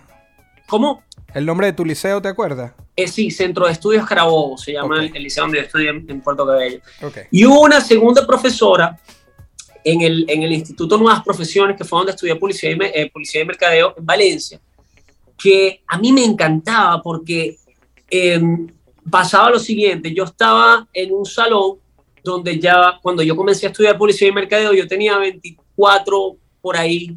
¿Cómo? 0.66 1.02
¿El 1.34 1.44
nombre 1.44 1.66
de 1.66 1.74
tu 1.74 1.84
liceo 1.84 2.20
te 2.22 2.28
acuerdas? 2.28 2.72
Eh, 2.96 3.06
sí, 3.08 3.30
Centro 3.30 3.66
de 3.66 3.72
Estudios 3.72 4.06
Carabobo, 4.06 4.56
se 4.56 4.72
llama 4.72 5.00
el, 5.04 5.14
el 5.14 5.22
liceo 5.22 5.44
donde 5.44 5.58
yo 5.58 5.64
estudié 5.64 5.90
en, 5.90 6.06
en 6.08 6.20
Puerto 6.22 6.46
Cabello. 6.46 6.80
Y 7.30 7.44
hubo 7.44 7.60
una 7.60 7.82
segunda 7.82 8.26
profesora 8.26 8.98
en 9.84 10.00
el, 10.00 10.24
en 10.28 10.42
el 10.42 10.52
Instituto 10.52 10.96
Nuevas 10.96 11.22
Profesiones, 11.22 11.76
que 11.76 11.84
fue 11.84 11.98
donde 11.98 12.12
estudié 12.12 12.34
publicidad 12.36 12.72
y, 12.72 12.78
eh, 13.00 13.10
publicidad 13.12 13.42
y 13.44 13.46
mercadeo 13.46 13.94
en 13.98 14.06
Valencia, 14.06 14.58
que 15.38 15.82
a 15.86 15.98
mí 15.98 16.10
me 16.10 16.24
encantaba 16.24 17.02
porque 17.02 17.58
eh, 18.16 18.40
pasaba 19.10 19.50
lo 19.50 19.58
siguiente, 19.58 20.12
yo 20.12 20.24
estaba 20.24 20.86
en 20.92 21.12
un 21.12 21.24
salón 21.24 21.78
donde 22.22 22.58
ya 22.58 22.98
cuando 23.02 23.22
yo 23.22 23.36
comencé 23.36 23.66
a 23.66 23.70
estudiar 23.70 23.96
publicidad 23.96 24.30
y 24.30 24.34
mercadeo, 24.34 24.72
yo 24.72 24.86
tenía 24.86 25.16
24 25.18 26.36
por 26.60 26.76
ahí, 26.76 27.16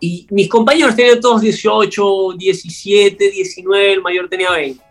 y 0.00 0.26
mis 0.30 0.48
compañeros 0.48 0.94
tenían 0.94 1.20
todos 1.20 1.40
18, 1.40 2.34
17, 2.36 3.30
19, 3.30 3.92
el 3.92 4.02
mayor 4.02 4.28
tenía 4.28 4.50
20. 4.50 4.84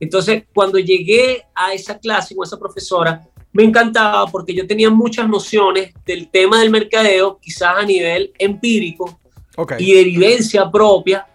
Entonces, 0.00 0.44
cuando 0.52 0.78
llegué 0.78 1.44
a 1.54 1.72
esa 1.72 1.98
clase 1.98 2.34
con 2.34 2.46
esa 2.46 2.58
profesora, 2.58 3.26
me 3.52 3.62
encantaba 3.62 4.26
porque 4.26 4.52
yo 4.52 4.66
tenía 4.66 4.90
muchas 4.90 5.28
nociones 5.28 5.94
del 6.04 6.28
tema 6.28 6.60
del 6.60 6.70
mercadeo, 6.70 7.38
quizás 7.40 7.76
a 7.76 7.84
nivel 7.84 8.32
empírico 8.38 9.20
Ok. 9.56 9.74
y 9.78 9.94
de 9.94 10.04
vivencia 10.04 10.68
propia, 10.68 11.26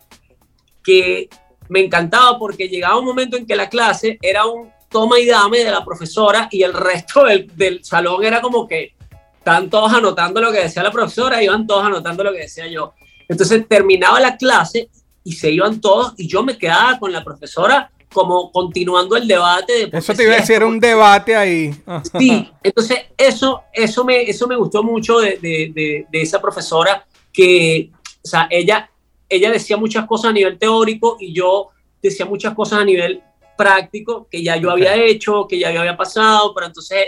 que 0.83 1.29
me 1.69 1.79
encantaba 1.79 2.37
porque 2.37 2.67
llegaba 2.67 2.99
un 2.99 3.05
momento 3.05 3.37
en 3.37 3.45
que 3.45 3.55
la 3.55 3.69
clase 3.69 4.17
era 4.21 4.45
un 4.45 4.69
toma 4.89 5.19
y 5.19 5.27
dame 5.27 5.59
de 5.59 5.71
la 5.71 5.85
profesora 5.85 6.49
y 6.51 6.63
el 6.63 6.73
resto 6.73 7.23
del, 7.23 7.49
del 7.55 7.83
salón 7.85 8.23
era 8.23 8.41
como 8.41 8.67
que 8.67 8.93
estaban 9.37 9.69
todos 9.69 9.93
anotando 9.93 10.41
lo 10.41 10.51
que 10.51 10.63
decía 10.63 10.83
la 10.83 10.91
profesora 10.91 11.41
y 11.41 11.45
iban 11.45 11.65
todos 11.65 11.85
anotando 11.85 12.23
lo 12.23 12.33
que 12.33 12.39
decía 12.39 12.67
yo. 12.67 12.93
Entonces 13.27 13.67
terminaba 13.67 14.19
la 14.19 14.35
clase 14.35 14.89
y 15.23 15.33
se 15.33 15.51
iban 15.51 15.79
todos 15.79 16.13
y 16.17 16.27
yo 16.27 16.43
me 16.43 16.57
quedaba 16.57 16.97
con 16.99 17.11
la 17.11 17.23
profesora 17.23 17.91
como 18.11 18.51
continuando 18.51 19.15
el 19.15 19.27
debate. 19.27 19.87
De 19.87 19.97
Eso 19.99 20.13
te 20.15 20.23
iba 20.23 20.33
a 20.33 20.37
decir, 20.37 20.55
era 20.55 20.65
un 20.65 20.79
debate 20.79 21.35
ahí. 21.35 21.75
Sí, 22.17 22.49
entonces 22.63 22.99
eso, 23.15 23.63
eso, 23.71 24.03
me, 24.03 24.23
eso 24.23 24.47
me 24.47 24.55
gustó 24.55 24.81
mucho 24.83 25.19
de, 25.19 25.37
de, 25.37 25.71
de, 25.73 26.07
de 26.11 26.21
esa 26.21 26.41
profesora 26.41 27.05
que, 27.31 27.91
o 28.23 28.27
sea, 28.27 28.47
ella, 28.49 28.89
ella 29.29 29.51
decía 29.51 29.77
muchas 29.77 30.05
cosas 30.05 30.31
a 30.31 30.33
nivel 30.33 30.57
teórico 30.57 31.17
y 31.19 31.33
yo 31.33 31.69
decía 32.01 32.25
muchas 32.25 32.53
cosas 32.53 32.79
a 32.79 32.85
nivel 32.85 33.21
práctico 33.57 34.27
que 34.29 34.41
ya 34.41 34.55
yo 34.57 34.69
Ok. 34.69 34.73
había 34.73 34.95
hecho, 34.95 35.47
que 35.47 35.59
ya 35.59 35.71
yo 35.71 35.81
había 35.81 35.97
pasado, 35.97 36.53
pero 36.53 36.67
entonces 36.67 36.99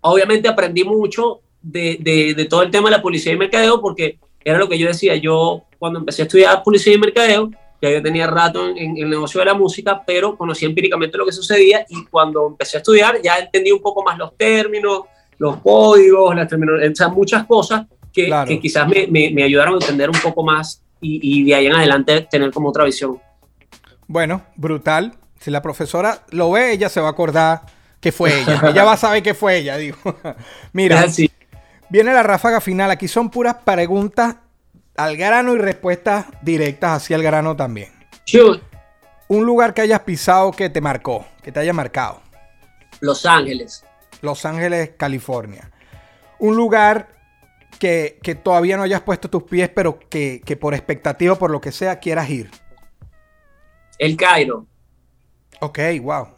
obviamente 0.00 0.48
aprendí 0.48 0.82
mucho 0.84 1.40
de, 1.62 1.98
de, 2.00 2.34
de 2.34 2.44
todo 2.46 2.62
el 2.62 2.70
tema 2.70 2.88
de 2.90 2.96
la 2.96 3.02
publicidad 3.02 3.34
y 3.34 3.38
mercadeo 3.38 3.80
porque 3.80 4.18
era 4.42 4.58
lo 4.58 4.68
que 4.68 4.78
yo 4.78 4.88
decía, 4.88 5.14
yo 5.16 5.62
cuando 5.78 5.98
empecé 5.98 6.22
a 6.22 6.24
estudiar 6.24 6.62
publicidad 6.62 6.96
y 6.96 6.98
mercadeo, 6.98 7.50
ya 7.82 7.90
yo 7.90 8.02
tenía 8.02 8.26
rato 8.26 8.68
en, 8.68 8.76
en, 8.78 8.96
el 8.98 9.10
negocio 9.10 9.40
de 9.40 9.46
la 9.46 9.54
música, 9.54 10.02
pero 10.06 10.36
conocía 10.36 10.68
empíricamente 10.68 11.16
lo 11.18 11.26
que 11.26 11.32
sucedía 11.32 11.84
y 11.88 12.04
cuando 12.06 12.46
empecé 12.46 12.76
a 12.76 12.80
estudiar 12.80 13.20
ya 13.22 13.38
entendí 13.38 13.70
un 13.70 13.80
poco 13.80 14.02
más 14.02 14.18
los 14.18 14.36
términos, 14.36 15.02
los 15.38 15.56
códigos, 15.58 16.34
las 16.34 16.48
terminologías, 16.48 16.92
o 16.92 16.96
sea, 16.96 17.08
muchas 17.08 17.46
cosas 17.46 17.86
que, 18.12 18.26
Claro. 18.26 18.48
que 18.48 18.58
quizás 18.60 18.88
me, 18.88 19.06
me, 19.06 19.30
me 19.30 19.42
ayudaron 19.44 19.74
a 19.74 19.76
entender 19.78 20.10
un 20.10 20.18
poco 20.22 20.42
más 20.42 20.82
y, 21.00 21.40
y 21.40 21.44
de 21.44 21.54
ahí 21.54 21.66
en 21.66 21.74
adelante 21.74 22.26
tener 22.30 22.50
como 22.52 22.68
otra 22.68 22.84
visión. 22.84 23.20
Bueno, 24.06 24.42
brutal. 24.56 25.14
Si 25.38 25.50
la 25.50 25.62
profesora 25.62 26.22
lo 26.30 26.50
ve, 26.50 26.72
ella 26.72 26.88
se 26.88 27.00
va 27.00 27.08
a 27.08 27.12
acordar 27.12 27.62
que 28.00 28.12
fue 28.12 28.40
ella. 28.40 28.60
ella 28.68 28.84
va 28.84 28.92
a 28.92 28.96
saber 28.96 29.22
que 29.22 29.34
fue 29.34 29.58
ella, 29.58 29.76
digo. 29.76 29.96
Mira, 30.72 31.00
así. 31.00 31.30
viene 31.88 32.12
la 32.12 32.22
ráfaga 32.22 32.60
final. 32.60 32.90
Aquí 32.90 33.08
son 33.08 33.30
puras 33.30 33.56
preguntas 33.64 34.36
al 34.96 35.16
grano 35.16 35.54
y 35.54 35.58
respuestas 35.58 36.26
directas 36.42 37.02
hacia 37.02 37.16
el 37.16 37.22
grano 37.22 37.56
también. 37.56 37.90
Shoot, 38.26 38.62
Un 39.28 39.44
lugar 39.46 39.74
que 39.74 39.82
hayas 39.82 40.00
pisado 40.00 40.50
que 40.50 40.68
te 40.70 40.80
marcó, 40.80 41.26
que 41.42 41.52
te 41.52 41.60
haya 41.60 41.72
marcado. 41.72 42.20
Los 43.00 43.24
Ángeles. 43.24 43.84
Los 44.20 44.44
Ángeles, 44.44 44.90
California. 44.96 45.70
Un 46.38 46.56
lugar 46.56 47.08
que, 47.80 48.20
que 48.22 48.36
todavía 48.36 48.76
no 48.76 48.84
hayas 48.84 49.00
puesto 49.00 49.28
tus 49.28 49.42
pies, 49.44 49.70
pero 49.74 49.98
que, 49.98 50.42
que 50.44 50.56
por 50.56 50.74
expectativa, 50.74 51.34
por 51.34 51.50
lo 51.50 51.60
que 51.60 51.72
sea, 51.72 51.98
quieras 51.98 52.28
ir. 52.30 52.50
El 53.98 54.16
Cairo. 54.16 54.66
Ok, 55.60 55.78
wow. 56.02 56.28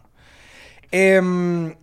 Em, 0.92 1.74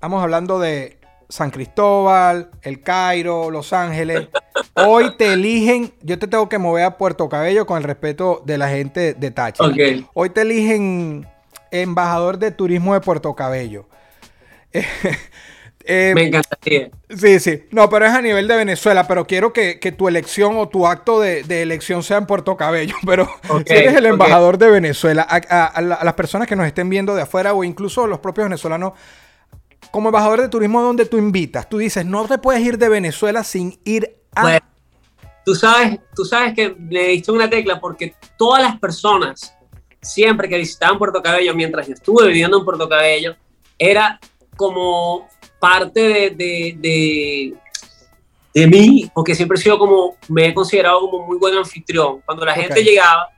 vamos 0.00 0.22
hablando 0.22 0.60
de 0.60 0.98
San 1.28 1.50
Cristóbal, 1.50 2.50
El 2.62 2.82
Cairo, 2.82 3.50
Los 3.50 3.72
Ángeles. 3.72 4.28
Hoy 4.74 5.16
te 5.16 5.32
eligen, 5.32 5.92
yo 6.02 6.18
te 6.18 6.28
tengo 6.28 6.48
que 6.48 6.58
mover 6.58 6.84
a 6.84 6.96
Puerto 6.96 7.28
Cabello 7.28 7.66
con 7.66 7.78
el 7.78 7.84
respeto 7.84 8.42
de 8.46 8.58
la 8.58 8.68
gente 8.68 9.14
de 9.14 9.30
Táchira. 9.32 9.68
Ok. 9.68 10.08
Hoy 10.14 10.30
te 10.30 10.42
eligen 10.42 11.26
embajador 11.72 12.38
de 12.38 12.52
turismo 12.52 12.94
de 12.94 13.00
Puerto 13.00 13.34
Cabello. 13.34 13.88
Eh, 14.72 14.84
Me 16.14 16.26
encantaría. 16.26 16.90
Sí, 17.08 17.40
sí. 17.40 17.64
No, 17.70 17.88
pero 17.88 18.06
es 18.06 18.12
a 18.12 18.22
nivel 18.22 18.46
de 18.48 18.56
Venezuela. 18.56 19.06
Pero 19.08 19.26
quiero 19.26 19.52
que, 19.52 19.78
que 19.80 19.92
tu 19.92 20.08
elección 20.08 20.56
o 20.56 20.68
tu 20.68 20.86
acto 20.86 21.20
de, 21.20 21.42
de 21.42 21.62
elección 21.62 22.02
sea 22.02 22.18
en 22.18 22.26
Puerto 22.26 22.56
Cabello. 22.56 22.94
Pero 23.06 23.24
Ok, 23.48 23.62
si 23.66 23.74
eres 23.74 23.94
el 23.94 24.06
embajador 24.06 24.58
de 24.58 24.70
Venezuela, 24.70 25.26
a, 25.28 25.36
a- 25.36 25.66
a 25.66 25.80
la- 25.80 25.94
a 25.96 26.04
las 26.04 26.14
personas 26.14 26.46
que 26.48 26.56
nos 26.56 26.66
estén 26.66 26.88
viendo 26.88 27.14
de 27.14 27.22
afuera 27.22 27.54
o 27.54 27.64
incluso 27.64 28.06
los 28.06 28.20
propios 28.20 28.44
venezolanos, 28.46 28.92
como 29.90 30.08
embajador 30.10 30.40
de 30.40 30.48
turismo, 30.48 30.82
donde 30.82 31.06
tú 31.06 31.16
invitas? 31.18 31.68
Tú 31.68 31.78
dices, 31.78 32.04
no 32.06 32.26
te 32.28 32.38
puedes 32.38 32.62
ir 32.62 32.78
de 32.78 32.88
Venezuela 32.88 33.42
sin 33.42 33.80
ir 33.84 34.16
a. 34.34 34.42
Bueno, 34.42 34.60
tú 35.44 35.54
sabes, 35.54 35.98
tú 36.14 36.24
sabes 36.24 36.54
que 36.54 36.76
le 36.88 37.08
diste 37.08 37.32
una 37.32 37.50
tecla 37.50 37.80
porque 37.80 38.14
todas 38.38 38.62
las 38.62 38.78
personas, 38.78 39.52
siempre 40.02 40.48
que 40.48 40.58
visitaban 40.58 40.98
Puerto 40.98 41.20
Cabello, 41.22 41.54
mientras 41.54 41.86
yo 41.88 41.94
estuve 41.94 42.28
viviendo 42.28 42.58
en 42.58 42.64
Puerto 42.64 42.88
Cabello, 42.88 43.34
era 43.78 44.20
como 44.56 45.26
parte 45.60 46.00
de, 46.00 46.30
de, 46.30 46.74
de, 46.78 47.54
de 48.54 48.66
mí, 48.66 49.10
porque 49.14 49.34
siempre 49.34 49.58
he 49.58 49.60
sido 49.60 49.78
como, 49.78 50.16
me 50.28 50.46
he 50.46 50.54
considerado 50.54 51.00
como 51.00 51.26
muy 51.26 51.36
buen 51.38 51.54
anfitrión. 51.56 52.20
Cuando 52.24 52.44
la 52.44 52.54
gente 52.54 52.82
llegaba, 52.82 53.28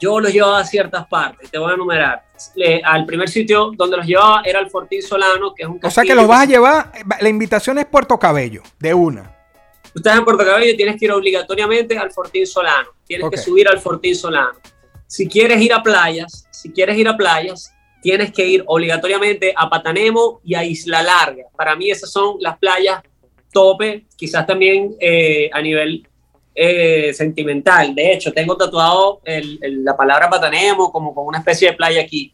yo 0.00 0.18
los 0.18 0.32
llevaba 0.32 0.58
a 0.58 0.64
ciertas 0.64 1.06
partes, 1.06 1.50
te 1.50 1.58
voy 1.58 1.70
a 1.70 1.74
enumerar. 1.74 2.24
Le- 2.56 2.82
al 2.84 3.06
primer 3.06 3.28
sitio 3.28 3.70
donde 3.76 3.96
los 3.96 4.04
llevaba 4.06 4.42
era 4.44 4.58
el 4.58 4.68
Fortín 4.68 5.00
Solano, 5.00 5.54
que 5.54 5.62
es 5.62 5.68
un 5.68 5.76
o 5.76 5.90
sea 5.90 6.02
que 6.02 6.08
castillo 6.08 6.14
los 6.16 6.26
vas 6.26 6.40
a 6.40 6.46
llevar. 6.46 6.92
La 7.20 7.28
invitación 7.28 7.78
es 7.78 7.86
Puerto 7.86 8.18
Cabello, 8.18 8.62
de 8.80 8.92
una. 8.92 9.36
Tú 9.92 10.00
estás 10.00 10.18
en 10.18 10.24
Puerto 10.24 10.44
Cabello, 10.44 10.74
tienes 10.76 10.96
que 10.98 11.04
ir 11.04 11.12
obligatoriamente 11.12 11.96
al 11.96 12.10
Fortín 12.10 12.46
Solano. 12.46 12.88
Tienes 13.06 13.30
que 13.30 13.36
subir 13.36 13.68
al 13.68 13.78
Fortín 13.78 14.16
Solano. 14.16 14.58
Si 15.06 15.28
quieres 15.28 15.60
ir 15.60 15.72
a 15.72 15.82
playas, 15.82 16.48
si 16.50 16.72
quieres 16.72 16.96
ir 16.96 17.06
a 17.06 17.16
playas, 17.16 17.72
tienes 18.02 18.32
que 18.32 18.46
ir 18.46 18.62
obligatoriamente 18.66 19.54
a 19.56 19.70
Patanemo 19.70 20.40
y 20.44 20.54
a 20.54 20.64
Isla 20.64 21.02
Larga. 21.02 21.44
Para 21.56 21.76
mí 21.76 21.90
esas 21.90 22.10
son 22.10 22.36
las 22.40 22.58
playas 22.58 23.02
tope, 23.52 24.04
quizás 24.16 24.46
también 24.46 24.94
eh, 25.00 25.48
a 25.52 25.60
nivel 25.62 26.06
eh, 26.54 27.12
sentimental. 27.14 27.94
De 27.94 28.12
hecho, 28.12 28.30
tengo 28.32 28.56
tatuado 28.58 29.20
el- 29.24 29.58
el- 29.62 29.84
la 29.84 29.96
palabra 29.96 30.28
Patanemo 30.28 30.90
como 30.92 31.14
con 31.14 31.26
una 31.26 31.38
especie 31.38 31.70
de 31.70 31.76
playa 31.76 32.02
aquí. 32.02 32.30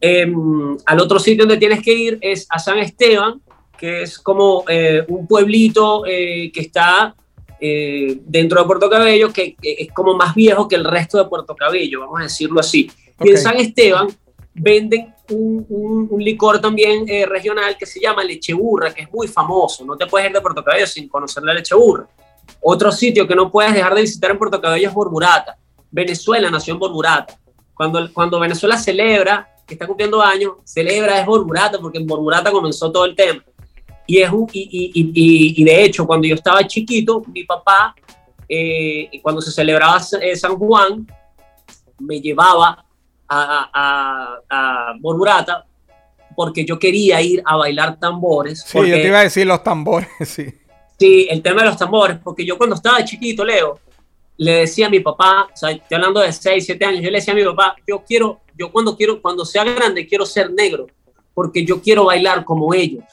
Em, 0.00 0.76
al 0.84 1.00
otro 1.00 1.18
sitio 1.18 1.44
donde 1.44 1.56
tienes 1.56 1.82
que 1.82 1.92
ir 1.94 2.18
es 2.20 2.46
a 2.50 2.58
San 2.58 2.78
Esteban, 2.78 3.40
que 3.78 4.02
es 4.02 4.18
como 4.18 4.64
eh, 4.68 5.02
un 5.08 5.26
pueblito 5.26 6.04
eh, 6.06 6.50
que 6.52 6.60
está 6.60 7.14
eh, 7.60 8.18
dentro 8.26 8.60
de 8.60 8.66
Puerto 8.66 8.90
Cabello, 8.90 9.32
que, 9.32 9.54
que 9.54 9.72
es 9.78 9.92
como 9.92 10.14
más 10.14 10.34
viejo 10.34 10.68
que 10.68 10.76
el 10.76 10.84
resto 10.84 11.16
de 11.16 11.24
Puerto 11.28 11.54
Cabello, 11.56 12.00
vamos 12.00 12.20
a 12.20 12.24
decirlo 12.24 12.60
así. 12.60 12.90
Y 13.24 13.30
en. 13.30 13.38
San 13.38 13.56
Esteban 13.56 14.08
venden 14.58 15.14
un, 15.30 16.08
un- 16.10 16.20
licor 16.22 16.60
también 16.60 17.04
eh, 17.08 17.26
regional 17.26 17.76
que 17.78 17.86
se 17.86 18.00
llama 18.00 18.24
leche 18.24 18.52
burra, 18.54 18.92
que 18.92 19.02
es 19.02 19.12
muy 19.12 19.28
famoso. 19.28 19.84
No 19.84 19.96
te 19.96 20.06
puedes 20.06 20.28
ir 20.28 20.34
de 20.34 20.40
Puerto 20.40 20.62
Cabello 20.64 20.86
sin 20.86 21.08
conocer 21.08 21.42
la 21.42 21.54
leche 21.54 21.74
burra. 21.74 22.06
Otro 22.62 22.90
sitio 22.92 23.26
que 23.26 23.34
no 23.34 23.50
puedes 23.50 23.74
dejar 23.74 23.94
de 23.94 24.00
visitar 24.02 24.30
en 24.30 24.38
Puerto 24.38 24.60
Cabello 24.60 24.88
es 24.88 24.94
Borburata. 24.94 25.56
Venezuela 25.90 26.50
nació 26.50 26.74
en 26.74 26.80
Borburata. 26.80 27.38
Cuando, 27.74 28.12
cuando 28.12 28.40
Venezuela 28.40 28.76
celebra, 28.78 29.48
que 29.66 29.74
está 29.74 29.86
cumpliendo 29.86 30.22
años, 30.22 30.52
celebra 30.64 31.20
es 31.20 31.26
Borburata, 31.26 31.78
porque 31.80 31.98
en 31.98 32.06
Borburata 32.06 32.50
comenzó 32.50 32.90
todo 32.90 33.04
el 33.04 33.14
tema. 33.14 33.44
Y, 34.06 34.18
es 34.18 34.30
un, 34.30 34.46
y- 34.52 34.92
y- 34.94 35.10
y- 35.12 35.54
y 35.60 35.64
de 35.64 35.84
hecho, 35.84 36.06
cuando 36.06 36.26
yo 36.28 36.36
estaba 36.36 36.64
chiquito, 36.66 37.22
mi 37.32 37.44
papá, 37.44 37.94
eh, 38.48 39.10
cuando 39.22 39.40
se 39.42 39.50
celebraba 39.50 40.00
eh, 40.22 40.36
San 40.36 40.56
Juan, 40.56 41.04
me 41.98 42.20
llevaba 42.20 42.84
a, 43.28 43.70
a, 43.72 44.40
a, 44.48 44.90
a 44.90 44.94
Borburata 45.00 45.66
porque 46.36 46.64
yo 46.64 46.78
quería 46.78 47.20
ir 47.22 47.42
a 47.44 47.56
bailar 47.56 47.98
tambores. 47.98 48.60
Sí, 48.60 48.74
porque, 48.74 48.90
yo 48.90 48.96
te 48.96 49.06
iba 49.08 49.20
a 49.20 49.22
decir 49.22 49.46
los 49.46 49.64
tambores, 49.64 50.08
sí. 50.24 50.46
Sí, 50.98 51.26
el 51.30 51.42
tema 51.42 51.62
de 51.62 51.68
los 51.68 51.76
tambores, 51.76 52.18
porque 52.22 52.44
yo 52.44 52.56
cuando 52.56 52.76
estaba 52.76 53.04
chiquito, 53.04 53.44
Leo, 53.44 53.80
le 54.38 54.52
decía 54.52 54.86
a 54.86 54.90
mi 54.90 55.00
papá, 55.00 55.48
o 55.52 55.56
sea, 55.56 55.70
estoy 55.70 55.94
hablando 55.96 56.20
de 56.20 56.32
6, 56.32 56.64
7 56.64 56.84
años, 56.84 57.02
yo 57.02 57.10
le 57.10 57.18
decía 57.18 57.32
a 57.32 57.36
mi 57.36 57.44
papá, 57.44 57.74
yo 57.86 58.02
quiero, 58.06 58.40
yo 58.56 58.70
cuando 58.70 58.96
quiero, 58.96 59.20
cuando 59.20 59.44
sea 59.44 59.64
grande, 59.64 60.06
quiero 60.06 60.24
ser 60.24 60.52
negro, 60.52 60.86
porque 61.34 61.64
yo 61.64 61.82
quiero 61.82 62.04
bailar 62.04 62.44
como 62.44 62.72
ellos. 62.72 63.04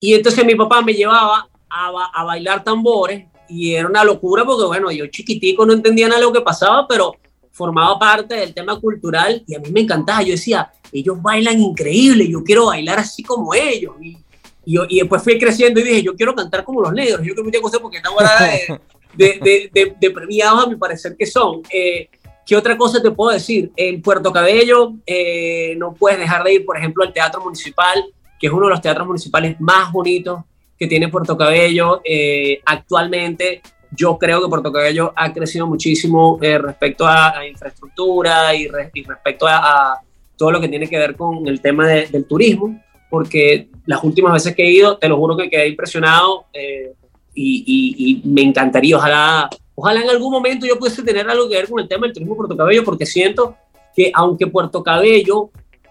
Y 0.00 0.14
entonces 0.14 0.44
mi 0.44 0.54
papá 0.54 0.82
me 0.82 0.94
llevaba 0.94 1.48
a, 1.70 2.10
a 2.12 2.24
bailar 2.24 2.64
tambores 2.64 3.26
y 3.48 3.74
era 3.74 3.86
una 3.86 4.04
locura 4.04 4.44
porque, 4.44 4.64
bueno, 4.64 4.90
yo 4.90 5.06
chiquitico 5.06 5.64
no 5.64 5.74
entendía 5.74 6.08
nada 6.08 6.20
de 6.20 6.26
lo 6.26 6.32
que 6.32 6.40
pasaba, 6.40 6.86
pero 6.88 7.16
formaba 7.52 7.98
parte 7.98 8.34
del 8.34 8.52
tema 8.54 8.80
cultural 8.80 9.42
y 9.46 9.54
a 9.54 9.58
mí 9.60 9.70
me 9.70 9.80
encantaba. 9.80 10.22
Yo 10.22 10.32
decía, 10.32 10.72
ellos 10.90 11.20
bailan 11.22 11.60
increíble, 11.60 12.28
yo 12.28 12.42
quiero 12.42 12.66
bailar 12.66 12.98
así 12.98 13.22
como 13.22 13.54
ellos. 13.54 13.94
Y, 14.00 14.16
y, 14.64 14.78
y 14.88 15.00
después 15.00 15.22
fui 15.22 15.38
creciendo 15.38 15.80
y 15.80 15.84
dije, 15.84 16.02
yo 16.02 16.16
quiero 16.16 16.34
cantar 16.34 16.64
como 16.64 16.80
los 16.80 16.92
negros. 16.92 17.20
Yo 17.24 17.34
creo 17.34 17.50
que 17.50 17.60
cosas 17.60 17.80
porque 17.80 17.98
esta 17.98 18.10
de, 18.44 18.80
de, 19.14 19.38
de, 19.42 19.70
de, 19.72 19.96
de 20.00 20.10
premiados 20.10 20.64
a 20.64 20.68
mi 20.68 20.76
parecer 20.76 21.16
que 21.16 21.26
son. 21.26 21.62
Eh, 21.70 22.08
¿Qué 22.44 22.56
otra 22.56 22.76
cosa 22.76 23.00
te 23.00 23.10
puedo 23.10 23.30
decir? 23.30 23.70
En 23.76 24.02
Puerto 24.02 24.32
Cabello 24.32 24.94
eh, 25.06 25.76
no 25.76 25.94
puedes 25.94 26.18
dejar 26.18 26.42
de 26.42 26.54
ir, 26.54 26.66
por 26.66 26.76
ejemplo, 26.76 27.04
al 27.04 27.12
Teatro 27.12 27.40
Municipal, 27.40 28.04
que 28.40 28.48
es 28.48 28.52
uno 28.52 28.66
de 28.66 28.70
los 28.70 28.80
teatros 28.80 29.06
municipales 29.06 29.60
más 29.60 29.92
bonitos 29.92 30.42
que 30.76 30.88
tiene 30.88 31.08
Puerto 31.08 31.36
Cabello. 31.36 32.00
Eh, 32.04 32.60
actualmente 32.64 33.62
yo 33.94 34.16
creo 34.18 34.40
que 34.42 34.48
Puerto 34.48 34.72
Cabello 34.72 35.12
ha 35.16 35.32
crecido 35.32 35.66
muchísimo 35.66 36.38
eh, 36.40 36.58
respecto 36.58 37.06
a, 37.06 37.38
a 37.38 37.46
infraestructura 37.46 38.54
y, 38.54 38.68
re- 38.68 38.90
y 38.94 39.02
respecto 39.04 39.46
a, 39.48 39.98
todo 40.36 40.50
lo 40.50 40.60
que 40.60 40.68
tiene 40.68 40.88
que 40.88 40.98
ver 40.98 41.14
con 41.14 41.46
el 41.46 41.60
tema 41.60 41.86
de- 41.86 42.06
del 42.08 42.24
turismo, 42.24 42.80
porque 43.10 43.68
las 43.86 44.02
últimas 44.02 44.32
veces 44.32 44.54
que 44.56 44.64
he 44.64 44.70
ido, 44.72 44.96
te 44.96 45.08
lo 45.08 45.16
juro 45.18 45.36
que 45.36 45.48
quedé 45.50 45.68
impresionado 45.68 46.46
eh, 46.52 46.92
y 47.34 48.20
me 48.24 48.42
encantaría, 48.42 48.96
ojalá, 48.96 49.48
ojalá 49.74 50.00
en 50.02 50.10
algún 50.10 50.32
momento 50.32 50.66
yo 50.66 50.78
pudiese 50.78 51.02
tener 51.02 51.28
algo 51.28 51.48
que 51.48 51.56
ver 51.56 51.68
con 51.68 51.80
el 51.80 51.88
tema 51.88 52.06
del 52.06 52.12
turismo 52.14 52.34
de 52.34 52.38
Puerto 52.38 52.56
Cabello, 52.56 52.84
porque 52.84 53.06
siento 53.06 53.56
que 53.94 54.10
aunque 54.14 54.46
Puerto 54.46 54.82
Cabello 54.82 55.50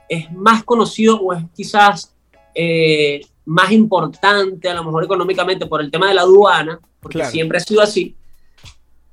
es 0.10 0.32
más 0.34 0.64
conocido 0.64 1.20
o 1.22 1.34
es 1.34 1.44
quizás 1.56 2.14
eh, 2.54 3.22
más 3.46 3.72
importante, 3.72 4.70
a 4.70 4.74
lo 4.76 4.84
mejor 4.84 5.04
económicamente, 5.04 5.66
por 5.66 5.82
el 5.82 5.90
tema 5.92 6.08
de 6.08 6.14
la 6.14 6.22
aduana, 6.22 6.80
porque 7.00 7.18
Claro. 7.20 7.32
siempre 7.32 7.58
ha 7.58 7.62
sido 7.62 7.82
así, 7.82 8.16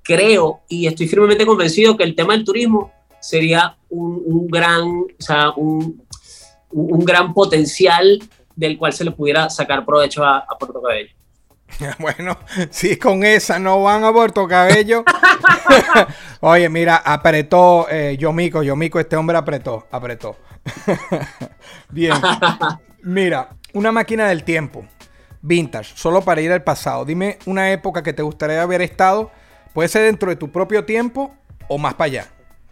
creo 0.03 0.61
y 0.69 0.87
estoy 0.87 1.07
firmemente 1.09 1.45
convencido 1.47 1.97
que 1.97 2.05
el 2.05 2.15
tema 2.15 2.33
del 2.35 2.45
turismo 2.45 2.93
sería 3.21 3.77
un, 3.91 4.23
un 4.25 4.47
gran, 4.49 4.83
o 4.87 5.07
sea, 5.19 5.51
un, 5.57 6.03
un- 6.71 7.05
gran 7.05 7.33
potencial 7.35 8.19
del 8.55 8.77
cual 8.79 8.93
se 8.93 9.05
le 9.05 9.11
pudiera 9.11 9.49
sacar 9.51 9.85
provecho 9.85 10.25
a, 10.25 10.39
a 10.39 10.59
Puerto 10.59 10.81
Cabello. 10.83 11.11
Bueno, 11.99 12.39
si 12.71 12.97
con 12.97 13.23
esa 13.25 13.59
no 13.59 13.83
van 13.83 14.03
a 14.03 14.11
Puerto 14.13 14.49
Cabello. 14.49 15.05
Oye, 16.41 16.69
mira, 16.71 16.97
apretó 16.97 17.87
eh, 17.91 18.17
Yomico, 18.19 18.63
Yomico, 18.63 18.99
este 18.99 19.17
hombre 19.17 19.37
apretó, 19.37 19.87
apretó. 19.91 20.37
Bien. 21.91 22.15
Mira, 23.03 23.51
una 23.75 23.93
máquina 23.93 24.29
del 24.29 24.45
tiempo. 24.45 24.85
vintage, 25.41 25.93
solo 25.95 26.21
para 26.23 26.41
ir 26.41 26.51
al 26.53 26.65
pasado. 26.65 27.05
Dime 27.05 27.39
una 27.47 27.71
época 27.71 28.03
que 28.03 28.13
te 28.13 28.23
gustaría 28.23 28.61
haber 28.63 28.83
estado. 28.83 29.31
Puede 29.73 29.89
ser 29.89 30.03
dentro 30.03 30.31
de 30.31 30.37
tu 30.37 30.51
propio 30.51 30.85
tiempo 30.85 31.33
o 31.69 31.79
más 31.79 31.95
para 31.95 32.07
allá. 32.07 32.27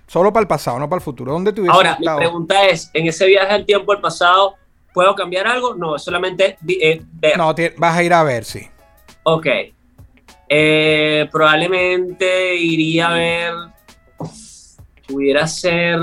Solo 0.09 0.32
para 0.32 0.42
el 0.42 0.49
pasado, 0.49 0.78
no 0.78 0.88
para 0.88 0.99
el 0.99 1.05
futuro. 1.05 1.32
¿Dónde 1.32 1.53
te 1.53 1.61
Ahora, 1.68 1.97
mi 1.99 2.05
estado? 2.05 2.18
pregunta 2.18 2.66
es, 2.66 2.90
en 2.94 3.07
ese 3.07 3.26
viaje 3.26 3.53
al 3.53 3.64
tiempo 3.66 3.92
al 3.92 4.01
pasado, 4.01 4.55
¿puedo 4.92 5.14
cambiar 5.14 5.47
algo? 5.47 5.74
No, 5.74 5.99
solamente 5.99 6.57
eh, 6.68 7.03
ver. 7.12 7.36
No, 7.36 7.55
vas 7.76 7.97
a 7.97 8.03
ir 8.03 8.12
a 8.12 8.22
ver, 8.22 8.44
sí. 8.44 8.68
Ok. 9.24 9.47
Eh, 10.49 11.28
probablemente 11.30 12.55
iría 12.57 13.09
a 13.09 13.14
ver. 13.14 13.53
Pudiera 15.09 15.47
ser. 15.47 15.99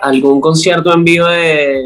Algún 0.00 0.40
concierto 0.40 0.92
en 0.92 1.04
vivo 1.04 1.26
de, 1.28 1.80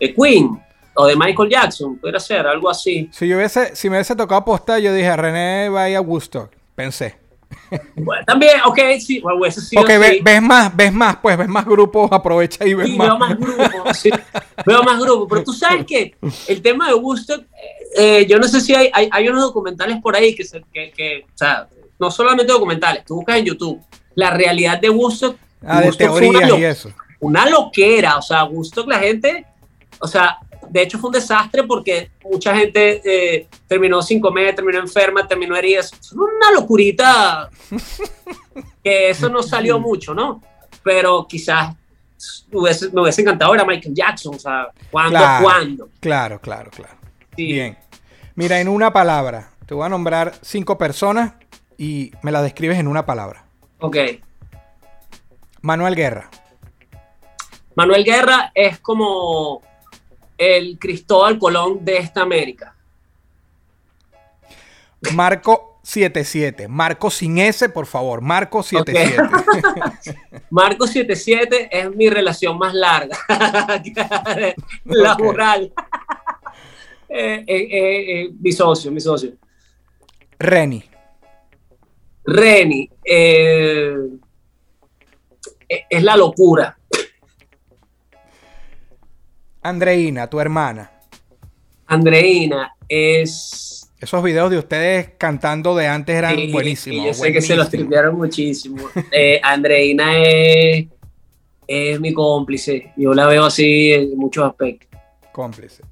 de 0.00 0.14
Queen 0.14 0.60
o 0.94 1.06
de 1.06 1.14
Michael 1.16 1.48
Jackson. 1.50 1.96
Pudiera 1.98 2.18
ser 2.18 2.46
algo 2.46 2.68
así. 2.70 3.08
Si 3.12 3.28
yo 3.28 3.36
hubiese, 3.36 3.76
si 3.76 3.88
me 3.88 3.96
hubiese 3.96 4.16
tocado 4.16 4.40
apostar, 4.40 4.80
yo 4.80 4.92
dije, 4.92 5.16
René 5.16 5.68
va 5.68 5.82
a 5.84 5.90
ir 5.90 5.96
a 5.96 6.00
Woodstock. 6.00 6.50
Pensé. 6.74 7.16
Bueno, 7.96 8.24
también, 8.24 8.60
ok, 8.64 8.78
sí. 9.00 9.20
Bueno, 9.20 9.44
eso 9.44 9.60
sí. 9.60 9.74
Porque 9.76 9.98
ve- 9.98 10.10
sí. 10.14 10.20
ves 10.22 10.40
más, 10.42 10.74
ves 10.74 10.92
más, 10.92 11.16
pues 11.16 11.36
ves 11.36 11.48
más 11.48 11.64
grupos, 11.66 12.08
aprovecha 12.12 12.64
y 12.66 12.74
ves 12.74 12.88
Sí, 12.88 12.96
más. 12.96 13.08
veo 13.08 13.18
más 13.18 13.38
grupos. 13.38 13.96
sí, 13.98 14.10
veo 14.64 14.82
más 14.84 15.00
grupos. 15.00 15.26
Pero 15.30 15.44
tú 15.44 15.52
sabes 15.52 15.84
que 15.84 16.14
el 16.48 16.62
tema 16.62 16.88
de 16.88 16.94
Woodstock, 16.94 17.44
eh, 17.96 18.24
yo 18.28 18.38
no 18.38 18.46
sé 18.46 18.60
si 18.60 18.74
hay, 18.74 18.88
hay, 18.92 19.08
hay 19.12 19.28
unos 19.28 19.42
documentales 19.42 19.98
por 20.00 20.14
ahí 20.16 20.34
que, 20.34 20.44
se, 20.44 20.62
que, 20.72 20.92
que, 20.92 21.24
o 21.26 21.36
sea, 21.38 21.68
no 21.98 22.10
solamente 22.10 22.52
documentales, 22.52 23.04
tú 23.04 23.16
buscas 23.16 23.38
en 23.38 23.44
YouTube 23.46 23.80
la 24.14 24.30
realidad 24.30 24.80
de 24.80 24.88
Woodstock. 24.90 25.36
Ah, 25.66 25.80
de 25.80 25.86
Woodstock 25.86 26.10
una, 26.12 26.20
teorías 26.20 26.48
lo- 26.50 26.58
y 26.58 26.64
eso. 26.64 26.92
una 27.20 27.50
loquera. 27.50 28.16
O 28.16 28.22
sea, 28.22 28.44
Woodstock 28.44 28.88
la 28.88 29.00
gente, 29.00 29.44
o 30.00 30.06
sea, 30.08 30.38
de 30.68 30.82
hecho 30.82 30.98
fue 30.98 31.08
un 31.08 31.14
desastre 31.14 31.64
porque 31.64 32.10
mucha 32.24 32.54
gente 32.56 33.00
eh, 33.04 33.48
terminó 33.66 34.02
sin 34.02 34.20
comer, 34.20 34.54
terminó 34.54 34.78
enferma, 34.78 35.26
terminó 35.26 35.56
herida. 35.56 35.80
Es 35.80 36.12
una 36.12 36.50
locurita 36.54 37.48
que 38.84 39.10
eso 39.10 39.28
no 39.28 39.42
salió 39.42 39.78
mucho, 39.78 40.14
¿no? 40.14 40.42
Pero 40.82 41.26
quizás 41.28 41.74
hubiese- 42.52 42.90
me 42.92 43.02
hubiese 43.02 43.22
encantado 43.22 43.52
ver 43.52 43.60
a 43.60 43.64
Michael 43.64 43.94
Jackson, 43.94 44.34
o 44.34 44.38
sea, 44.38 44.68
¿cuándo? 44.90 45.18
Claro. 45.18 45.44
¿Cuándo? 45.44 45.88
Claro, 46.00 46.40
claro, 46.40 46.70
claro. 46.70 46.94
Sí. 47.36 47.46
Bien. 47.52 47.78
Mira, 48.34 48.60
en 48.60 48.68
una 48.68 48.92
palabra, 48.92 49.50
te 49.66 49.74
voy 49.74 49.84
a 49.84 49.88
nombrar 49.88 50.32
cinco 50.42 50.78
personas 50.78 51.34
y 51.76 52.12
me 52.22 52.30
las 52.32 52.42
describes 52.42 52.78
en 52.78 52.86
una 52.88 53.04
palabra. 53.06 53.44
Ok. 53.80 53.96
Manuel 55.62 55.94
Guerra, 55.94 56.30
Manuel 57.74 58.04
Guerra 58.04 58.50
es 58.54 58.78
como 58.80 59.62
el 60.40 60.78
Cristóbal 60.78 61.38
Colón 61.38 61.84
de 61.84 61.98
esta 61.98 62.22
América. 62.22 62.74
Marco 65.12 65.78
77, 65.82 66.66
Marco 66.66 67.10
sin 67.10 67.36
S, 67.38 67.68
por 67.68 67.84
favor, 67.84 68.22
Marco 68.22 68.62
77. 68.62 69.22
Marco 70.50 70.86
77 70.86 71.68
es 71.70 71.94
mi 71.94 72.08
relación 72.08 72.56
más 72.56 72.72
larga, 72.72 73.18
laboral. 74.84 75.72
Eh, 77.06 77.44
eh, 77.46 77.68
eh, 77.70 78.20
eh, 78.22 78.30
mi 78.40 78.52
socio, 78.52 78.90
mi 78.90 79.00
socio. 79.00 79.32
Reni, 80.38 80.82
Reni, 82.24 82.88
eh, 83.04 83.94
es 85.68 86.02
la 86.02 86.16
locura. 86.16 86.79
Andreina, 89.62 90.28
tu 90.28 90.40
hermana. 90.40 90.90
Andreina 91.86 92.72
es... 92.88 93.90
Esos 94.00 94.22
videos 94.22 94.50
de 94.50 94.56
ustedes 94.58 95.10
cantando 95.18 95.76
de 95.76 95.86
antes 95.86 96.16
eran 96.16 96.34
Sí, 96.34 96.50
buenísimos. 96.50 97.04
y 97.04 97.06
yo 97.08 97.12
sé 97.14 97.32
que 97.32 97.42
se 97.42 97.54
los 97.54 97.68
tripearon 97.68 98.16
muchísimo. 98.16 98.88
Eh, 99.12 99.38
Andreina 99.42 100.16
es, 100.16 100.86
es 101.66 102.00
mi 102.00 102.14
cómplice. 102.14 102.92
Yo 102.96 103.12
la 103.12 103.26
veo 103.26 103.44
así 103.44 103.92
en 103.92 104.16
muchos 104.16 104.46
aspectos. 104.48 104.88
Cómplice. 105.32 105.82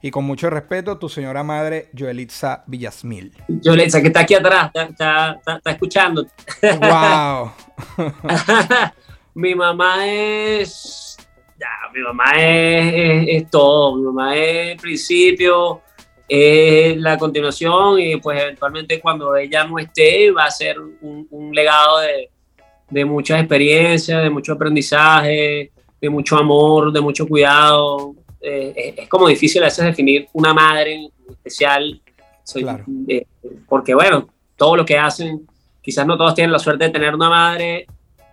Y 0.00 0.12
con 0.12 0.24
mucho 0.24 0.48
respeto, 0.48 0.96
tu 0.98 1.08
señora 1.08 1.42
madre, 1.42 1.88
Joelitza 1.98 2.62
Villasmil. 2.68 3.32
Le 3.48 3.86
que 3.90 3.98
está 4.06 4.20
aquí 4.20 4.34
atrás, 4.34 4.66
está, 4.66 4.82
está, 4.84 5.32
está- 5.32 5.56
está 5.56 5.70
escuchando. 5.72 6.24
¡Wow! 6.62 7.50
mi 9.34 9.56
mamá 9.56 10.06
es. 10.06 11.05
Ya, 11.58 11.68
mi 11.94 12.00
mamá 12.00 12.32
es, 12.36 12.94
es- 12.94 13.42
es 13.42 13.50
todo. 13.50 13.96
Mi 13.96 14.02
mamá 14.04 14.36
es 14.36 14.72
el 14.72 14.76
principio, 14.78 15.80
es 16.28 16.96
la 16.98 17.16
continuación 17.18 17.98
y 18.00 18.16
pues 18.16 18.42
eventualmente 18.42 19.00
cuando 19.00 19.34
ella 19.36 19.64
no 19.64 19.78
esté 19.78 20.30
va 20.32 20.44
a 20.44 20.50
ser 20.50 20.78
un, 20.80 21.26
un 21.30 21.54
legado 21.54 22.00
de, 22.00 22.30
de 22.90 23.04
muchas 23.04 23.40
experiencias, 23.40 24.22
de 24.22 24.30
mucho 24.30 24.52
aprendizaje, 24.54 25.70
de 26.00 26.10
mucho 26.10 26.36
amor, 26.36 26.92
de 26.92 27.00
mucho 27.00 27.26
cuidado. 27.26 28.14
Eh, 28.40 28.72
es, 28.76 28.98
es 29.04 29.08
como 29.08 29.28
difícil 29.28 29.62
a 29.62 29.66
veces 29.66 29.84
definir 29.84 30.28
una 30.32 30.52
madre 30.52 30.94
en 30.94 31.10
especial, 31.30 32.00
soy- 32.44 32.62
Claro. 32.62 32.84
eh, 33.08 33.26
porque 33.68 33.94
bueno, 33.94 34.28
todo 34.56 34.76
lo 34.76 34.84
que 34.84 34.98
hacen, 34.98 35.46
quizás 35.82 36.06
no 36.06 36.16
todos 36.16 36.34
tienen 36.34 36.52
la 36.52 36.58
suerte 36.58 36.84
de 36.84 36.90
tener 36.90 37.14
una 37.14 37.28
madre 37.28 37.86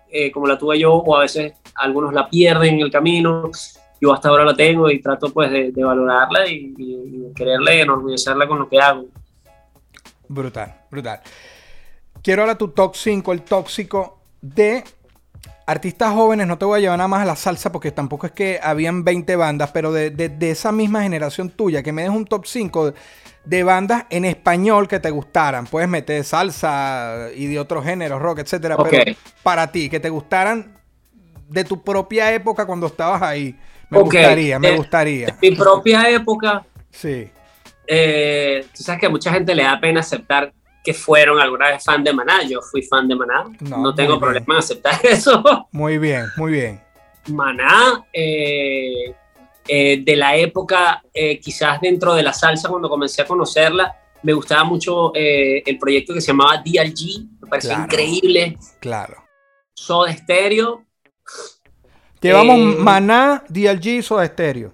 eh, 0.09 0.32
como 0.32 0.45
la 0.47 0.57
tuve 0.57 0.78
yo, 0.80 0.93
o 0.93 1.15
a 1.15 1.21
veces 1.21 1.53
algunos 1.76 2.13
la 2.13 2.30
pierden 2.30 2.76
en 2.76 2.82
el 2.82 2.91
camino. 2.91 3.49
Yo 4.01 4.13
hasta 4.13 4.30
ahora 4.30 4.43
la 4.43 4.55
tengo 4.55 4.89
y 4.91 5.01
trato 5.01 5.32
pues 5.32 5.49
de, 5.49 5.71
de 5.71 5.84
valorarla 5.84 6.47
y, 6.47 6.74
y- 6.78 6.93
y 7.15 7.17
de 7.19 7.34
quererla 7.34 7.74
y 7.76 7.80
enorgullecerla 7.82 8.47
con 8.47 8.59
lo 8.59 8.69
que 8.69 8.80
hago. 8.80 9.05
Brutal, 10.28 10.74
brutal. 10.89 11.21
Quiero 12.21 12.41
ahora 12.43 12.57
tu 12.57 12.69
top 12.69 12.95
5, 12.95 13.32
el 13.34 13.41
tóxico 13.43 14.19
de 14.41 14.84
artistas 15.65 16.13
jóvenes. 16.13 16.47
No 16.47 16.57
te 16.57 16.65
voy 16.65 16.78
a 16.80 16.82
llevar 16.82 16.97
nada 16.97 17.07
más 17.07 17.21
a 17.21 17.26
la 17.26 17.36
salsa 17.36 17.71
porque 17.71 17.91
tampoco 17.91 18.26
es 18.28 18.32
que 18.34 18.59
habían 18.61 19.03
20 19.03 19.36
bandas, 19.36 19.71
pero 19.71 19.91
de, 19.91 20.09
de- 20.09 20.30
de 20.30 20.51
esa 20.51 20.71
misma 20.71 21.03
generación 21.03 21.49
tuya, 21.49 21.84
que 21.84 21.91
me 21.91 22.01
des 22.03 22.11
un 22.11 22.26
top 22.26 22.45
5 22.45 22.93
de, 23.45 23.63
bandas 23.63 24.05
en 24.09 24.26
español 24.26 24.88
que 24.88 24.99
te 24.99 25.11
gustaran. 25.11 25.65
Puedes 25.65 25.89
meter 25.89 26.24
salsa 26.24 27.28
y 27.36 27.47
de 27.47 27.59
otros 27.59 27.84
géneros, 27.86 28.21
rock, 28.21 28.39
etcétera, 28.39 28.78
pero 28.78 29.03
para 29.43 29.71
ti, 29.71 29.89
que 29.89 29.99
te 29.99 30.09
gustaran 30.09 30.78
de 31.50 31.64
tu 31.64 31.82
propia 31.84 32.34
época 32.34 32.66
cuando 32.66 32.88
estabas 32.88 33.22
ahí. 33.22 33.56
Me 33.89 34.00
gustaría, 34.00 34.58
me 34.60 34.70
de- 34.72 34.78
gustaría. 34.78 35.38
Mi 35.41 35.52
propia 35.52 36.10
época, 36.10 36.66
Sí. 36.89 37.30
eh, 37.88 38.66
tú 38.76 38.84
sabes 38.84 39.00
que 39.00 39.06
a 39.06 39.10
mucha 39.10 39.32
gente 39.32 39.54
le 39.54 39.64
da 39.64 39.80
pena 39.80 40.00
aceptar 40.00 40.54
que 40.84 40.94
fueron 40.94 41.39
alguna 41.39 41.70
vez 41.70 41.84
fan 41.84 42.04
de 42.04 42.12
Maná. 42.12 42.44
Yo 42.44 42.62
fui 42.62 42.82
fan 42.82 43.08
de 43.08 43.16
Maná. 43.16 43.46
No, 43.62 43.78
No, 43.78 43.96
tengo 43.96 44.20
problema 44.20 44.46
en 44.56 44.60
aceptar 44.60 45.00
eso. 45.06 45.44
Muy 45.72 45.98
bien, 45.98 46.26
muy 46.38 46.52
bien. 46.52 46.82
Maná, 47.30 48.04
eh, 48.12 49.14
eh, 49.68 50.02
de 50.04 50.16
la 50.18 50.36
época, 50.36 51.02
eh, 51.14 51.39
quizás 51.39 51.80
dentro 51.80 52.14
de 52.16 52.24
la 52.24 52.34
salsa, 52.34 52.68
cuando 52.68 52.89
comencé 52.89 53.22
a 53.22 53.26
conocerla, 53.26 53.96
me 54.24 54.34
gustaba 54.34 54.64
mucho 54.66 55.14
eh, 55.16 55.64
el 55.66 55.78
proyecto 55.78 56.14
que 56.14 56.20
se 56.22 56.28
llamaba 56.28 56.58
DLG, 56.58 57.28
me 57.50 57.60
Claro. 57.60 57.84
increíble. 57.84 58.58
Claro. 58.80 59.24
Soda 59.74 60.12
Stereo, 60.14 60.84
Llevamos 62.24 62.57
Eh, 62.59 62.78
Maná, 62.80 63.43
DLG, 63.49 64.01
Soda 64.01 64.26
Stereo. 64.26 64.74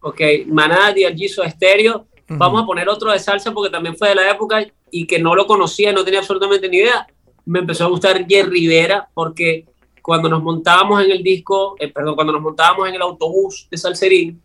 ok, 0.00 0.20
Maná, 0.46 0.92
DLG, 0.92 1.28
Soda 1.28 1.50
Stereo. 1.50 2.06
Ujú. 2.28 2.38
Vamos 2.38 2.62
a 2.62 2.66
poner 2.66 2.88
otro 2.88 3.10
de 3.12 3.18
salsa 3.18 3.52
porque 3.52 3.70
también 3.70 3.96
fue 3.96 4.08
de 4.10 4.14
la 4.16 4.30
época 4.30 4.64
y 4.90 5.06
que 5.06 5.18
no 5.18 5.34
lo 5.34 5.46
conocía, 5.46 5.92
no 5.92 6.04
tenía 6.04 6.20
absolutamente 6.20 6.68
ni 6.68 6.78
idea. 6.78 7.06
Me 7.44 7.60
empezó 7.60 7.84
a 7.84 7.88
gustar 7.88 8.26
Jerry 8.26 8.50
Rivera 8.50 9.08
porque 9.14 9.66
cuando 10.02 10.28
nos 10.28 10.42
montábamos 10.42 11.04
en 11.04 11.10
el 11.10 11.22
disco, 11.22 11.76
eh, 11.78 11.88
perdón, 11.88 12.14
cuando 12.14 12.32
nos 12.32 12.42
montábamos 12.42 12.88
en 12.88 12.94
el 12.94 13.02
autobús 13.02 13.66
de 13.70 13.76
Salserín, 13.76 14.40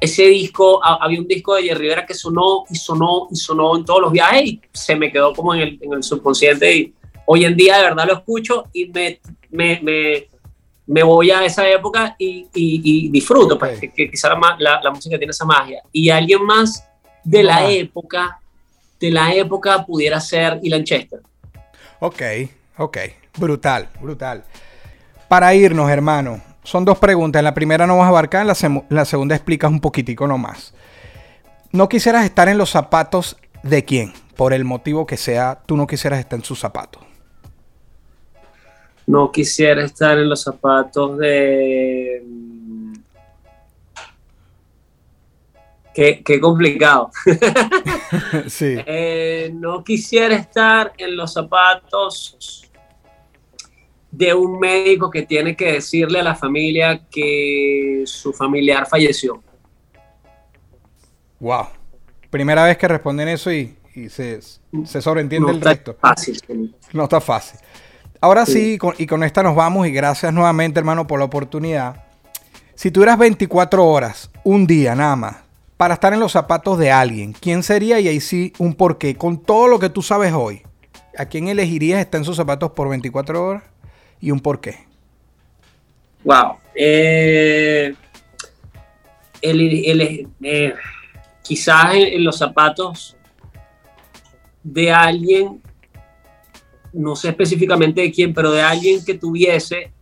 ese 0.00 0.24
disco, 0.26 0.82
ha- 0.84 0.98
había 1.04 1.20
un 1.20 1.28
disco 1.28 1.54
de 1.54 1.62
Jerry 1.64 1.80
Rivera 1.80 2.06
que 2.06 2.14
sonó 2.14 2.64
y 2.70 2.74
sonó 2.76 3.28
y 3.30 3.36
sonó 3.36 3.76
en 3.76 3.84
todos 3.84 4.00
los 4.00 4.12
viajes 4.12 4.44
y 4.46 4.60
se 4.72 4.96
me 4.96 5.10
quedó 5.12 5.32
como 5.34 5.54
en 5.54 5.60
el, 5.60 5.78
en 5.82 5.92
el 5.92 6.02
subconsciente 6.02 6.74
y 6.76 6.94
hoy 7.26 7.44
en 7.44 7.56
día 7.56 7.76
de 7.78 7.84
verdad 7.84 8.06
lo 8.06 8.14
escucho 8.14 8.64
y 8.72 8.86
me, 8.86 9.20
me, 9.50 9.80
me, 9.82 10.28
me 10.86 11.02
voy 11.02 11.30
a 11.30 11.44
esa 11.44 11.68
época 11.68 12.14
y, 12.18 12.48
y- 12.54 12.80
y 13.06 13.08
disfruto, 13.10 13.58
pues, 13.58 13.74
Ok. 13.74 13.80
que, 13.80 13.92
que 13.92 14.10
quizá 14.10 14.28
la, 14.28 14.36
ma- 14.36 14.56
la- 14.58 14.80
la 14.82 14.90
música 14.90 15.16
tiene 15.18 15.30
esa 15.30 15.44
magia. 15.44 15.82
Y 15.92 16.10
alguien 16.10 16.44
más 16.44 16.86
de 17.24 17.42
la 17.42 17.58
Ah. 17.58 17.70
época, 17.70 18.40
de 19.00 19.10
la 19.10 19.32
época 19.34 19.84
pudiera 19.86 20.20
ser 20.20 20.58
Ilan 20.62 20.84
Chester. 20.84 21.20
Ok, 22.00 22.22
ok. 22.78 22.98
Brutal, 23.38 23.88
brutal. 24.00 24.44
Para 25.28 25.54
irnos, 25.54 25.88
hermano, 25.90 26.40
son 26.64 26.84
dos 26.84 26.98
preguntas. 26.98 27.40
En 27.40 27.44
la 27.44 27.54
primera 27.54 27.86
no 27.86 27.96
vas 27.98 28.06
a 28.06 28.08
abarcar, 28.08 28.42
en 28.42 28.48
la, 28.48 28.84
la 28.88 29.04
segunda 29.04 29.34
explicas 29.34 29.70
un 29.70 29.80
poquitico 29.80 30.26
nomás. 30.26 30.74
¿No 31.70 31.88
quisieras 31.88 32.24
estar 32.24 32.48
en 32.48 32.58
los 32.58 32.70
zapatos 32.70 33.36
de 33.62 33.84
quién? 33.84 34.12
Por 34.36 34.52
el 34.52 34.64
motivo 34.64 35.06
que 35.06 35.16
sea, 35.16 35.60
tú 35.64 35.76
no 35.76 35.86
quisieras 35.86 36.18
estar 36.18 36.38
en 36.38 36.44
sus 36.44 36.58
zapatos. 36.60 37.02
No 39.12 39.30
quisiera 39.30 39.84
estar 39.84 40.16
en 40.18 40.26
los 40.26 40.42
zapatos 40.42 41.18
de. 41.18 42.22
mm, 42.24 42.92
Qué, 45.94 46.22
qué 46.24 46.40
complicado. 46.40 47.10
sí. 48.48 48.76
Eh, 48.86 49.50
no 49.52 49.84
quisiera 49.84 50.34
estar 50.34 50.94
en 50.96 51.14
los 51.14 51.34
zapatos 51.34 52.70
de 54.10 54.32
un 54.32 54.58
médico 54.58 55.10
que 55.10 55.22
tiene 55.26 55.54
que 55.54 55.72
decirle 55.72 56.20
a 56.20 56.22
la 56.22 56.34
familia 56.34 57.02
que 57.10 58.04
su 58.06 58.32
familiar 58.32 58.86
falleció. 58.88 59.42
Wow. 61.38 61.66
Primera 62.30 62.64
vez 62.64 62.78
que 62.78 62.88
responden 62.88 63.28
eso 63.28 63.52
y, 63.52 63.76
y 63.94 64.08
se, 64.08 64.40
se, 64.40 65.02
sobreentiende 65.02 65.46
no 65.46 65.50
el 65.50 65.58
está 65.58 65.70
resto. 65.74 65.96
Fácil. 66.00 66.74
No 66.94 67.04
está 67.04 67.20
fácil. 67.20 67.60
Ahora 68.22 68.46
sí, 68.46 68.72
Sí. 68.72 68.78
con- 68.78 68.94
y 68.98 69.06
con 69.06 69.22
esta 69.24 69.42
nos 69.42 69.54
vamos 69.56 69.86
y 69.86 69.90
gracias 69.90 70.32
nuevamente 70.32 70.78
hermano 70.78 71.06
por 71.06 71.18
la 71.18 71.24
oportunidad. 71.26 72.04
Si 72.76 72.90
tuvieras 72.90 73.18
24 73.18 73.84
horas, 73.84 74.30
un 74.44 74.66
día 74.66 74.94
nada 74.94 75.16
más, 75.16 75.36
para 75.76 75.94
estar 75.94 76.12
en 76.12 76.20
los 76.20 76.30
zapatos 76.32 76.78
de 76.78 76.92
alguien, 76.92 77.32
¿quién 77.32 77.62
sería? 77.64 77.98
Y 77.98 78.06
ahí 78.06 78.20
sí, 78.20 78.52
un 78.58 78.74
porqué. 78.74 79.16
Con 79.16 79.42
todo 79.42 79.66
lo 79.66 79.78
que 79.80 79.88
tú 79.90 80.02
sabes 80.02 80.32
hoy, 80.32 80.62
¿a 81.18 81.26
quién 81.26 81.48
elegirías 81.48 81.98
estar 82.00 82.20
en 82.20 82.24
sus 82.24 82.36
zapatos 82.36 82.70
por 82.70 82.88
24 82.88 83.44
horas? 83.44 83.64
Y 84.20 84.30
un 84.30 84.38
porqué. 84.38 84.86
Wow. 86.24 86.58
Eh, 86.76 87.92
el- 89.40 89.84
el- 90.00 90.28
eh, 90.44 90.74
quizás 91.42 91.94
en, 91.94 92.02
en 92.14 92.24
los 92.24 92.38
zapatos 92.38 93.16
de 94.62 94.92
alguien, 94.92 95.60
no 96.92 97.16
sé 97.16 97.30
específicamente 97.30 98.00
de 98.00 98.12
quién, 98.12 98.34
pero 98.34 98.52
de 98.52 98.62
alguien 98.62 99.04
que 99.04 99.14
tuviese 99.14 99.92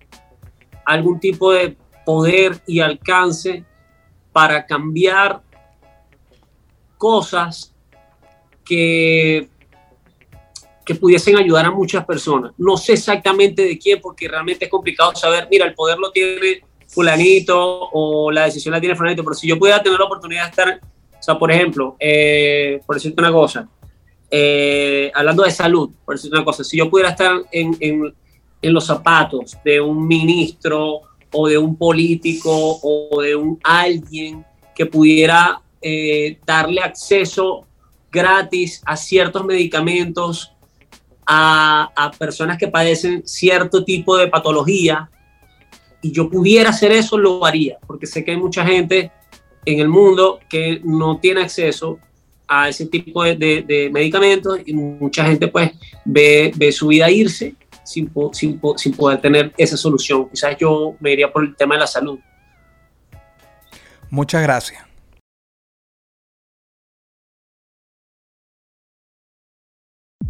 algún 0.85 1.21
tipo 1.21 1.53
de 1.53 1.77
poder 2.05 2.61
y 2.67 2.81
alcance 2.81 3.65
para 4.33 4.67
cambiar 4.67 5.43
cosas 6.99 7.75
que, 8.65 9.49
que 10.85 10.95
pudiesen 10.95 11.37
ayudar 11.37 11.67
a 11.67 11.71
muchas 11.71 12.05
personas. 12.05 12.53
No 12.59 12.77
sé 12.77 12.95
exactamente 12.95 13.63
de 13.63 13.79
quién, 13.79 14.01
porque 14.01 14.29
realmente 14.29 14.65
es 14.65 14.71
complicado 14.71 15.15
saber, 15.15 15.49
mira, 15.51 15.67
el 15.67 15.75
poder 15.75 15.99
lo 15.99 16.11
tiene 16.11 16.63
fulanito 16.87 17.89
o 17.93 18.31
la 18.31 18.45
decisión 18.45 18.73
la 18.73 18.81
tiene 18.81 18.97
fulanito, 18.97 19.23
pero 19.23 19.35
si 19.35 19.47
yo 19.47 19.59
pudiera 19.59 19.83
tener 19.83 19.99
la 19.99 20.07
oportunidad 20.07 20.45
de 20.45 20.51
estar, 20.51 20.81
o 21.19 21.23
sea, 21.23 21.39
por 21.39 21.51
ejemplo, 21.53 21.97
eh, 21.99 22.81
por 22.85 22.97
decirte 22.97 23.21
una 23.21 23.33
cosa, 23.33 23.69
eh, 24.31 25.11
hablando 25.15 25.43
de 25.43 25.51
salud, 25.51 25.91
por 26.05 26.15
decirte 26.15 26.37
una 26.37 26.45
cosa, 26.45 26.63
si 26.63 26.77
yo 26.77 26.89
pudiera 26.89 27.11
estar 27.11 27.43
en, 27.51 27.77
en, 27.81 28.15
en 28.63 28.73
los 28.73 28.87
zapatos 28.87 29.57
de 29.65 29.81
un 29.81 30.07
ministro 30.07 31.01
o 31.33 31.49
de 31.49 31.59
un 31.59 31.77
político 31.77 32.79
o 32.83 33.23
de 33.23 33.35
un 33.35 33.59
alguien 33.63 34.45
que 34.75 34.87
pudiera 34.87 35.61
eh, 35.83 36.39
darle 36.47 36.81
acceso 36.81 37.67
gratis 38.11 38.83
a 38.85 38.97
ciertos 38.97 39.45
medicamentos 39.45 40.53
a, 41.27 41.91
a 41.97 42.11
personas 42.13 42.59
que 42.59 42.69
padecen 42.69 43.27
cierto 43.27 43.85
tipo 43.85 44.17
de 44.17 44.29
patología 44.29 45.11
y 46.03 46.13
yo 46.13 46.31
pudiera 46.31 46.71
hacer 46.71 46.93
eso, 46.93 47.19
lo 47.19 47.45
haría, 47.45 47.79
porque 47.87 48.07
sé 48.07 48.25
que 48.25 48.31
hay 48.33 48.37
mucha 48.37 48.65
gente 48.65 49.13
en 49.65 49.81
el 49.81 49.89
mundo 49.89 50.41
que 50.49 50.81
no 50.83 51.19
tiene 51.19 51.43
acceso 51.43 51.99
a 52.53 52.69
ese 52.69 52.85
tipo 52.87 53.23
de, 53.23 53.37
de- 53.37 53.89
medicamentos 53.93 54.59
y 54.67 54.75
mucha 54.75 55.25
gente 55.25 55.47
pues 55.47 55.71
ve, 56.05 56.53
ve 56.57 56.73
su 56.73 56.89
vida 56.89 57.09
irse 57.09 57.55
sin, 57.85 58.13
sin, 58.33 58.61
sin 58.77 58.93
poder 58.95 59.21
tener 59.21 59.53
esa 59.57 59.77
solución. 59.77 60.29
Quizás 60.29 60.57
yo 60.59 60.97
me 60.99 61.13
iría 61.13 61.33
por 61.33 61.45
el 61.45 61.55
tema 61.55 61.77
de 61.77 61.81
la 61.83 61.87
salud. 61.87 62.19
Muchas 64.11 64.43
gracias. 64.43 64.90